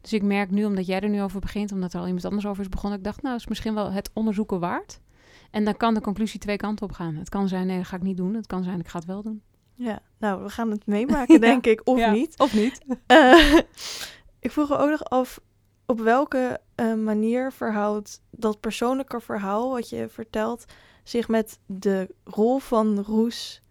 Dus 0.00 0.12
ik 0.12 0.22
merk 0.22 0.50
nu, 0.50 0.64
omdat 0.64 0.86
jij 0.86 1.00
er 1.00 1.08
nu 1.08 1.22
over 1.22 1.40
begint, 1.40 1.72
omdat 1.72 1.92
er 1.92 2.00
al 2.00 2.06
iemand 2.06 2.24
anders 2.24 2.46
over 2.46 2.62
is 2.62 2.68
begonnen, 2.68 2.98
ik 2.98 3.04
dacht, 3.04 3.22
nou, 3.22 3.36
is 3.36 3.46
misschien 3.46 3.74
wel 3.74 3.92
het 3.92 4.10
onderzoeken 4.12 4.60
waard. 4.60 5.00
En 5.50 5.64
dan 5.64 5.76
kan 5.76 5.94
de 5.94 6.00
conclusie 6.00 6.40
twee 6.40 6.56
kanten 6.56 6.86
op 6.86 6.92
gaan. 6.92 7.14
Het 7.16 7.28
kan 7.28 7.48
zijn, 7.48 7.66
nee, 7.66 7.76
dat 7.76 7.86
ga 7.86 7.96
ik 7.96 8.02
niet 8.02 8.16
doen. 8.16 8.34
Het 8.34 8.46
kan 8.46 8.62
zijn, 8.62 8.80
ik 8.80 8.88
ga 8.88 8.98
het 8.98 9.06
wel 9.06 9.22
doen. 9.22 9.42
Ja, 9.74 10.00
nou, 10.18 10.42
we 10.42 10.50
gaan 10.50 10.70
het 10.70 10.86
meemaken, 10.96 11.40
denk 11.40 11.66
ik. 11.66 11.80
Of 11.84 12.10
niet. 12.10 12.38
Of 12.38 12.54
niet. 12.54 12.80
Uh, 13.06 13.58
ik 14.46 14.50
vroeg 14.50 14.68
me 14.68 14.76
ook 14.76 14.90
nog 14.90 15.04
af, 15.04 15.40
op 15.86 16.00
welke 16.00 16.60
uh, 16.76 16.94
manier 16.94 17.52
verhoudt 17.52 18.22
dat 18.30 18.60
persoonlijke 18.60 19.20
verhaal 19.20 19.70
wat 19.70 19.88
je 19.88 20.08
vertelt 20.08 20.64
zich 21.02 21.28
met 21.28 21.58
de 21.66 22.14
rol 22.24 22.58
van 22.58 23.00
roes 23.00 23.62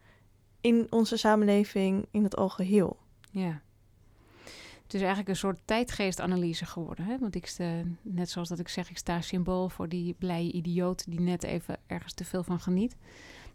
in 0.62 0.88
onze 0.90 1.18
samenleving 1.18 2.06
in 2.12 2.24
het 2.24 2.36
algeheel? 2.36 2.98
Ja. 3.32 3.62
Het 4.88 4.96
is 4.96 5.02
eigenlijk 5.02 5.30
een 5.30 5.36
soort 5.36 5.60
tijdgeestanalyse 5.66 6.66
geworden. 6.66 7.06
Hè? 7.06 7.18
Want 7.18 7.36
ik 7.36 7.58
net 8.02 8.30
zoals 8.30 8.50
dat 8.50 8.60
ik 8.60 8.68
zeg, 8.68 8.90
ik 8.90 8.98
sta 8.98 9.22
symbool 9.22 9.70
voor 9.70 9.90
die 9.90 10.16
blije 10.20 10.52
idioot 10.52 11.04
die 11.10 11.20
net 11.20 11.44
even 11.44 11.78
ergens 11.88 12.14
te 12.14 12.26
veel 12.26 12.44
van 12.44 12.60
geniet. 12.60 12.96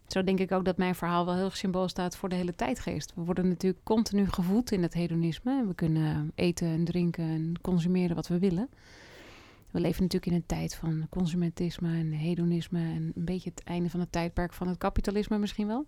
Zo 0.07 0.23
denk 0.23 0.39
ik 0.39 0.51
ook 0.51 0.65
dat 0.65 0.77
mijn 0.77 0.95
verhaal 0.95 1.25
wel 1.25 1.35
heel 1.35 1.43
erg 1.45 1.57
symbool 1.57 1.87
staat 1.87 2.17
voor 2.17 2.29
de 2.29 2.35
hele 2.35 2.55
tijdgeest. 2.55 3.13
We 3.15 3.21
worden 3.21 3.47
natuurlijk 3.47 3.83
continu 3.83 4.27
gevoed 4.29 4.71
in 4.71 4.81
het 4.81 4.93
hedonisme. 4.93 5.65
We 5.67 5.75
kunnen 5.75 6.31
eten 6.35 6.67
en 6.67 6.83
drinken 6.83 7.23
en 7.23 7.53
consumeren 7.61 8.15
wat 8.15 8.27
we 8.27 8.39
willen. 8.39 8.69
We 9.71 9.79
leven 9.79 10.01
natuurlijk 10.01 10.31
in 10.31 10.37
een 10.37 10.45
tijd 10.45 10.75
van 10.75 11.07
consumentisme 11.09 11.97
en 11.97 12.11
hedonisme 12.11 12.79
en 12.79 13.11
een 13.15 13.25
beetje 13.25 13.49
het 13.55 13.63
einde 13.63 13.89
van 13.89 13.99
het 13.99 14.11
tijdperk 14.11 14.53
van 14.53 14.67
het 14.67 14.77
kapitalisme 14.77 15.37
misschien 15.37 15.67
wel. 15.67 15.85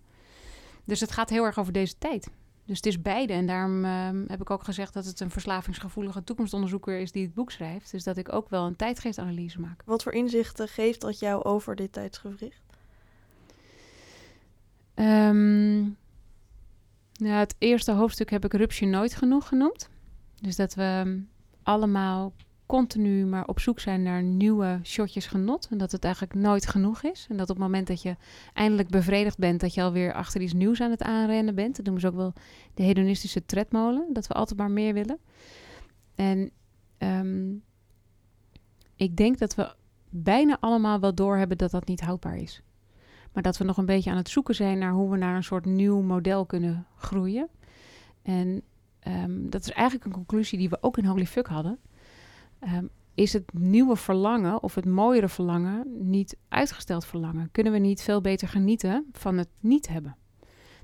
Dus 0.83 0.99
het 0.99 1.11
gaat 1.11 1.29
heel 1.29 1.43
erg 1.43 1.59
over 1.59 1.73
deze 1.73 1.97
tijd. 1.97 2.29
Dus 2.65 2.75
het 2.75 2.85
is 2.85 3.01
beide. 3.01 3.33
En 3.33 3.45
daarom 3.45 3.85
ehm, 3.85 4.23
heb 4.27 4.41
ik 4.41 4.49
ook 4.49 4.63
gezegd 4.63 4.93
dat 4.93 5.05
het 5.05 5.19
een 5.19 5.29
verslavingsgevoelige 5.29 6.23
toekomstonderzoeker 6.23 6.99
is 6.99 7.11
die 7.11 7.23
het 7.23 7.33
boek 7.33 7.51
schrijft. 7.51 7.91
Dus 7.91 8.03
dat 8.03 8.17
ik 8.17 8.33
ook 8.33 8.49
wel 8.49 8.65
een 8.65 8.75
tijdgeestanalyse 8.75 9.59
maak. 9.59 9.81
Wat 9.85 10.03
voor 10.03 10.13
inzichten 10.13 10.67
geeft 10.67 11.01
dat 11.01 11.19
jou 11.19 11.43
over 11.43 11.75
dit 11.75 11.93
tijdsgevricht? 11.93 12.63
Um, 14.95 15.97
nou, 17.13 17.33
het 17.33 17.55
eerste 17.57 17.91
hoofdstuk 17.91 18.29
heb 18.29 18.45
ik 18.45 18.53
Rupsje 18.53 18.85
nooit 18.85 19.15
genoeg 19.15 19.47
genoemd. 19.47 19.89
Dus 20.41 20.55
dat 20.55 20.73
we 20.73 20.81
ehm, 20.81 21.19
allemaal 21.63 22.33
continu 22.65 23.25
maar 23.25 23.47
op 23.47 23.59
zoek 23.59 23.79
zijn 23.79 24.03
naar 24.03 24.23
nieuwe 24.23 24.79
shotjes 24.83 25.25
genot. 25.25 25.67
En 25.71 25.77
dat 25.77 25.91
het 25.91 26.03
eigenlijk 26.03 26.33
nooit 26.33 26.67
genoeg 26.67 27.03
is. 27.03 27.25
En 27.29 27.37
dat 27.37 27.49
op 27.49 27.55
het 27.55 27.65
moment 27.65 27.87
dat 27.87 28.01
je 28.01 28.15
eindelijk 28.53 28.89
bevredigd 28.89 29.37
bent, 29.37 29.59
dat 29.59 29.73
je 29.73 29.81
alweer 29.81 30.13
achter 30.13 30.41
iets 30.41 30.53
nieuws 30.53 30.81
aan 30.81 30.91
het 30.91 31.01
aanrennen 31.01 31.55
bent. 31.55 31.75
Dat 31.75 31.85
noemen 31.85 32.01
ze 32.01 32.07
ook 32.07 32.15
wel 32.15 32.33
de 32.73 32.83
hedonistische 32.83 33.45
tredmolen. 33.45 34.07
Dat 34.13 34.27
we 34.27 34.33
altijd 34.33 34.59
maar 34.59 34.71
meer 34.71 34.93
willen. 34.93 35.19
En 36.15 36.51
um, 36.97 37.63
ik 38.95 39.17
denk 39.17 39.37
dat 39.37 39.55
we 39.55 39.73
bijna 40.09 40.57
allemaal 40.59 40.99
wel 40.99 41.15
doorhebben 41.15 41.57
dat 41.57 41.71
dat 41.71 41.87
niet 41.87 42.01
houdbaar 42.01 42.37
is. 42.37 42.61
Maar 43.33 43.43
dat 43.43 43.57
we 43.57 43.63
nog 43.63 43.77
een 43.77 43.85
beetje 43.85 44.11
aan 44.11 44.17
het 44.17 44.29
zoeken 44.29 44.55
zijn 44.55 44.77
naar 44.77 44.91
hoe 44.91 45.09
we 45.09 45.17
naar 45.17 45.35
een 45.35 45.43
soort 45.43 45.65
nieuw 45.65 46.01
model 46.01 46.45
kunnen 46.45 46.87
groeien. 46.97 47.47
En 48.21 48.61
um, 49.07 49.49
dat 49.49 49.61
is 49.61 49.71
eigenlijk 49.71 50.05
een 50.05 50.11
conclusie 50.11 50.57
die 50.57 50.69
we 50.69 50.77
ook 50.81 50.97
in 50.97 51.05
Holy 51.05 51.25
Fuck 51.25 51.47
hadden. 51.47 51.79
Um, 52.59 52.89
is 53.13 53.33
het 53.33 53.53
nieuwe 53.53 53.95
verlangen 53.95 54.63
of 54.63 54.75
het 54.75 54.85
mooiere 54.85 55.29
verlangen 55.29 55.85
niet 56.09 56.37
uitgesteld 56.47 57.05
verlangen? 57.05 57.49
Kunnen 57.51 57.73
we 57.73 57.79
niet 57.79 58.01
veel 58.01 58.21
beter 58.21 58.47
genieten 58.47 59.05
van 59.11 59.37
het 59.37 59.49
niet 59.59 59.87
hebben? 59.87 60.15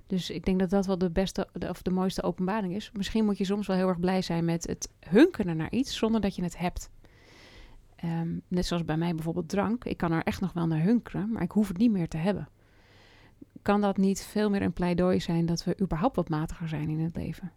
Dus 0.07 0.29
ik 0.29 0.45
denk 0.45 0.59
dat 0.59 0.69
dat 0.69 0.85
wel 0.85 0.97
de 0.97 1.09
beste 1.09 1.47
of 1.69 1.81
de 1.81 1.91
mooiste 1.91 2.23
openbaring 2.23 2.75
is. 2.75 2.91
Misschien 2.93 3.25
moet 3.25 3.37
je 3.37 3.43
soms 3.43 3.67
wel 3.67 3.75
heel 3.75 3.87
erg 3.87 3.99
blij 3.99 4.21
zijn 4.21 4.45
met 4.45 4.67
het 4.67 4.91
hunkeren 4.99 5.57
naar 5.57 5.71
iets 5.71 5.97
zonder 5.97 6.21
dat 6.21 6.35
je 6.35 6.43
het 6.43 6.57
hebt. 6.57 6.89
Ehm, 7.95 8.37
net 8.47 8.65
zoals 8.65 8.85
bij 8.85 8.97
mij 8.97 9.15
bijvoorbeeld 9.15 9.49
drank. 9.49 9.85
Ik 9.85 9.97
kan 9.97 10.11
er 10.11 10.23
echt 10.23 10.41
nog 10.41 10.53
wel 10.53 10.67
naar 10.67 10.81
hunkeren, 10.81 11.31
maar 11.31 11.41
ik 11.41 11.51
hoef 11.51 11.67
het 11.67 11.77
niet 11.77 11.91
meer 11.91 12.07
te 12.07 12.17
hebben. 12.17 12.49
Kan 13.61 13.81
dat 13.81 13.97
niet 13.97 14.21
veel 14.21 14.49
meer 14.49 14.61
een 14.61 14.73
pleidooi 14.73 15.19
zijn 15.19 15.45
dat 15.45 15.63
we 15.63 15.79
überhaupt 15.81 16.15
wat 16.15 16.29
matiger 16.29 16.67
zijn 16.67 16.89
in 16.89 16.99
het 16.99 17.15
leven? 17.15 17.51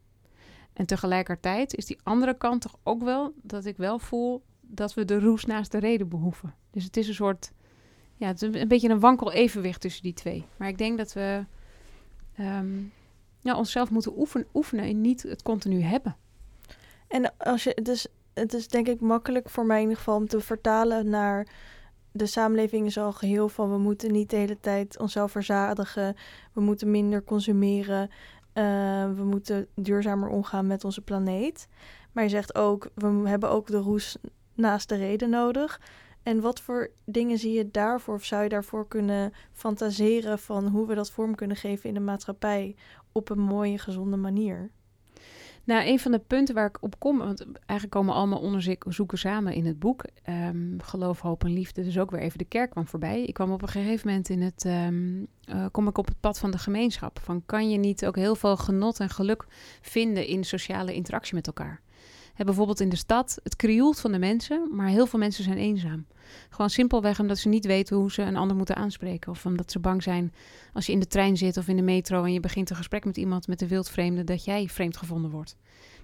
En 0.74 0.86
tegelijkertijd 0.86 1.74
is 1.74 1.86
die 1.86 1.98
andere 2.02 2.36
kant 2.36 2.60
toch 2.60 2.76
ook 2.82 3.02
wel 3.02 3.32
dat 3.42 3.64
ik 3.64 3.76
wel 3.76 3.98
voel 3.98 4.42
dat 4.60 4.94
we 4.94 5.04
de 5.04 5.20
roes 5.20 5.44
naast 5.44 5.72
de 5.72 5.78
reden 5.78 6.08
behoeven. 6.08 6.54
Dus 6.70 6.84
het 6.84 6.96
is 6.96 7.08
een 7.08 7.14
soort, 7.14 7.52
ja, 8.16 8.26
het 8.26 8.42
is 8.42 8.60
een, 8.60 8.68
beetje 8.68 8.88
een 8.88 9.00
wankel 9.00 9.32
evenwicht 9.32 9.80
tussen 9.80 10.02
die 10.02 10.12
twee. 10.12 10.44
Maar 10.56 10.68
ik 10.68 10.78
denk 10.78 10.98
dat 10.98 11.12
we 11.12 11.44
um, 12.40 12.92
ja, 13.40 13.56
onszelf 13.56 13.90
moeten 13.90 14.18
oefenen, 14.18 14.46
oefenen 14.54 14.84
en 14.84 15.00
niet 15.00 15.22
het 15.22 15.42
continu 15.42 15.80
hebben. 15.80 16.16
En 17.08 17.36
als 17.36 17.64
je, 17.64 17.74
is, 17.74 18.06
het 18.34 18.54
is 18.54 18.68
denk 18.68 18.88
ik 18.88 19.00
makkelijk 19.00 19.48
voor 19.48 19.66
mij 19.66 19.76
in 19.76 19.82
ieder 19.82 19.98
geval 19.98 20.16
om 20.16 20.28
te 20.28 20.40
vertalen 20.40 21.08
naar 21.08 21.46
de 22.12 22.26
samenleving 22.26 22.86
is 22.86 22.98
al 22.98 23.12
geheel 23.12 23.48
van 23.48 23.70
we 23.70 23.78
moeten 23.78 24.12
niet 24.12 24.30
de 24.30 24.36
hele 24.36 24.60
tijd 24.60 24.98
onszelf 24.98 25.30
verzadigen, 25.30 26.16
we 26.52 26.60
moeten 26.60 26.90
minder 26.90 27.24
consumeren, 27.24 28.10
uh, 28.54 28.64
we 29.14 29.24
moeten 29.24 29.66
duurzamer 29.74 30.28
omgaan 30.28 30.66
met 30.66 30.84
onze 30.84 31.00
planeet. 31.00 31.68
Maar 32.12 32.24
je 32.24 32.30
zegt 32.30 32.54
ook, 32.54 32.90
we 32.94 33.28
hebben 33.28 33.50
ook 33.50 33.66
de 33.66 33.78
roes 33.78 34.16
naast 34.54 34.88
de 34.88 34.96
reden 34.96 35.30
nodig. 35.30 35.80
En 36.22 36.40
wat 36.40 36.60
voor 36.60 36.90
dingen 37.04 37.38
zie 37.38 37.52
je 37.52 37.70
daarvoor, 37.70 38.14
of 38.14 38.24
zou 38.24 38.42
je 38.42 38.48
daarvoor 38.48 38.88
kunnen 38.88 39.32
fantaseren 39.52 40.38
van 40.38 40.66
hoe 40.66 40.86
we 40.86 40.94
dat 40.94 41.10
vorm 41.10 41.34
kunnen 41.34 41.56
geven 41.56 41.88
in 41.88 41.94
de 41.94 42.00
maatschappij 42.00 42.76
op 43.12 43.28
een 43.28 43.40
mooie, 43.40 43.78
gezonde 43.78 44.16
manier? 44.16 44.70
Nou, 45.64 45.86
een 45.86 45.98
van 45.98 46.12
de 46.12 46.18
punten 46.18 46.54
waar 46.54 46.68
ik 46.68 46.82
op 46.82 46.98
kom, 46.98 47.18
want 47.18 47.46
eigenlijk 47.56 47.90
komen 47.90 48.14
allemaal 48.14 48.40
onderzoeken 48.40 49.18
samen 49.18 49.52
in 49.52 49.66
het 49.66 49.78
boek. 49.78 50.04
Um, 50.28 50.76
geloof, 50.82 51.20
hoop 51.20 51.44
en 51.44 51.52
liefde. 51.52 51.84
Dus 51.84 51.98
ook 51.98 52.10
weer 52.10 52.20
even 52.20 52.38
de 52.38 52.44
kerk 52.44 52.70
kwam 52.70 52.86
voorbij. 52.86 53.22
Ik 53.22 53.34
kwam 53.34 53.52
op 53.52 53.62
een 53.62 53.68
gegeven 53.68 54.08
moment 54.08 54.28
in 54.28 54.42
het, 54.42 54.64
um, 54.64 55.26
uh, 55.48 55.66
kom 55.70 55.88
ik 55.88 55.98
op 55.98 56.06
het 56.06 56.20
pad 56.20 56.38
van 56.38 56.50
de 56.50 56.58
gemeenschap. 56.58 57.18
Van 57.22 57.42
kan 57.46 57.70
je 57.70 57.78
niet 57.78 58.06
ook 58.06 58.16
heel 58.16 58.36
veel 58.36 58.56
genot 58.56 59.00
en 59.00 59.10
geluk 59.10 59.46
vinden 59.80 60.26
in 60.26 60.44
sociale 60.44 60.94
interactie 60.94 61.34
met 61.34 61.46
elkaar? 61.46 61.80
Bijvoorbeeld 62.36 62.80
in 62.80 62.88
de 62.88 62.96
stad, 62.96 63.38
het 63.42 63.56
krioelt 63.56 64.00
van 64.00 64.12
de 64.12 64.18
mensen, 64.18 64.68
maar 64.70 64.88
heel 64.88 65.06
veel 65.06 65.18
mensen 65.18 65.44
zijn 65.44 65.58
eenzaam. 65.58 66.06
Gewoon 66.48 66.70
simpelweg 66.70 67.20
omdat 67.20 67.38
ze 67.38 67.48
niet 67.48 67.66
weten 67.66 67.96
hoe 67.96 68.12
ze 68.12 68.22
een 68.22 68.36
ander 68.36 68.56
moeten 68.56 68.76
aanspreken. 68.76 69.30
Of 69.30 69.46
omdat 69.46 69.70
ze 69.70 69.78
bang 69.78 70.02
zijn 70.02 70.32
als 70.72 70.86
je 70.86 70.92
in 70.92 71.00
de 71.00 71.06
trein 71.06 71.36
zit 71.36 71.56
of 71.56 71.68
in 71.68 71.76
de 71.76 71.82
metro 71.82 72.24
en 72.24 72.32
je 72.32 72.40
begint 72.40 72.70
een 72.70 72.76
gesprek 72.76 73.04
met 73.04 73.16
iemand 73.16 73.46
met 73.46 73.60
een 73.60 73.68
wildvreemde, 73.68 74.24
dat 74.24 74.44
jij 74.44 74.68
vreemd 74.68 74.96
gevonden 74.96 75.30
wordt. 75.30 75.56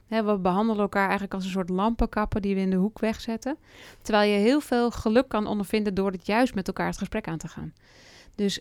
we 0.09 0.39
behandelen 0.43 0.81
elkaar 0.81 1.03
eigenlijk 1.03 1.35
als 1.35 1.45
een 1.45 1.51
soort 1.51 1.69
lampenkappen 1.69 2.43
die 2.43 2.55
we 2.55 2.61
in 2.61 2.71
de 2.71 2.77
hoek 2.77 2.99
wegzetten. 2.99 3.57
Terwijl 4.03 4.33
je 4.33 4.39
heel 4.39 4.61
veel 4.61 4.91
geluk 4.91 5.29
kan 5.29 5.47
ondervinden 5.47 5.95
door 5.95 6.11
het 6.11 6.27
juist 6.27 6.55
met 6.55 6.67
elkaar 6.67 6.87
het 6.87 6.99
gesprek 6.99 7.29
aan 7.29 7.39
te 7.39 7.49
gaan. 7.49 7.73
Dus 8.35 8.61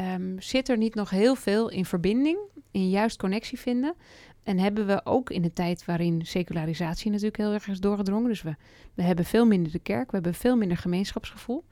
um, 0.00 0.40
zit 0.40 0.68
er 0.68 0.76
niet 0.76 0.94
nog 0.94 1.10
heel 1.10 1.34
veel 1.34 1.68
in 1.68 1.84
verbinding, 1.84 2.38
in 2.70 2.90
juist 2.90 3.16
connectie 3.16 3.58
vinden, 3.58 3.94
en 4.42 4.58
hebben 4.58 4.86
we 4.86 5.00
ook 5.04 5.30
in 5.30 5.42
de 5.42 5.52
tijd 5.52 5.84
waarin 5.84 6.26
secularisatie 6.26 7.10
natuurlijk 7.10 7.36
heel 7.36 7.52
erg 7.52 7.68
is 7.68 7.80
doorgedrongen. 7.80 8.28
Dus 8.28 8.42
we, 8.42 8.54
we 8.94 9.02
hebben 9.02 9.24
veel 9.24 9.46
minder 9.46 9.72
de 9.72 9.78
kerk, 9.78 10.10
we 10.10 10.14
hebben 10.16 10.34
veel 10.34 10.56
minder 10.56 10.76
gemeenschapsgevoel. 10.76 11.64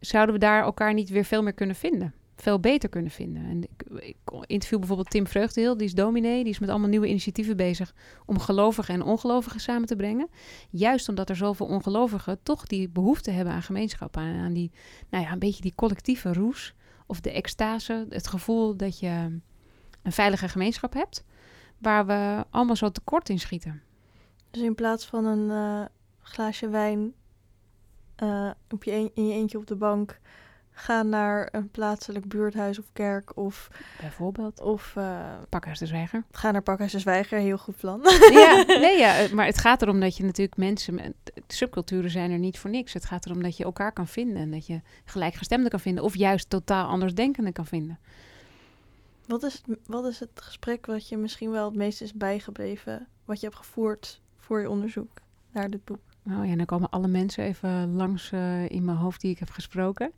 Zouden 0.00 0.34
we 0.34 0.40
daar 0.40 0.62
elkaar 0.62 0.94
niet 0.94 1.08
weer 1.08 1.24
veel 1.24 1.42
meer 1.42 1.52
kunnen 1.52 1.76
vinden? 1.76 2.14
Veel 2.36 2.60
beter 2.60 2.88
kunnen 2.88 3.10
vinden. 3.10 3.44
En 3.44 3.62
ik, 3.62 4.44
interview 4.46 4.78
bijvoorbeeld 4.78 5.10
Tim 5.10 5.26
Vreugdeheel, 5.26 5.76
die 5.76 5.86
is 5.86 5.94
dominee. 5.94 6.42
Die 6.42 6.52
is 6.52 6.58
met 6.58 6.68
allemaal 6.68 6.88
nieuwe 6.88 7.08
initiatieven 7.08 7.56
bezig 7.56 7.94
om 8.26 8.38
gelovigen 8.38 8.94
en 8.94 9.02
ongelovigen 9.02 9.60
samen 9.60 9.86
te 9.86 9.96
brengen. 9.96 10.28
Juist 10.70 11.08
omdat 11.08 11.30
er 11.30 11.36
zoveel 11.36 11.66
ongelovigen 11.66 12.38
toch 12.42 12.66
die 12.66 12.88
behoefte 12.88 13.30
hebben 13.30 13.54
aan 13.54 13.62
gemeenschap. 13.62 14.16
Aan, 14.16 14.36
aan 14.36 14.52
die, 14.52 14.70
nou 15.10 15.24
ja, 15.24 15.32
een 15.32 15.38
beetje 15.38 15.62
die 15.62 15.74
collectieve 15.74 16.32
roes. 16.32 16.74
Of 17.06 17.20
de 17.20 17.30
extase, 17.30 18.06
het 18.08 18.26
gevoel 18.26 18.76
dat 18.76 18.98
je 18.98 19.38
een 20.02 20.12
veilige 20.12 20.48
gemeenschap 20.48 20.92
hebt 20.92 21.24
waar 21.78 22.06
we 22.06 22.44
allemaal 22.50 22.76
zo 22.76 22.90
tekort 22.90 23.28
in 23.28 23.38
schieten. 23.38 23.82
Dus 24.50 24.62
in 24.62 24.74
plaats 24.74 25.06
van 25.06 25.24
een 25.24 25.50
uh, 25.50 25.84
glaasje 26.22 26.68
wijn 26.68 27.14
uh, 28.22 28.50
op 28.70 28.84
je 28.84 29.10
in 29.14 29.26
je 29.26 29.34
eentje 29.34 29.58
op 29.58 29.66
de 29.66 29.76
bank 29.76 30.20
ga 30.78 31.02
naar 31.02 31.48
een 31.52 31.70
plaatselijk 31.70 32.28
buurthuis 32.28 32.78
of 32.78 32.84
kerk 32.92 33.36
of 33.36 33.68
bijvoorbeeld 34.00 34.60
of 34.60 34.94
uh, 34.98 35.34
Pakhuis 35.48 35.78
de 35.78 35.86
Zwijger. 35.86 36.24
Ga 36.30 36.50
naar 36.50 36.62
Pakhuis 36.62 36.92
de 36.92 36.98
Zwijger, 36.98 37.38
heel 37.38 37.58
goed 37.58 37.76
plan. 37.76 38.00
ja, 38.30 38.64
nee, 38.86 38.98
ja, 38.98 39.26
maar 39.32 39.46
het 39.46 39.58
gaat 39.58 39.82
erom 39.82 40.00
dat 40.00 40.16
je 40.16 40.24
natuurlijk 40.24 40.56
mensen, 40.56 41.14
subculturen 41.46 42.10
zijn 42.10 42.30
er 42.30 42.38
niet 42.38 42.58
voor 42.58 42.70
niks. 42.70 42.92
Het 42.92 43.04
gaat 43.04 43.26
erom 43.26 43.42
dat 43.42 43.56
je 43.56 43.64
elkaar 43.64 43.92
kan 43.92 44.06
vinden 44.06 44.36
en 44.36 44.50
dat 44.50 44.66
je 44.66 44.80
gelijkgestemden 45.04 45.70
kan 45.70 45.80
vinden 45.80 46.04
of 46.04 46.16
juist 46.16 46.50
totaal 46.50 46.88
andersdenkenden 46.88 47.52
kan 47.52 47.66
vinden. 47.66 47.98
Wat 49.26 49.42
is, 49.42 49.62
het, 49.66 49.78
wat 49.86 50.04
is 50.04 50.20
het 50.20 50.30
gesprek 50.34 50.86
wat 50.86 51.08
je 51.08 51.16
misschien 51.16 51.50
wel 51.50 51.64
het 51.64 51.74
meest 51.76 52.00
is 52.00 52.12
bijgebleven, 52.12 53.06
wat 53.24 53.40
je 53.40 53.46
hebt 53.46 53.58
gevoerd 53.58 54.20
voor 54.36 54.60
je 54.60 54.70
onderzoek 54.70 55.12
naar 55.52 55.70
dit 55.70 55.84
boek? 55.84 56.00
Nou 56.22 56.46
ja, 56.46 56.56
dan 56.56 56.66
komen 56.66 56.90
alle 56.90 57.08
mensen 57.08 57.44
even 57.44 57.94
langs 57.94 58.32
uh, 58.32 58.68
in 58.68 58.84
mijn 58.84 58.96
hoofd 58.96 59.20
die 59.20 59.30
ik 59.30 59.38
heb 59.38 59.50
gesproken. 59.50 60.12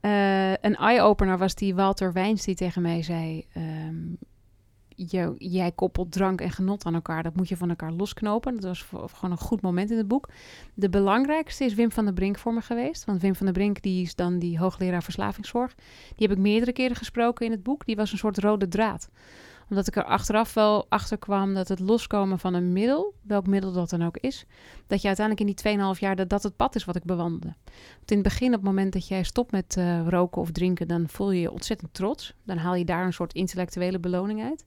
Uh, 0.00 0.50
een 0.50 0.76
eye-opener 0.76 1.38
was 1.38 1.54
die 1.54 1.74
Walter 1.74 2.12
Wijns 2.12 2.44
die 2.44 2.54
tegen 2.54 2.82
mij 2.82 3.02
zei... 3.02 3.46
Um, 3.56 4.18
jij 5.38 5.72
koppelt 5.72 6.12
drank 6.12 6.40
en 6.40 6.50
genot 6.50 6.84
aan 6.84 6.94
elkaar. 6.94 7.22
Dat 7.22 7.36
moet 7.36 7.48
je 7.48 7.56
van 7.56 7.68
elkaar 7.68 7.92
losknopen. 7.92 8.54
Dat 8.54 8.64
was 8.90 9.12
gewoon 9.12 9.30
een 9.30 9.38
goed 9.38 9.60
moment 9.60 9.90
in 9.90 9.96
het 9.96 10.08
boek. 10.08 10.28
De 10.74 10.88
belangrijkste 10.88 11.64
is 11.64 11.74
Wim 11.74 11.92
van 11.92 12.04
der 12.04 12.14
Brink 12.14 12.38
voor 12.38 12.54
me 12.54 12.60
geweest. 12.60 13.04
Want 13.04 13.22
Wim 13.22 13.34
van 13.34 13.46
der 13.46 13.54
Brink 13.54 13.82
die 13.82 14.02
is 14.02 14.14
dan 14.14 14.38
die 14.38 14.58
hoogleraar 14.58 15.02
verslavingszorg. 15.02 15.74
Die 16.16 16.28
heb 16.28 16.36
ik 16.36 16.42
meerdere 16.42 16.72
keren 16.72 16.96
gesproken 16.96 17.46
in 17.46 17.52
het 17.52 17.62
boek. 17.62 17.86
Die 17.86 17.96
was 17.96 18.12
een 18.12 18.18
soort 18.18 18.38
rode 18.38 18.68
draad 18.68 19.08
omdat 19.72 19.86
ik 19.86 19.96
er 19.96 20.04
achteraf 20.04 20.54
wel 20.54 20.86
achter 20.88 21.18
kwam 21.18 21.54
dat 21.54 21.68
het 21.68 21.80
loskomen 21.80 22.38
van 22.38 22.54
een 22.54 22.72
middel, 22.72 23.14
welk 23.22 23.46
middel 23.46 23.72
dat 23.72 23.90
dan 23.90 24.02
ook 24.02 24.16
is, 24.16 24.44
dat 24.86 25.00
je 25.00 25.06
uiteindelijk 25.06 25.48
in 25.48 25.74
die 25.74 25.94
2,5 25.94 25.98
jaar 25.98 26.16
dat 26.16 26.28
dat 26.28 26.42
het 26.42 26.56
pad 26.56 26.74
is 26.74 26.84
wat 26.84 26.96
ik 26.96 27.04
bewandelde. 27.04 27.54
Want 27.96 28.10
in 28.10 28.16
het 28.16 28.22
begin, 28.22 28.46
op 28.46 28.52
het 28.52 28.62
moment 28.62 28.92
dat 28.92 29.08
jij 29.08 29.22
stopt 29.22 29.52
met 29.52 29.76
uh, 29.78 30.08
roken 30.08 30.40
of 30.40 30.50
drinken, 30.50 30.88
dan 30.88 31.08
voel 31.08 31.30
je 31.30 31.40
je 31.40 31.50
ontzettend 31.50 31.94
trots. 31.94 32.34
Dan 32.44 32.56
haal 32.56 32.74
je 32.74 32.84
daar 32.84 33.04
een 33.04 33.12
soort 33.12 33.32
intellectuele 33.32 33.98
beloning 33.98 34.42
uit. 34.42 34.64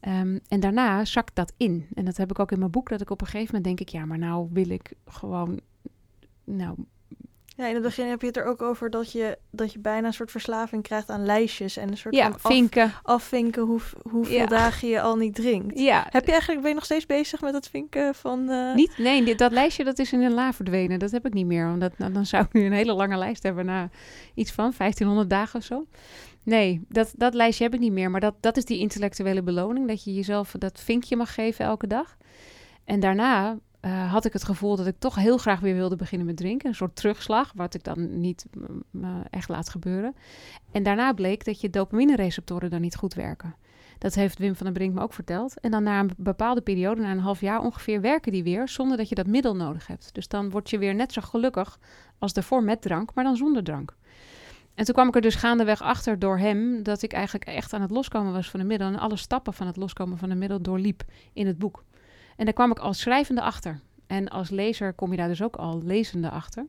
Um, 0.00 0.40
en 0.48 0.60
daarna 0.60 1.04
zakt 1.04 1.34
dat 1.34 1.52
in. 1.56 1.86
En 1.94 2.04
dat 2.04 2.16
heb 2.16 2.30
ik 2.30 2.38
ook 2.38 2.52
in 2.52 2.58
mijn 2.58 2.70
boek, 2.70 2.88
dat 2.88 3.00
ik 3.00 3.10
op 3.10 3.20
een 3.20 3.26
gegeven 3.26 3.54
moment 3.54 3.64
denk 3.64 3.80
ik, 3.80 3.88
ja, 3.88 4.04
maar 4.04 4.18
nou 4.18 4.48
wil 4.52 4.68
ik 4.68 4.92
gewoon, 5.06 5.60
nou 6.44 6.76
ja, 7.56 7.66
in 7.66 7.74
het 7.74 7.82
begin 7.82 8.06
heb 8.06 8.20
je 8.20 8.26
het 8.26 8.36
er 8.36 8.44
ook 8.44 8.62
over 8.62 8.90
dat 8.90 9.12
je, 9.12 9.38
dat 9.50 9.72
je 9.72 9.78
bijna 9.78 10.06
een 10.06 10.12
soort 10.12 10.30
verslaving 10.30 10.82
krijgt 10.82 11.10
aan 11.10 11.24
lijstjes 11.24 11.76
en 11.76 11.90
een 11.90 11.96
soort 11.96 12.14
ja, 12.14 12.30
van 12.30 12.50
vinken. 12.50 12.92
afvinken 13.02 13.62
hoe, 13.62 13.80
hoeveel 14.10 14.48
dagen 14.48 14.88
je 14.88 15.00
al 15.00 15.16
niet 15.16 15.34
drinkt. 15.34 15.78
Ja. 15.78 16.06
Heb 16.10 16.24
je 16.24 16.30
eigenlijk, 16.30 16.60
ben 16.60 16.68
je 16.68 16.74
nog 16.74 16.84
steeds 16.84 17.06
bezig 17.06 17.40
met 17.40 17.54
het 17.54 17.68
vinken 17.68 18.14
van... 18.14 18.50
Uh... 18.50 18.74
Niet? 18.74 18.98
Nee, 18.98 19.34
dat 19.34 19.52
lijstje 19.52 19.84
dat 19.84 19.98
is 19.98 20.12
in 20.12 20.22
een 20.22 20.34
la 20.34 20.52
verdwenen. 20.52 20.98
Dat 20.98 21.10
heb 21.10 21.26
ik 21.26 21.32
niet 21.32 21.46
meer, 21.46 21.68
omdat 21.68 21.98
nou, 21.98 22.12
dan 22.12 22.26
zou 22.26 22.44
ik 22.44 22.52
nu 22.52 22.64
een 22.64 22.72
hele 22.72 22.94
lange 22.94 23.16
lijst 23.16 23.42
hebben 23.42 23.64
na 23.64 23.90
iets 24.34 24.52
van 24.52 24.72
1500 24.76 25.30
dagen 25.30 25.58
of 25.58 25.64
zo. 25.64 25.86
Nee, 26.42 26.84
dat, 26.88 27.12
dat 27.16 27.34
lijstje 27.34 27.64
heb 27.64 27.74
ik 27.74 27.80
niet 27.80 27.92
meer. 27.92 28.10
Maar 28.10 28.20
dat, 28.20 28.34
dat 28.40 28.56
is 28.56 28.64
die 28.64 28.78
intellectuele 28.78 29.42
beloning, 29.42 29.88
dat 29.88 30.04
je 30.04 30.14
jezelf 30.14 30.54
dat 30.58 30.80
vinkje 30.80 31.16
mag 31.16 31.34
geven 31.34 31.64
elke 31.64 31.86
dag. 31.86 32.16
En 32.84 33.00
daarna 33.00 33.58
uh, 33.84 34.12
had 34.12 34.24
ik 34.24 34.32
het 34.32 34.44
gevoel 34.44 34.76
dat 34.76 34.86
ik 34.86 34.98
toch 34.98 35.14
heel 35.14 35.38
graag 35.38 35.60
weer 35.60 35.74
wilde 35.74 35.96
beginnen 35.96 36.26
met 36.26 36.36
drinken. 36.36 36.68
Een 36.68 36.74
soort 36.74 36.96
terugslag, 36.96 37.52
wat 37.54 37.74
ik 37.74 37.84
dan 37.84 38.20
niet 38.20 38.46
echt 39.30 39.48
laat 39.48 39.68
gebeuren. 39.68 40.14
En 40.72 40.82
daarna 40.82 41.12
bleek 41.12 41.44
dat 41.44 41.60
je 41.60 41.70
dopamine-receptoren 41.70 42.70
dan 42.70 42.80
niet 42.80 42.96
goed 42.96 43.14
werken. 43.14 43.54
Dat 43.98 44.14
heeft 44.14 44.38
Wim 44.38 44.56
van 44.56 44.66
den 44.66 44.74
Brink 44.74 44.94
me 44.94 45.00
ook 45.00 45.12
verteld. 45.12 45.60
En 45.60 45.70
dan 45.70 45.82
na 45.82 46.00
een 46.00 46.10
bepaalde 46.16 46.60
periode, 46.60 47.00
na 47.00 47.10
een 47.10 47.18
half 47.18 47.40
jaar 47.40 47.60
ongeveer, 47.60 48.00
werken 48.00 48.32
die 48.32 48.42
weer 48.42 48.68
zonder 48.68 48.96
dat 48.96 49.08
je 49.08 49.14
dat 49.14 49.26
middel 49.26 49.56
nodig 49.56 49.86
hebt. 49.86 50.14
Dus 50.14 50.28
dan 50.28 50.50
word 50.50 50.70
je 50.70 50.78
weer 50.78 50.94
net 50.94 51.12
zo 51.12 51.20
gelukkig 51.20 51.78
als 52.18 52.32
daarvoor 52.32 52.62
met 52.62 52.82
drank, 52.82 53.14
maar 53.14 53.24
dan 53.24 53.36
zonder 53.36 53.64
drank. 53.64 53.94
En 54.74 54.84
toen 54.84 54.94
kwam 54.94 55.08
ik 55.08 55.14
er 55.14 55.20
dus 55.20 55.34
gaandeweg 55.34 55.82
achter 55.82 56.18
door 56.18 56.38
hem 56.38 56.82
dat 56.82 57.02
ik 57.02 57.12
eigenlijk 57.12 57.44
echt 57.44 57.72
aan 57.72 57.80
het 57.80 57.90
loskomen 57.90 58.32
was 58.32 58.50
van 58.50 58.60
de 58.60 58.66
middel. 58.66 58.86
En 58.86 58.98
alle 58.98 59.16
stappen 59.16 59.52
van 59.52 59.66
het 59.66 59.76
loskomen 59.76 60.18
van 60.18 60.28
de 60.28 60.34
middel 60.34 60.60
doorliep 60.60 61.02
in 61.32 61.46
het 61.46 61.58
boek. 61.58 61.84
En 62.36 62.44
daar 62.44 62.54
kwam 62.54 62.70
ik 62.70 62.78
als 62.78 63.00
schrijvende 63.00 63.42
achter. 63.42 63.80
En 64.06 64.28
als 64.28 64.50
lezer 64.50 64.92
kom 64.92 65.10
je 65.10 65.16
daar 65.16 65.28
dus 65.28 65.42
ook 65.42 65.56
al 65.56 65.82
lezende 65.82 66.30
achter. 66.30 66.66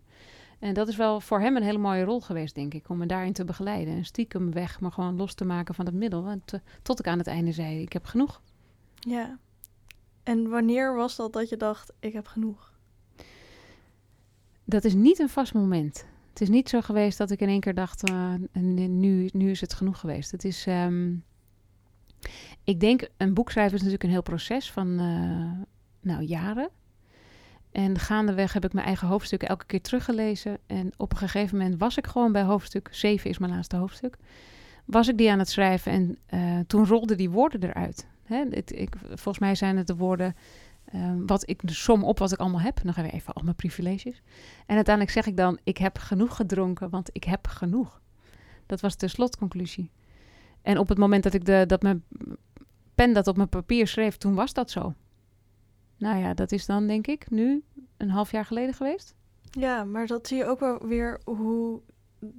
En 0.59 0.73
dat 0.73 0.87
is 0.87 0.95
wel 0.95 1.21
voor 1.21 1.39
hem 1.39 1.55
een 1.55 1.63
hele 1.63 1.77
mooie 1.77 2.03
rol 2.03 2.21
geweest, 2.21 2.55
denk 2.55 2.73
ik, 2.73 2.89
om 2.89 2.97
me 2.97 3.05
daarin 3.05 3.33
te 3.33 3.45
begeleiden. 3.45 3.95
En 3.95 4.05
stiekem 4.05 4.53
weg, 4.53 4.79
maar 4.79 4.91
gewoon 4.91 5.15
los 5.15 5.33
te 5.33 5.45
maken 5.45 5.75
van 5.75 5.85
het 5.85 5.95
middel. 5.95 6.27
En 6.27 6.43
tot 6.81 6.99
ik 6.99 7.07
aan 7.07 7.17
het 7.17 7.27
einde 7.27 7.51
zei, 7.51 7.81
ik 7.81 7.93
heb 7.93 8.05
genoeg. 8.05 8.41
Ja. 8.99 9.37
En 10.23 10.49
wanneer 10.49 10.95
was 10.95 11.15
dat 11.15 11.33
dat 11.33 11.49
je 11.49 11.57
dacht, 11.57 11.93
ik 11.99 12.13
heb 12.13 12.27
genoeg? 12.27 12.73
dat 14.65 14.83
is 14.83 14.93
niet 14.93 15.19
een 15.19 15.29
vast 15.29 15.53
moment. 15.53 16.05
Het 16.29 16.41
is 16.41 16.49
niet 16.49 16.69
zo 16.69 16.81
geweest 16.81 17.17
dat 17.17 17.31
ik 17.31 17.39
in 17.39 17.47
één 17.47 17.59
keer 17.59 17.73
dacht, 17.73 18.09
uh, 18.09 18.33
nu, 18.53 19.29
nu 19.33 19.49
is 19.49 19.61
het 19.61 19.73
genoeg 19.73 19.99
geweest. 19.99 20.31
Het 20.31 20.43
is, 20.43 20.65
um, 20.67 21.23
ik 22.63 22.79
denk, 22.79 23.07
een 23.17 23.33
boek 23.33 23.51
schrijven 23.51 23.73
is 23.73 23.79
natuurlijk 23.79 24.03
een 24.03 24.09
heel 24.09 24.21
proces 24.21 24.71
van, 24.71 24.87
uh, 24.87 25.59
nou, 26.01 26.23
jaren. 26.23 26.69
En 27.71 27.99
gaandeweg 27.99 28.53
heb 28.53 28.65
ik 28.65 28.73
mijn 28.73 28.85
eigen 28.85 29.07
hoofdstukken 29.07 29.47
elke 29.47 29.65
keer 29.65 29.81
teruggelezen. 29.81 30.57
En 30.67 30.91
op 30.97 31.11
een 31.11 31.17
gegeven 31.17 31.57
moment 31.57 31.79
was 31.79 31.97
ik 31.97 32.07
gewoon 32.07 32.31
bij 32.31 32.43
hoofdstuk 32.43 32.87
7 32.91 33.29
is 33.29 33.37
mijn 33.37 33.51
laatste 33.51 33.75
hoofdstuk. 33.75 34.17
Was 34.85 35.07
ik 35.07 35.17
die 35.17 35.31
aan 35.31 35.39
het 35.39 35.49
schrijven 35.49 35.91
en 35.91 36.17
uh, 36.33 36.59
toen 36.67 36.85
rolden 36.85 37.17
die 37.17 37.29
woorden 37.29 37.63
eruit. 37.63 38.07
Hè, 38.23 38.43
ik, 38.65 38.95
volgens 39.05 39.39
mij 39.39 39.55
zijn 39.55 39.77
het 39.77 39.87
de 39.87 39.95
woorden 39.95 40.35
um, 40.93 41.27
wat 41.27 41.49
ik 41.49 41.61
som 41.65 42.03
op 42.03 42.19
wat 42.19 42.31
ik 42.31 42.39
allemaal 42.39 42.61
heb. 42.61 42.79
Dan 42.83 42.93
gaan 42.93 43.05
we 43.05 43.11
even 43.11 43.33
al 43.33 43.43
mijn 43.43 43.55
privileges. 43.55 44.21
En 44.65 44.75
uiteindelijk 44.75 45.15
zeg 45.15 45.25
ik 45.25 45.37
dan: 45.37 45.59
Ik 45.63 45.77
heb 45.77 45.97
genoeg 45.97 46.35
gedronken, 46.35 46.89
want 46.89 47.09
ik 47.11 47.23
heb 47.23 47.47
genoeg. 47.47 48.01
Dat 48.65 48.81
was 48.81 48.97
de 48.97 49.07
slotconclusie. 49.07 49.91
En 50.65 50.77
op 50.77 50.89
het 50.89 50.97
moment 50.97 51.23
dat 51.23 51.33
ik 51.33 51.45
de, 51.45 51.63
dat 51.67 51.81
mijn 51.81 52.03
pen 52.95 53.13
dat 53.13 53.27
op 53.27 53.35
mijn 53.35 53.49
papier 53.49 53.87
schreef, 53.87 54.17
toen 54.17 54.35
was 54.35 54.53
dat 54.53 54.71
zo. 54.71 54.93
Nou 55.97 56.17
ja, 56.17 56.33
dat 56.33 56.51
is 56.51 56.65
dan 56.65 56.87
denk 56.87 57.07
ik 57.07 57.29
nu 57.29 57.63
een 57.97 58.09
half 58.09 58.31
jaar 58.31 58.45
geleden 58.45 58.73
geweest. 58.73 59.15
Ja, 59.51 59.83
maar 59.83 60.07
dat 60.07 60.27
zie 60.27 60.37
je 60.37 60.45
ook 60.45 60.59
wel 60.59 60.87
weer 60.87 61.21
hoe 61.25 61.81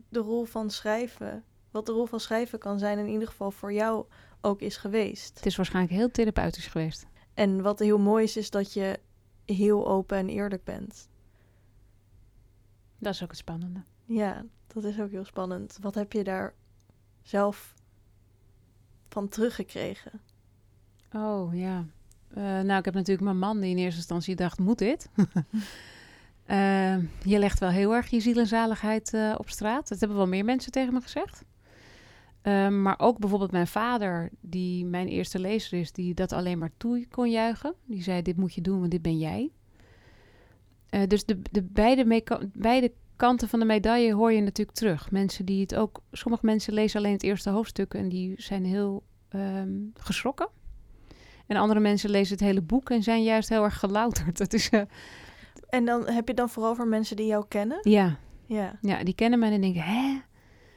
de 0.09 0.18
rol 0.18 0.45
van 0.45 0.70
schrijven, 0.70 1.45
wat 1.70 1.87
de 1.87 1.93
rol 1.93 2.07
van 2.07 2.20
schrijven 2.20 2.59
kan 2.59 2.79
zijn, 2.79 2.99
in 2.99 3.09
ieder 3.09 3.29
geval 3.29 3.51
voor 3.51 3.72
jou 3.72 4.07
ook 4.41 4.61
is 4.61 4.77
geweest. 4.77 5.37
Het 5.37 5.47
is 5.47 5.57
waarschijnlijk 5.57 5.95
heel 5.95 6.11
therapeutisch 6.11 6.66
geweest. 6.66 7.07
En 7.35 7.62
wat 7.62 7.79
heel 7.79 7.99
mooi 7.99 8.24
is, 8.24 8.37
is 8.37 8.51
dat 8.51 8.72
je 8.72 9.01
heel 9.45 9.89
open 9.89 10.16
en 10.16 10.29
eerlijk 10.29 10.64
bent. 10.64 11.09
Dat 12.99 13.14
is 13.14 13.22
ook 13.22 13.29
het 13.29 13.39
spannende. 13.39 13.83
Ja, 14.05 14.45
dat 14.66 14.85
is 14.85 15.01
ook 15.01 15.11
heel 15.11 15.24
spannend. 15.24 15.79
Wat 15.81 15.95
heb 15.95 16.12
je 16.12 16.24
daar 16.24 16.55
zelf 17.22 17.74
van 19.09 19.29
teruggekregen? 19.29 20.21
Oh 21.13 21.55
ja. 21.55 21.85
Uh, 22.37 22.43
nou, 22.43 22.79
ik 22.79 22.85
heb 22.85 22.95
natuurlijk 22.95 23.25
mijn 23.25 23.39
man 23.39 23.61
die 23.61 23.71
in 23.71 23.79
eerste 23.79 23.99
instantie 23.99 24.37
dacht: 24.37 24.59
moet 24.59 24.79
dit? 24.79 25.09
uh, 26.47 26.97
je 27.33 27.39
legt 27.39 27.59
wel 27.59 27.69
heel 27.69 27.95
erg 27.95 28.11
je 28.11 28.21
ziel 28.21 28.39
en 28.39 28.47
zaligheid 28.47 29.13
uh, 29.13 29.35
op 29.39 29.51
straat. 29.51 29.89
Dat 29.89 29.99
hebben 29.99 30.19
wel 30.19 30.27
meer 30.27 30.45
mensen 30.45 30.73
tegen 30.73 30.93
me 30.93 31.01
gezegd. 31.01 31.45
Maar 32.71 32.99
ook 32.99 33.19
bijvoorbeeld 33.19 33.51
mijn 33.51 33.67
vader, 33.67 34.31
die 34.41 34.85
mijn 34.85 35.09
eerste 35.09 35.39
lezer 35.39 35.79
is, 35.79 35.93
die 35.93 36.15
dat 36.15 36.33
alleen 36.33 36.59
maar 36.59 36.71
toe 36.77 37.07
kon 37.11 37.31
juichen. 37.31 37.75
Die 37.85 38.03
zei: 38.03 38.23
Dit 38.23 38.37
moet 38.37 38.55
je 38.55 38.61
doen, 38.61 38.79
want 38.79 38.91
dit 38.91 39.03
ben 39.03 39.19
jij. 39.19 39.51
Dus 41.07 41.25
de, 41.25 41.43
de 41.51 41.63
beide, 41.63 42.23
beide 42.53 42.93
kanten 43.17 43.49
van 43.49 43.59
de 43.59 43.64
medaille 43.64 44.14
hoor 44.14 44.33
je 44.33 44.41
natuurlijk 44.41 44.77
terug. 44.77 45.11
Mensen 45.11 45.45
die 45.45 45.61
het 45.61 45.75
ook. 45.75 46.01
Sommige 46.12 46.47
mensen 46.47 46.73
lezen 46.73 46.99
alleen 46.99 47.12
het 47.12 47.23
eerste 47.23 47.51
hoofdstuk 47.51 47.95
en 47.95 48.09
die 48.09 48.35
zijn 48.37 48.64
heel 48.64 49.03
um, 49.35 49.93
geschrokken. 49.95 50.49
En 51.47 51.57
andere 51.57 51.81
mensen 51.81 52.11
lezen 52.11 52.37
het 52.37 52.45
hele 52.45 52.62
boek 52.62 52.91
en 52.91 53.03
zijn 53.03 53.23
juist 53.23 53.49
heel 53.49 53.64
erg 53.64 53.79
gelouterd. 53.79 54.39
Dat 54.43 54.53
is, 54.53 54.71
uh... 54.71 54.83
En 55.69 55.85
dan 55.85 56.09
heb 56.09 56.29
je 56.29 56.35
dan 56.35 56.49
vooral 56.49 56.75
voor 56.75 56.89
mensen 56.89 57.17
die 57.17 57.27
jou 57.27 57.45
kennen? 57.49 57.79
Ja. 57.83 58.19
Ja, 58.47 58.79
ja 58.81 59.05
die 59.05 59.14
kennen 59.14 59.39
mij 59.39 59.53
en 59.53 59.61
denken: 59.61 59.83
hè? 59.83 60.21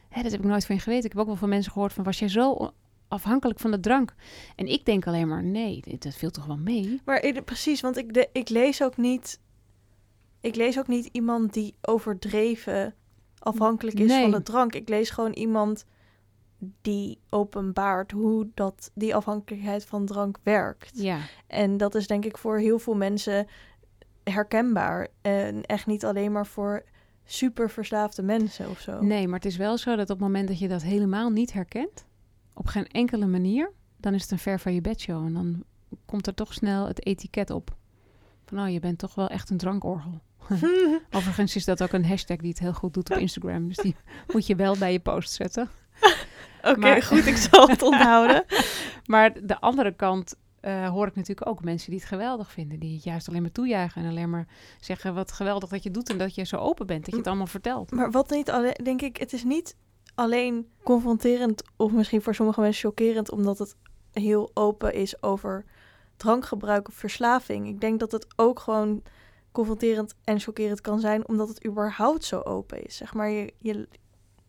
hè? 0.09 0.21
Dat 0.21 0.31
heb 0.31 0.41
ik 0.41 0.47
nooit 0.47 0.65
van 0.65 0.75
je 0.75 0.81
geweten. 0.81 1.05
Ik 1.05 1.11
heb 1.11 1.21
ook 1.21 1.27
wel 1.27 1.35
van 1.35 1.49
mensen 1.49 1.71
gehoord 1.71 1.93
van: 1.93 2.03
was 2.03 2.19
jij 2.19 2.27
zo 2.27 2.73
afhankelijk 3.07 3.59
van 3.59 3.71
de 3.71 3.79
drank? 3.79 4.15
En 4.55 4.67
ik 4.67 4.85
denk 4.85 5.07
alleen 5.07 5.27
maar: 5.27 5.43
nee, 5.43 5.83
dat 5.99 6.15
viel 6.15 6.29
toch 6.29 6.45
wel 6.45 6.57
mee. 6.57 7.01
Maar 7.05 7.23
ik, 7.23 7.45
precies, 7.45 7.81
want 7.81 7.97
ik, 7.97 8.13
de, 8.13 8.29
ik 8.31 8.49
lees 8.49 8.83
ook 8.83 8.97
niet. 8.97 9.39
Ik 10.41 10.55
lees 10.55 10.79
ook 10.79 10.87
niet 10.87 11.05
iemand 11.11 11.53
die 11.53 11.75
overdreven 11.81 12.93
afhankelijk 13.39 13.99
is 13.99 14.07
Nee. 14.07 14.21
van 14.21 14.31
de 14.31 14.43
drank. 14.43 14.73
Ik 14.75 14.89
lees 14.89 15.09
gewoon 15.09 15.33
iemand 15.33 15.85
die 16.81 17.19
openbaart 17.29 18.11
hoe 18.11 18.47
dat 18.53 18.91
die 18.93 19.15
afhankelijkheid 19.15 19.85
van 19.85 20.05
drank 20.05 20.37
werkt. 20.43 21.01
Ja, 21.01 21.19
En 21.47 21.77
dat 21.77 21.95
is 21.95 22.07
denk 22.07 22.25
ik 22.25 22.37
voor 22.37 22.57
heel 22.57 22.79
veel 22.79 22.95
mensen 22.95 23.47
herkenbaar. 24.23 25.07
En 25.21 25.63
echt 25.65 25.85
niet 25.87 26.05
alleen 26.05 26.31
maar 26.31 26.47
voor 26.47 26.83
super 27.25 27.69
verslaafde 27.69 28.21
mensen 28.23 28.69
of 28.69 28.79
zo. 28.79 29.01
nee, 29.01 29.27
maar 29.27 29.39
het 29.39 29.45
is 29.47 29.57
wel 29.57 29.77
zo 29.77 29.89
dat 29.95 30.09
op 30.09 30.17
het 30.17 30.27
moment 30.27 30.47
dat 30.47 30.59
je 30.59 30.67
dat 30.67 30.81
helemaal 30.83 31.29
niet 31.29 31.53
herkent, 31.53 32.05
op 32.53 32.67
geen 32.67 32.87
enkele 32.87 33.25
manier, 33.27 33.71
dan 33.97 34.13
is 34.13 34.21
het 34.21 34.31
een 34.31 34.39
ver 34.39 34.59
van 34.59 34.73
je 34.73 34.81
bedshow. 34.81 35.25
En 35.25 35.33
dan 35.33 35.63
komt 36.05 36.27
er 36.27 36.33
toch 36.33 36.53
snel 36.53 36.87
het 36.87 37.05
etiket 37.05 37.49
op. 37.49 37.75
Van, 38.45 38.59
oh, 38.59 38.69
je 38.69 38.79
bent 38.79 38.97
toch 38.97 39.15
wel 39.15 39.27
echt 39.27 39.49
een 39.49 39.57
drankorgel. 39.57 40.19
Overigens 41.11 41.55
is 41.55 41.65
dat 41.65 41.83
ook 41.83 41.91
een 41.91 42.05
hashtag 42.05 42.37
die 42.37 42.49
het 42.49 42.59
heel 42.59 42.73
goed 42.73 42.93
doet 42.93 43.11
op 43.11 43.17
Instagram. 43.17 43.67
Dus 43.67 43.77
die 43.77 43.95
moet 44.33 44.47
je 44.47 44.55
wel 44.55 44.77
bij 44.77 44.91
je 44.91 44.99
post 44.99 45.31
zetten. 45.31 45.69
Oké, 46.63 46.79
Maar- 46.79 47.03
goed, 47.03 47.25
ik 47.25 47.37
zal 47.37 47.67
het 47.67 47.81
onthouden. 47.81 48.43
Maar 49.05 49.45
de 49.47 49.59
andere 49.59 49.95
kant 49.95 50.35
eh, 50.59 50.89
hoor 50.89 51.07
ik 51.07 51.15
natuurlijk 51.15 51.47
ook 51.47 51.63
mensen 51.63 51.89
die 51.89 51.99
het 51.99 52.09
geweldig 52.09 52.51
vinden. 52.51 52.79
Die 52.79 52.93
het 52.93 53.03
juist 53.03 53.29
alleen 53.29 53.41
maar 53.41 53.51
toejuichen 53.51 54.03
en 54.03 54.09
alleen 54.09 54.29
maar 54.29 54.47
zeggen 54.79 55.13
wat 55.13 55.31
geweldig 55.31 55.69
dat 55.69 55.83
je 55.83 55.91
doet 55.91 56.09
en 56.09 56.17
dat 56.17 56.35
je 56.35 56.43
zo 56.43 56.55
open 56.55 56.87
bent. 56.87 57.01
Dat 57.01 57.11
je 57.11 57.17
het 57.17 57.27
allemaal 57.27 57.47
vertelt. 57.47 57.91
Maar 57.91 58.11
wat 58.11 58.29
niet 58.29 58.51
alleen, 58.51 58.79
denk 58.83 59.01
ik, 59.01 59.17
het 59.17 59.33
is 59.33 59.43
niet 59.43 59.75
alleen 60.15 60.67
confronterend 60.83 61.63
of 61.75 61.91
misschien 61.91 62.21
voor 62.21 62.35
sommige 62.35 62.61
mensen 62.61 62.81
chockerend, 62.81 63.31
omdat 63.31 63.59
het 63.59 63.75
heel 64.11 64.51
open 64.53 64.93
is 64.93 65.21
over 65.23 65.65
drankgebruik 66.17 66.87
of 66.87 66.93
verslaving. 66.93 67.67
Ik 67.67 67.81
denk 67.81 67.99
dat 67.99 68.11
het 68.11 68.27
ook 68.35 68.59
gewoon 68.59 69.03
confronterend 69.59 70.15
en 70.23 70.39
chockerend 70.39 70.81
kan 70.81 70.99
zijn, 70.99 71.27
omdat 71.27 71.47
het 71.47 71.65
überhaupt 71.65 72.23
zo 72.23 72.39
open 72.39 72.85
is. 72.85 72.95
Zeg 72.95 73.13
maar, 73.13 73.29
je, 73.29 73.53
je 73.57 73.87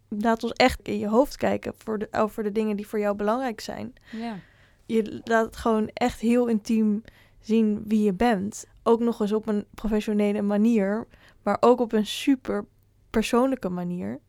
laat 0.09 0.43
ons 0.43 0.53
echt 0.53 0.81
in 0.83 0.99
je 0.99 1.09
hoofd 1.09 1.37
kijken 1.37 1.73
voor 1.77 1.99
de, 1.99 2.09
over 2.11 2.43
de 2.43 2.53
dingen 2.53 2.77
die 2.77 2.87
voor 2.87 2.99
jou 2.99 3.17
belangrijk 3.17 3.61
zijn. 3.61 3.95
Ja. 4.11 4.39
Je 4.87 5.21
laat 5.25 5.57
gewoon 5.57 5.91
echt 5.95 6.21
heel 6.21 6.47
intiem 6.47 7.03
zien 7.41 7.83
wie 7.87 8.03
je 8.03 8.13
bent. 8.13 8.67
Ook 8.83 9.01
nog 9.01 9.21
eens 9.21 9.33
op 9.33 9.49
een 9.49 9.65
professionele 9.75 10.43
manier, 10.43 11.07
maar 11.43 11.57
ook 11.61 11.81
op 11.81 11.93
een 11.93 12.07
super 12.07 12.65
persoonlijke 13.11 13.69
manier. 13.69 14.21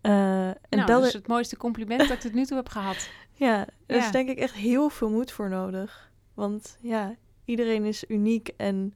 Eh, 0.00 0.48
en 0.48 0.56
nou, 0.70 0.86
dat 0.86 1.04
is 1.04 1.12
het 1.12 1.26
mooiste 1.26 1.56
compliment 1.56 2.00
dat 2.00 2.10
ik 2.10 2.20
tot 2.20 2.34
nu 2.34 2.44
toe 2.44 2.56
heb 2.56 2.68
gehad. 2.68 3.10
ja, 3.32 3.66
er 3.86 3.96
is 3.96 4.10
denk 4.10 4.28
ik 4.28 4.38
echt 4.38 4.54
heel 4.54 4.88
veel 4.88 5.10
moed 5.10 5.32
voor 5.32 5.48
nodig. 5.48 6.10
Want 6.34 6.78
ja, 6.80 7.14
iedereen 7.44 7.84
is 7.84 8.04
uniek 8.08 8.50
en 8.56 8.94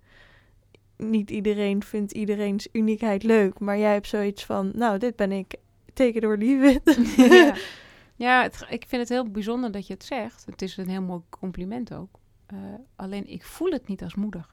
niet 0.96 1.30
iedereen 1.30 1.82
vindt 1.82 2.12
iedereen's 2.12 2.68
uniekheid 2.72 3.22
leuk. 3.22 3.58
Maar 3.58 3.78
jij 3.78 3.92
hebt 3.92 4.06
zoiets 4.06 4.44
van, 4.44 4.72
nou, 4.74 4.98
dit 4.98 5.16
ben 5.16 5.32
ik. 5.32 5.54
Take 5.92 6.12
it 6.12 6.24
or 6.24 6.38
leave 6.38 6.80
it. 6.84 7.16
ja, 7.32 7.54
ja 8.26 8.42
het, 8.42 8.66
ik 8.68 8.84
vind 8.88 9.02
het 9.02 9.08
heel 9.08 9.30
bijzonder 9.30 9.72
dat 9.72 9.86
je 9.86 9.92
het 9.92 10.04
zegt. 10.04 10.46
Het 10.46 10.62
is 10.62 10.76
een 10.76 10.88
heel 10.88 11.02
mooi 11.02 11.20
compliment 11.28 11.94
ook. 11.94 12.18
Eh, 12.46 12.58
alleen 12.96 13.26
ik 13.26 13.44
voel 13.44 13.70
het 13.70 13.86
niet 13.86 14.02
als 14.02 14.14
moeder. 14.14 14.46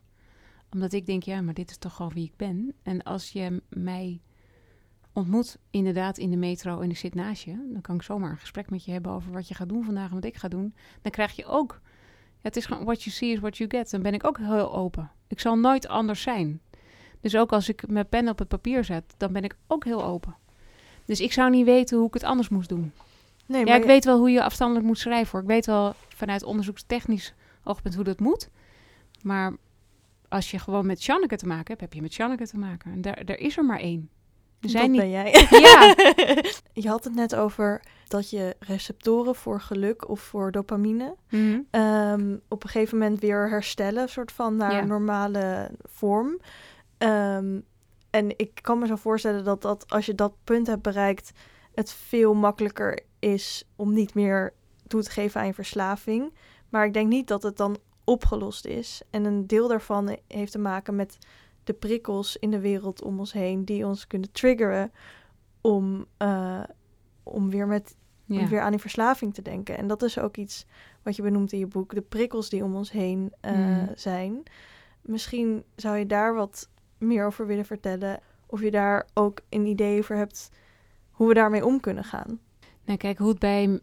Omdat 0.72 0.94
ik 0.94 1.06
denk, 1.06 1.24
ja, 1.24 1.42
maar 1.42 1.54
dit 1.54 1.70
is 1.70 1.78
toch 1.78 1.96
gewoon 1.96 2.14
wie 2.14 2.26
ik 2.26 2.36
ben. 2.36 2.74
En 2.84 3.04
als 3.04 3.32
je 3.32 3.62
mij 3.70 4.22
ontmoet, 5.14 5.58
inderdaad, 5.70 6.18
in 6.18 6.30
de 6.30 6.38
metro 6.38 6.80
en 6.80 6.90
ik 6.90 6.98
zit 6.98 7.16
naast 7.16 7.44
je... 7.44 7.70
dan 7.72 7.82
kan 7.82 7.96
ik 7.96 8.02
zomaar 8.02 8.32
een 8.32 8.38
gesprek 8.38 8.70
met 8.70 8.86
je 8.86 8.92
hebben 8.92 9.12
over 9.12 9.32
wat 9.32 9.48
je 9.48 9.54
gaat 9.54 9.70
doen 9.70 9.84
vandaag 9.84 10.10
en 10.10 10.16
wat 10.16 10.26
ik 10.26 10.38
ga 10.38 10.48
doen. 10.48 10.76
Dan 11.02 11.12
krijg 11.12 11.36
je 11.36 11.46
ook... 11.46 11.80
Ja, 12.34 12.48
het 12.48 12.56
is 12.56 12.66
gewoon 12.66 12.84
what 12.84 13.04
you 13.04 13.16
see 13.16 13.32
is 13.32 13.40
what 13.40 13.58
you 13.58 13.70
get. 13.70 13.92
Dan 13.92 14.02
ben 14.02 14.14
ik 14.14 14.26
ook 14.26 14.38
heel 14.38 14.74
open. 14.74 15.12
Ik 15.32 15.40
zal 15.40 15.56
nooit 15.58 15.88
anders 15.88 16.22
zijn. 16.22 16.62
Dus 17.22 17.36
ook 17.36 17.52
als 17.52 17.70
ik 17.70 17.88
mijn 17.88 18.08
pen 18.10 18.28
op 18.30 18.40
het 18.40 18.48
papier 18.48 18.84
zet, 18.84 19.04
dan 19.18 19.34
ben 19.34 19.44
ik 19.44 19.56
ook 19.68 19.84
heel 19.86 20.04
open. 20.04 20.36
Dus 21.06 21.20
ik 21.22 21.34
zou 21.34 21.50
niet 21.50 21.66
weten 21.66 21.98
hoe 21.98 22.08
ik 22.08 22.14
het 22.14 22.24
anders 22.24 22.50
moest 22.50 22.70
doen. 22.70 22.92
Nee, 23.46 23.60
Ja, 23.60 23.66
maar 23.66 23.76
ik 23.76 23.82
je- 23.82 23.88
weet 23.88 24.06
wel 24.06 24.18
hoe 24.18 24.32
je 24.32 24.44
afstandelijk 24.44 24.86
moet 24.86 24.98
schrijven 24.98 25.32
hoor. 25.32 25.42
Ik 25.42 25.48
weet 25.48 25.66
wel 25.66 25.94
vanuit 26.08 26.44
onderzoekstechnisch 26.44 27.34
oogpunt 27.64 27.96
hoe 27.96 28.04
dat 28.04 28.20
moet. 28.20 28.50
Maar 29.22 29.54
als 30.30 30.52
je 30.52 30.60
gewoon 30.60 30.86
met 30.86 31.04
Janneke 31.04 31.36
te 31.36 31.48
maken 31.48 31.68
hebt, 31.68 31.82
heb 31.82 31.94
je 31.94 32.02
met 32.02 32.16
Janneke 32.16 32.48
te 32.48 32.58
maken. 32.58 32.92
En 32.92 33.02
daar, 33.02 33.26
daar 33.26 33.38
is 33.38 33.58
er 33.58 33.66
maar 33.66 33.80
één. 33.80 34.10
Zijn 34.70 34.84
dat 34.84 34.92
niet... 34.92 35.00
ben 35.02 35.10
jij. 35.10 35.48
Ja. 35.50 35.96
je 36.84 36.88
had 36.90 37.04
het 37.04 37.16
net 37.16 37.36
over 37.36 37.82
dat 38.08 38.30
je 38.30 38.56
receptoren 38.60 39.36
voor 39.36 39.62
geluk 39.62 40.10
of 40.10 40.20
voor 40.22 40.52
dopamine 40.52 41.16
Mhm. 41.30 41.60
ehm, 41.72 42.38
op 42.48 42.64
een 42.64 42.70
gegeven 42.70 42.98
moment 42.98 43.20
weer 43.20 43.50
herstellen, 43.50 44.10
soort 44.10 44.32
van 44.32 44.56
naar 44.56 44.74
Ja. 44.74 44.84
normale 44.86 45.72
vorm. 45.84 46.40
Ehm, 46.98 47.60
en 48.10 48.38
ik 48.38 48.52
kan 48.62 48.80
me 48.80 48.88
zo 48.88 48.96
voorstellen 48.96 49.44
dat, 49.44 49.62
dat 49.62 49.86
als 49.90 50.06
je 50.06 50.16
dat 50.16 50.34
punt 50.44 50.68
hebt 50.68 50.82
bereikt, 50.82 51.32
het 51.74 51.92
veel 51.94 52.34
makkelijker 52.34 53.00
is 53.20 53.64
om 53.76 53.94
niet 53.94 54.14
meer 54.14 54.54
toe 54.88 55.04
te 55.04 55.10
geven 55.12 55.42
aan 55.42 55.48
je 55.48 55.54
verslaving. 55.54 56.34
Maar 56.70 56.86
ik 56.86 56.94
denk 56.94 57.08
niet 57.08 57.28
dat 57.28 57.44
het 57.44 57.58
dan 57.58 57.78
opgelost 58.04 58.66
is. 58.66 59.02
En 59.10 59.26
een 59.26 59.48
deel 59.48 59.68
daarvan 59.68 60.18
heeft 60.28 60.52
te 60.52 60.60
maken 60.60 60.96
met 60.96 61.18
de 61.72 61.78
prikkels 61.78 62.38
in 62.38 62.52
de 62.52 62.60
wereld 62.60 63.02
om 63.04 63.20
ons 63.20 63.34
heen 63.34 63.66
die 63.66 63.86
ons 63.86 64.08
kunnen 64.08 64.32
triggeren 64.32 64.92
om, 65.62 66.06
eh, 66.18 66.64
om 67.24 67.50
weer 67.50 67.68
met 67.68 67.96
om 68.28 68.48
weer 68.48 68.62
aan 68.62 68.72
die 68.72 68.80
verslaving 68.80 69.34
te 69.34 69.42
denken. 69.42 69.78
En 69.78 69.88
dat 69.88 70.02
is 70.02 70.20
ook 70.20 70.38
iets 70.38 70.66
wat 71.04 71.16
je 71.16 71.22
benoemt 71.22 71.52
in 71.52 71.60
je 71.60 71.68
boek, 71.68 71.94
de 71.94 72.02
prikkels 72.02 72.50
die 72.50 72.64
om 72.64 72.76
ons 72.76 72.92
heen 72.92 73.34
eh, 73.42 73.52
Mhm. 73.52 73.86
zijn. 73.96 74.44
Misschien 75.02 75.64
zou 75.76 75.98
je 75.98 76.06
daar 76.06 76.34
wat 76.34 76.70
meer 76.98 77.26
over 77.26 77.48
willen 77.48 77.66
vertellen. 77.66 78.20
Of 78.46 78.62
je 78.62 78.72
daar 78.72 79.08
ook 79.14 79.40
een 79.50 79.66
idee 79.66 80.00
over 80.00 80.16
hebt 80.16 80.50
hoe 81.12 81.28
we 81.28 81.34
daarmee 81.34 81.66
om 81.66 81.80
kunnen 81.80 82.04
gaan. 82.04 82.40
Nou, 82.86 82.98
kijk, 82.98 83.18
hoe 83.18 83.30
het 83.30 83.40
bij, 83.40 83.80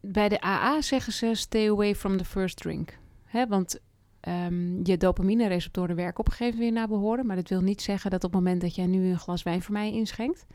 bij 0.00 0.28
de 0.28 0.42
AA 0.44 0.80
zeggen 0.82 1.12
ze: 1.12 1.34
stay 1.34 1.68
away 1.68 1.94
from 1.94 2.16
the 2.16 2.24
first 2.24 2.56
drink. 2.56 2.98
Hè, 3.24 3.46
want 3.46 3.80
um, 4.28 4.80
je 4.82 4.96
dopamine-receptoren 4.96 5.96
werken 5.96 6.20
op 6.20 6.26
een 6.26 6.32
gegeven 6.32 6.58
moment 6.58 6.72
weer 6.72 6.80
naar 6.80 6.98
behoren. 6.98 7.26
Maar 7.26 7.36
dat 7.36 7.48
wil 7.48 7.60
niet 7.60 7.82
zeggen 7.82 8.10
dat 8.10 8.24
op 8.24 8.32
het 8.32 8.40
moment 8.40 8.60
dat 8.60 8.74
jij 8.74 8.86
nu 8.86 9.10
een 9.10 9.18
glas 9.18 9.42
wijn 9.42 9.62
voor 9.62 9.72
mij 9.72 9.92
inschenkt. 9.92 10.46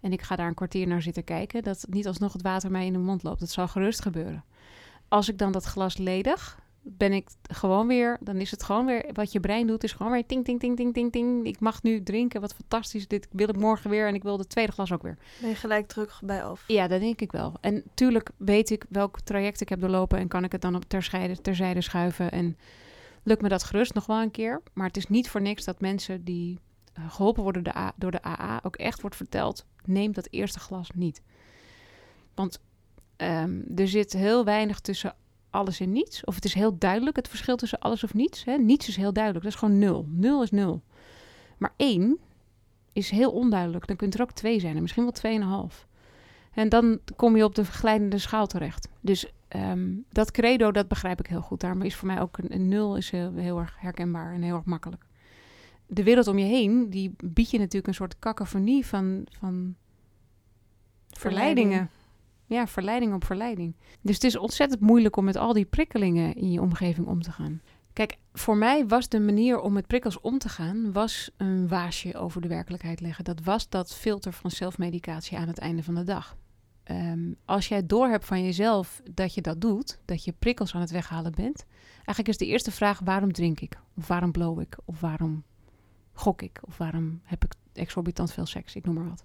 en 0.00 0.12
ik 0.12 0.22
ga 0.22 0.36
daar 0.36 0.48
een 0.48 0.54
kwartier 0.54 0.86
naar 0.86 1.02
zitten 1.02 1.24
kijken. 1.24 1.62
dat 1.62 1.86
niet 1.88 2.06
alsnog 2.06 2.32
het 2.32 2.42
water 2.42 2.70
mij 2.70 2.86
in 2.86 2.92
de 2.92 2.98
mond 2.98 3.22
loopt. 3.22 3.40
Dat 3.40 3.50
zal 3.50 3.68
gerust 3.68 4.02
gebeuren. 4.02 4.44
Als 5.08 5.28
ik 5.28 5.38
dan 5.38 5.52
dat 5.52 5.64
glas 5.64 5.96
ledig, 5.96 6.62
ben 6.82 7.12
ik 7.12 7.28
gewoon 7.42 7.86
weer, 7.86 8.18
dan 8.20 8.36
is 8.36 8.50
het 8.50 8.62
gewoon 8.62 8.86
weer, 8.86 9.04
wat 9.12 9.32
je 9.32 9.40
brein 9.40 9.66
doet, 9.66 9.84
is 9.84 9.92
gewoon 9.92 10.12
weer 10.12 10.26
ting, 10.26 10.44
ting, 10.44 10.60
ting, 10.60 10.76
ting, 10.76 10.94
ting, 10.94 11.12
ting. 11.12 11.46
Ik 11.46 11.60
mag 11.60 11.82
nu 11.82 12.02
drinken, 12.02 12.40
wat 12.40 12.54
fantastisch, 12.54 13.08
dit 13.08 13.28
wil 13.30 13.48
ik 13.48 13.56
morgen 13.56 13.90
weer 13.90 14.06
en 14.06 14.14
ik 14.14 14.22
wil 14.22 14.36
de 14.36 14.46
tweede 14.46 14.72
glas 14.72 14.92
ook 14.92 15.02
weer. 15.02 15.18
Ben 15.40 15.48
je 15.48 15.54
gelijk 15.54 15.86
terug 15.86 16.20
bij 16.24 16.42
af? 16.42 16.64
Ja, 16.66 16.88
dat 16.88 17.00
denk 17.00 17.20
ik 17.20 17.32
wel. 17.32 17.52
En 17.60 17.82
tuurlijk 17.94 18.30
weet 18.36 18.70
ik 18.70 18.84
welk 18.88 19.20
traject 19.20 19.60
ik 19.60 19.68
heb 19.68 19.80
doorlopen 19.80 20.18
en 20.18 20.28
kan 20.28 20.44
ik 20.44 20.52
het 20.52 20.60
dan 20.60 20.74
op 20.74 20.84
terzijde, 20.84 21.40
terzijde 21.40 21.80
schuiven 21.80 22.30
en 22.30 22.56
lukt 23.22 23.42
me 23.42 23.48
dat 23.48 23.64
gerust 23.64 23.94
nog 23.94 24.06
wel 24.06 24.20
een 24.20 24.30
keer. 24.30 24.62
Maar 24.72 24.86
het 24.86 24.96
is 24.96 25.06
niet 25.06 25.30
voor 25.30 25.42
niks 25.42 25.64
dat 25.64 25.80
mensen 25.80 26.24
die 26.24 26.58
eh, 26.92 27.12
geholpen 27.12 27.42
worden 27.42 27.92
door 27.96 28.10
de 28.10 28.24
AA 28.24 28.60
ook 28.62 28.76
echt 28.76 29.00
wordt 29.00 29.16
verteld, 29.16 29.66
neem 29.84 30.12
dat 30.12 30.28
eerste 30.30 30.58
glas 30.60 30.90
niet. 30.94 31.22
Want 32.34 32.60
um, 33.16 33.64
er 33.76 33.88
zit 33.88 34.12
heel 34.12 34.44
weinig 34.44 34.80
tussen 34.80 35.14
alles 35.50 35.80
en 35.80 35.92
niets. 35.92 36.24
Of 36.24 36.34
het 36.34 36.44
is 36.44 36.54
heel 36.54 36.78
duidelijk 36.78 37.16
het 37.16 37.28
verschil 37.28 37.56
tussen 37.56 37.78
alles 37.78 38.04
of 38.04 38.14
niets. 38.14 38.44
Hè? 38.44 38.56
Niets 38.56 38.88
is 38.88 38.96
heel 38.96 39.12
duidelijk, 39.12 39.44
dat 39.44 39.54
is 39.54 39.58
gewoon 39.58 39.78
nul. 39.78 40.06
Nul 40.08 40.42
is 40.42 40.50
nul. 40.50 40.82
Maar 41.58 41.74
één 41.76 42.18
is 42.92 43.10
heel 43.10 43.32
onduidelijk. 43.32 43.86
Dan 43.86 43.96
kunt 43.96 44.14
er 44.14 44.22
ook 44.22 44.32
twee 44.32 44.60
zijn 44.60 44.74
en 44.76 44.82
misschien 44.82 45.02
wel 45.02 45.12
tweeënhalf. 45.12 45.86
En 46.52 46.68
dan 46.68 47.00
kom 47.16 47.36
je 47.36 47.44
op 47.44 47.54
de 47.54 47.64
verglijdende 47.64 48.18
schaal 48.18 48.46
terecht. 48.46 48.88
Dus 49.00 49.32
ehm, 49.52 49.90
dat 50.08 50.30
credo, 50.30 50.70
dat 50.70 50.88
begrijp 50.88 51.20
ik 51.20 51.26
heel 51.26 51.40
goed. 51.40 51.60
Daarom 51.60 51.82
is 51.82 51.94
voor 51.94 52.06
mij 52.06 52.20
ook 52.20 52.38
een, 52.38 52.54
een 52.54 52.68
nul 52.68 52.96
is 52.96 53.10
heel, 53.10 53.34
heel, 53.34 53.58
erg 53.58 53.76
herkenbaar 53.80 54.32
en 54.32 54.42
heel 54.42 54.54
erg 54.54 54.64
makkelijk. 54.64 55.06
De 55.86 56.02
wereld 56.02 56.26
om 56.26 56.38
je 56.38 56.44
heen, 56.44 56.90
die 56.90 57.14
biedt 57.24 57.50
je 57.50 57.58
natuurlijk 57.58 57.86
een 57.86 57.94
soort 57.94 58.18
cacophonie 58.18 58.86
van, 58.86 59.26
van 59.30 59.74
verleidingen 61.08 61.90
ja, 62.52 62.66
verleiding 62.66 63.14
op 63.14 63.24
verleiding. 63.24 63.74
Dus 64.00 64.14
het 64.14 64.24
is 64.24 64.36
ontzettend 64.36 64.80
moeilijk 64.80 65.16
om 65.16 65.24
met 65.24 65.36
al 65.36 65.52
die 65.52 65.64
prikkelingen 65.64 66.34
in 66.34 66.52
je 66.52 66.60
omgeving 66.60 67.06
om 67.06 67.22
te 67.22 67.32
gaan. 67.32 67.60
Kijk, 67.92 68.16
voor 68.32 68.56
mij 68.56 68.86
was 68.86 69.08
de 69.08 69.20
manier 69.20 69.60
om 69.60 69.72
met 69.72 69.86
prikkels 69.86 70.20
om 70.20 70.38
te 70.38 70.48
gaan, 70.48 70.92
was 70.92 71.30
een 71.36 71.68
waasje 71.68 72.16
over 72.16 72.40
de 72.40 72.48
werkelijkheid 72.48 73.00
leggen. 73.00 73.24
Dat 73.24 73.40
was 73.42 73.68
dat 73.68 73.94
filter 73.94 74.32
van 74.32 74.50
zelfmedicatie 74.50 75.38
aan 75.38 75.48
het 75.48 75.58
einde 75.58 75.82
van 75.82 75.94
de 75.94 76.04
dag. 76.04 76.36
Um, 76.90 77.36
als 77.44 77.68
jij 77.68 77.86
doorhebt 77.86 78.24
van 78.26 78.44
jezelf 78.44 79.02
dat 79.10 79.34
je 79.34 79.40
dat 79.40 79.60
doet, 79.60 79.98
dat 80.04 80.24
je 80.24 80.34
prikkels 80.38 80.74
aan 80.74 80.80
het 80.80 80.90
weghalen 80.90 81.32
bent, 81.34 81.66
eigenlijk 81.94 82.28
is 82.28 82.36
de 82.36 82.46
eerste 82.46 82.70
vraag: 82.70 83.00
waarom 83.04 83.32
drink 83.32 83.60
ik? 83.60 83.78
Of 83.96 84.08
waarom 84.08 84.32
blow 84.32 84.60
ik? 84.60 84.76
Of 84.84 85.00
waarom 85.00 85.42
gok 86.12 86.42
ik? 86.42 86.60
Of 86.62 86.78
waarom 86.78 87.20
heb 87.24 87.44
ik 87.44 87.52
exorbitant 87.72 88.32
veel 88.32 88.46
seks? 88.46 88.74
Ik 88.74 88.84
noem 88.84 88.94
maar 88.94 89.08
wat. 89.08 89.24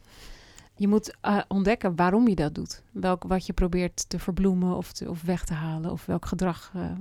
Je 0.76 0.88
moet 0.88 1.16
uh, 1.26 1.42
ontdekken 1.48 1.96
waarom 1.96 2.28
je 2.28 2.36
dat 2.36 2.56
doet. 2.56 2.84
Welk, 2.92 3.24
wat 3.24 3.46
je 3.46 3.54
probeert 3.54 4.10
te 4.10 4.20
verbloemen 4.20 4.76
of, 4.76 4.92
te, 4.92 5.10
of 5.10 5.22
weg 5.22 5.46
te 5.46 5.54
halen. 5.54 5.92
Of 5.92 6.06
welk 6.06 6.26
gedrag. 6.26 6.72
Uh, 6.76 6.92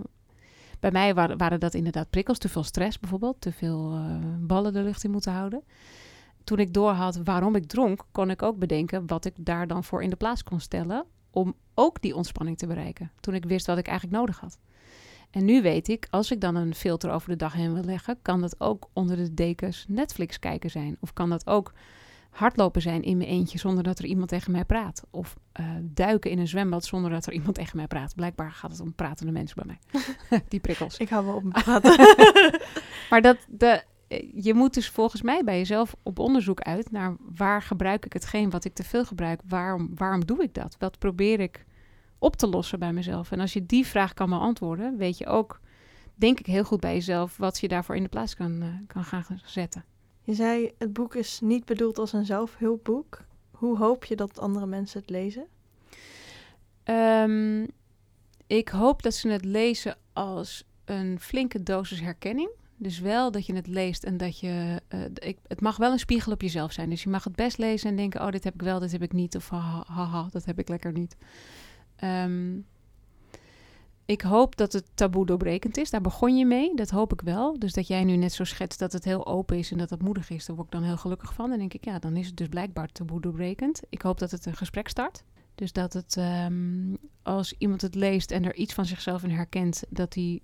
bij 0.80 0.90
mij 0.90 1.14
waren, 1.14 1.60
dat 1.60 1.74
inderdaad 1.74 2.10
prikkels. 2.10 2.38
Te 2.38 2.48
veel 2.48 2.62
stress 2.64 2.98
bijvoorbeeld. 2.98 3.40
Te 3.40 3.52
veel 3.52 3.94
uh, 3.94 4.16
ballen 4.38 4.72
de 4.72 4.82
lucht 4.82 5.04
in 5.04 5.10
moeten 5.10 5.32
houden. 5.32 5.62
Toen 6.46 6.58
ik 6.58 6.74
doorhad 6.74 7.20
waarom 7.24 7.54
ik 7.54 7.66
dronk, 7.66 8.04
kon 8.12 8.30
ik 8.30 8.42
ook 8.42 8.58
bedenken 8.58 9.06
wat 9.06 9.24
ik 9.24 9.34
daar 9.36 9.66
dan 9.66 9.84
voor 9.84 10.02
in 10.02 10.10
de 10.10 10.16
plaats 10.16 10.42
kon 10.42 10.60
stellen. 10.60 11.04
Om 11.30 11.54
ook 11.74 12.02
die 12.02 12.16
ontspanning 12.16 12.58
te 12.58 12.66
bereiken. 12.66 13.10
Toen 13.20 13.34
ik 13.34 13.44
wist 13.44 13.66
wat 13.66 13.78
ik 13.78 13.86
eigenlijk 13.86 14.18
nodig 14.18 14.40
had. 14.40 14.58
En 15.30 15.44
nu 15.44 15.62
weet 15.62 15.88
ik, 15.88 16.06
als 16.10 16.30
ik 16.30 16.40
dan 16.40 16.54
een 16.54 16.74
filter 16.74 17.10
over 17.10 17.28
de 17.28 17.36
dag 17.36 17.52
heen 17.52 17.74
wil 17.74 17.84
leggen, 17.84 18.18
kan 18.22 18.40
dat 18.40 18.60
ook 18.60 18.88
onder 18.92 19.16
de 19.16 19.34
dekens 19.34 19.84
Netflix 19.88 20.38
kijken 20.38 20.70
zijn. 20.70 20.96
Of 21.00 21.12
kan 21.12 21.30
dat 21.30 21.46
ook 21.46 21.72
hardlopen 22.30 22.82
zijn 22.82 23.02
in 23.02 23.16
mijn 23.16 23.30
eentje 23.30 23.58
zonder 23.58 23.84
dat 23.84 23.98
er 23.98 24.04
iemand 24.04 24.28
tegen 24.28 24.52
mij 24.52 24.64
praat. 24.64 25.02
Of 25.10 25.36
uh, 25.60 25.66
duiken 25.82 26.30
in 26.30 26.38
een 26.38 26.48
zwembad 26.48 26.84
zonder 26.84 27.10
dat 27.10 27.26
er 27.26 27.32
iemand 27.32 27.54
tegen 27.60 27.76
mij 27.76 27.86
praat. 27.86 28.14
Blijkbaar 28.14 28.52
gaat 28.52 28.70
het 28.70 28.80
om 28.80 28.94
pratende 28.94 29.32
mensen 29.32 29.56
bij 29.56 29.76
mij. 29.90 30.02
Die 30.48 30.60
prikkels. 30.60 30.96
Ik 30.96 31.08
hou 31.08 31.26
wel 31.26 31.34
op 31.34 31.48
praten. 31.64 31.96
maar 33.10 33.22
dat, 33.22 33.36
de, 33.48 33.82
je 34.34 34.54
moet 34.54 34.74
dus 34.74 34.88
volgens 34.88 35.22
mij 35.22 35.44
bij 35.44 35.58
jezelf 35.58 35.96
op 36.02 36.18
onderzoek 36.18 36.60
uit 36.60 36.90
naar 36.90 37.16
waar 37.36 37.62
gebruik 37.62 38.04
ik 38.06 38.12
hetgeen 38.12 38.50
wat 38.50 38.64
ik 38.64 38.74
te 38.74 38.84
veel 38.84 39.04
gebruik. 39.04 39.40
Waarom, 39.48 39.90
waarom 39.94 40.24
doe 40.24 40.42
ik 40.42 40.54
dat? 40.54 40.76
Wat 40.78 40.98
probeer 40.98 41.40
ik 41.40 41.64
op 42.18 42.36
te 42.36 42.46
lossen 42.46 42.78
bij 42.78 42.92
mezelf? 42.92 43.32
En 43.32 43.40
als 43.40 43.52
je 43.52 43.66
die 43.66 43.86
vraag 43.86 44.14
kan 44.14 44.30
beantwoorden, 44.30 44.96
weet 44.96 45.18
je 45.18 45.26
ook, 45.26 45.60
denk 46.14 46.38
ik 46.38 46.46
heel 46.46 46.64
goed 46.64 46.80
bij 46.80 46.94
jezelf, 46.94 47.36
wat 47.36 47.58
je 47.58 47.68
daarvoor 47.68 47.96
in 47.96 48.02
de 48.02 48.08
plaats 48.08 48.34
kan, 48.34 48.62
uh, 48.62 48.68
kan 48.86 49.04
gaan 49.04 49.24
zetten. 49.44 49.84
Je 50.22 50.34
zei, 50.34 50.72
het 50.78 50.92
boek 50.92 51.14
is 51.14 51.40
niet 51.40 51.64
bedoeld 51.64 51.98
als 51.98 52.12
een 52.12 52.24
zelfhulpboek. 52.24 53.24
Hoe 53.50 53.78
hoop 53.78 54.04
je 54.04 54.16
dat 54.16 54.38
andere 54.38 54.66
mensen 54.66 55.00
het 55.00 55.10
lezen? 55.10 55.46
Um, 56.84 57.66
ik 58.46 58.68
hoop 58.68 59.02
dat 59.02 59.14
ze 59.14 59.28
het 59.28 59.44
lezen 59.44 59.96
als 60.12 60.64
een 60.84 61.20
flinke 61.20 61.62
dosis 61.62 62.00
herkenning. 62.00 62.50
Dus 62.76 62.98
wel 62.98 63.30
dat 63.30 63.46
je 63.46 63.54
het 63.54 63.66
leest 63.66 64.04
en 64.04 64.16
dat 64.16 64.40
je. 64.40 64.82
Uh, 64.88 65.00
ik, 65.14 65.38
het 65.46 65.60
mag 65.60 65.76
wel 65.76 65.92
een 65.92 65.98
spiegel 65.98 66.32
op 66.32 66.42
jezelf 66.42 66.72
zijn. 66.72 66.90
Dus 66.90 67.02
je 67.02 67.08
mag 67.08 67.24
het 67.24 67.36
best 67.36 67.58
lezen 67.58 67.90
en 67.90 67.96
denken: 67.96 68.20
oh, 68.20 68.30
dit 68.30 68.44
heb 68.44 68.54
ik 68.54 68.62
wel, 68.62 68.78
dit 68.78 68.92
heb 68.92 69.02
ik 69.02 69.12
niet. 69.12 69.36
Of 69.36 69.48
haha, 69.48 70.04
ha, 70.04 70.28
dat 70.30 70.44
heb 70.44 70.58
ik 70.58 70.68
lekker 70.68 70.92
niet. 70.92 71.16
Um, 72.04 72.66
ik 74.06 74.20
hoop 74.20 74.56
dat 74.56 74.72
het 74.72 74.84
taboe 74.94 75.26
doorbrekend 75.26 75.76
is. 75.76 75.90
Daar 75.90 76.00
begon 76.00 76.36
je 76.36 76.46
mee. 76.46 76.74
Dat 76.74 76.90
hoop 76.90 77.12
ik 77.12 77.20
wel. 77.20 77.58
Dus 77.58 77.72
dat 77.72 77.86
jij 77.86 78.04
nu 78.04 78.16
net 78.16 78.32
zo 78.32 78.44
schetst 78.44 78.78
dat 78.78 78.92
het 78.92 79.04
heel 79.04 79.26
open 79.26 79.58
is 79.58 79.70
en 79.70 79.78
dat 79.78 79.90
het 79.90 80.02
moedig 80.02 80.30
is. 80.30 80.46
Daar 80.46 80.56
word 80.56 80.68
ik 80.68 80.72
dan 80.72 80.82
heel 80.82 80.96
gelukkig 80.96 81.34
van. 81.34 81.48
Dan 81.48 81.58
denk 81.58 81.74
ik, 81.74 81.84
ja, 81.84 81.98
dan 81.98 82.16
is 82.16 82.26
het 82.26 82.36
dus 82.36 82.48
blijkbaar 82.48 82.88
taboe 82.92 83.20
doorbrekend. 83.20 83.80
Ik 83.88 84.02
hoop 84.02 84.18
dat 84.18 84.30
het 84.30 84.46
een 84.46 84.56
gesprek 84.56 84.88
start. 84.88 85.24
Dus 85.54 85.72
dat 85.72 85.92
het, 85.92 86.16
um, 86.16 86.96
als 87.22 87.54
iemand 87.58 87.82
het 87.82 87.94
leest 87.94 88.30
en 88.30 88.44
er 88.44 88.54
iets 88.54 88.74
van 88.74 88.86
zichzelf 88.86 89.22
in 89.22 89.30
herkent, 89.30 89.82
dat 89.88 90.14
hij 90.14 90.40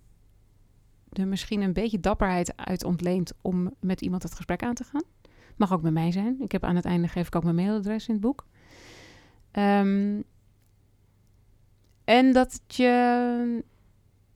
er 1.12 1.26
misschien 1.26 1.60
een 1.60 1.72
beetje 1.72 2.00
dapperheid 2.00 2.56
uit 2.56 2.84
ontleent 2.84 3.32
om 3.40 3.74
met 3.80 4.00
iemand 4.00 4.22
het 4.22 4.34
gesprek 4.34 4.62
aan 4.62 4.74
te 4.74 4.84
gaan. 4.84 5.02
Mag 5.56 5.72
ook 5.72 5.82
bij 5.82 5.90
mij 5.90 6.12
zijn. 6.12 6.36
Ik 6.40 6.52
heb 6.52 6.64
aan 6.64 6.76
het 6.76 6.84
einde 6.84 7.08
geef 7.08 7.26
ik 7.26 7.36
ook 7.36 7.44
mijn 7.44 7.54
mailadres 7.54 8.08
in 8.08 8.14
het 8.14 8.22
boek. 8.22 8.46
Um, 9.52 10.24
en 12.04 12.32
dat 12.32 12.60
je 12.66 13.62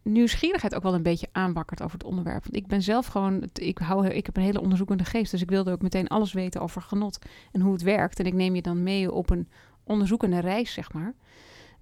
nieuwsgierigheid 0.02 0.74
ook 0.74 0.82
wel 0.82 0.94
een 0.94 1.02
beetje 1.02 1.28
aanwakkert 1.32 1.82
over 1.82 1.98
het 1.98 2.06
onderwerp. 2.06 2.42
Want 2.42 2.56
ik 2.56 2.66
ben 2.66 2.82
zelf 2.82 3.06
gewoon, 3.06 3.48
ik, 3.52 3.78
hou, 3.78 4.06
ik 4.06 4.26
heb 4.26 4.36
een 4.36 4.42
hele 4.42 4.60
onderzoekende 4.60 5.04
geest, 5.04 5.30
dus 5.30 5.42
ik 5.42 5.50
wilde 5.50 5.70
ook 5.70 5.82
meteen 5.82 6.08
alles 6.08 6.32
weten 6.32 6.60
over 6.60 6.82
genot 6.82 7.18
en 7.52 7.60
hoe 7.60 7.72
het 7.72 7.82
werkt. 7.82 8.18
En 8.18 8.26
ik 8.26 8.34
neem 8.34 8.54
je 8.54 8.62
dan 8.62 8.82
mee 8.82 9.12
op 9.12 9.30
een 9.30 9.48
onderzoekende 9.84 10.38
reis, 10.38 10.72
zeg 10.72 10.92
maar. 10.92 11.14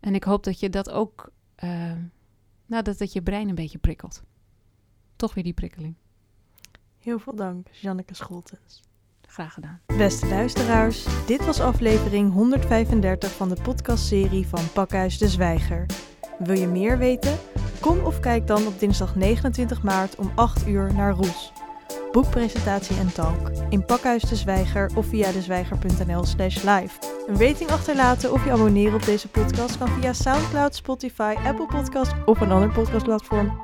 En 0.01 0.15
ik 0.15 0.25
hoop 0.25 0.45
dat 0.45 0.61
je 0.61 0.71
dat 0.71 0.91
ook, 0.91 1.33
uh, 1.65 1.71
nou, 2.67 2.83
dat, 2.83 2.99
dat 2.99 3.13
je 3.13 3.23
brein 3.23 3.49
een 3.49 3.55
beetje 3.55 3.79
prikkelt. 3.79 4.23
Toch 5.17 5.35
weer 5.35 5.45
die 5.45 5.53
prikkeling. 5.53 5.95
Heel 6.99 7.19
veel 7.19 7.35
dank, 7.35 7.69
Janneke 7.71 8.15
Scholtens. 8.15 8.83
Graag 9.35 9.55
gedaan. 9.55 9.81
Beste 9.87 10.27
luisteraars, 10.27 11.07
dit 11.27 11.45
was 11.45 11.61
aflevering 11.61 12.33
135 12.33 13.33
van 13.33 13.49
de 13.49 13.63
podcastserie 13.63 14.47
van 14.47 14.73
Pakhuis 14.73 15.19
de 15.19 15.29
Zwijger. 15.29 15.87
Wil 16.39 16.59
je 16.59 16.67
meer 16.67 16.99
weten? 16.99 17.39
Kom 17.81 17.99
of 17.99 18.21
kijk 18.21 18.47
dan 18.47 18.67
op 18.67 18.79
dinsdag 18.79 19.17
29 19.17 19.83
maart 19.83 20.17
om 20.17 20.33
8 20.35 20.67
uur 20.67 20.95
naar 20.95 21.13
Roes. 21.13 21.53
Boekpresentatie 22.13 22.97
en 22.97 23.13
talk 23.13 23.51
in 23.69 23.85
Pakhuis 23.85 24.23
de 24.23 24.37
Zwijger 24.37 24.91
of 24.97 25.07
via 25.07 25.33
dezwijger.nl 25.33 26.25
slash 26.25 26.63
live. 26.63 26.99
Een 27.27 27.39
rating 27.39 27.71
achterlaten 27.71 28.33
of 28.33 28.45
je 28.45 28.51
abonneren 28.51 28.95
op 28.95 29.05
deze 29.05 29.29
podcast 29.29 29.79
kan 29.79 29.89
via 29.89 30.13
Soundcloud, 30.13 30.75
Spotify, 30.75 31.35
Apple 31.45 31.67
Podcast 31.67 32.13
of 32.25 32.41
een 32.41 32.51
ander 32.51 32.73
podcastplatform. 32.73 33.64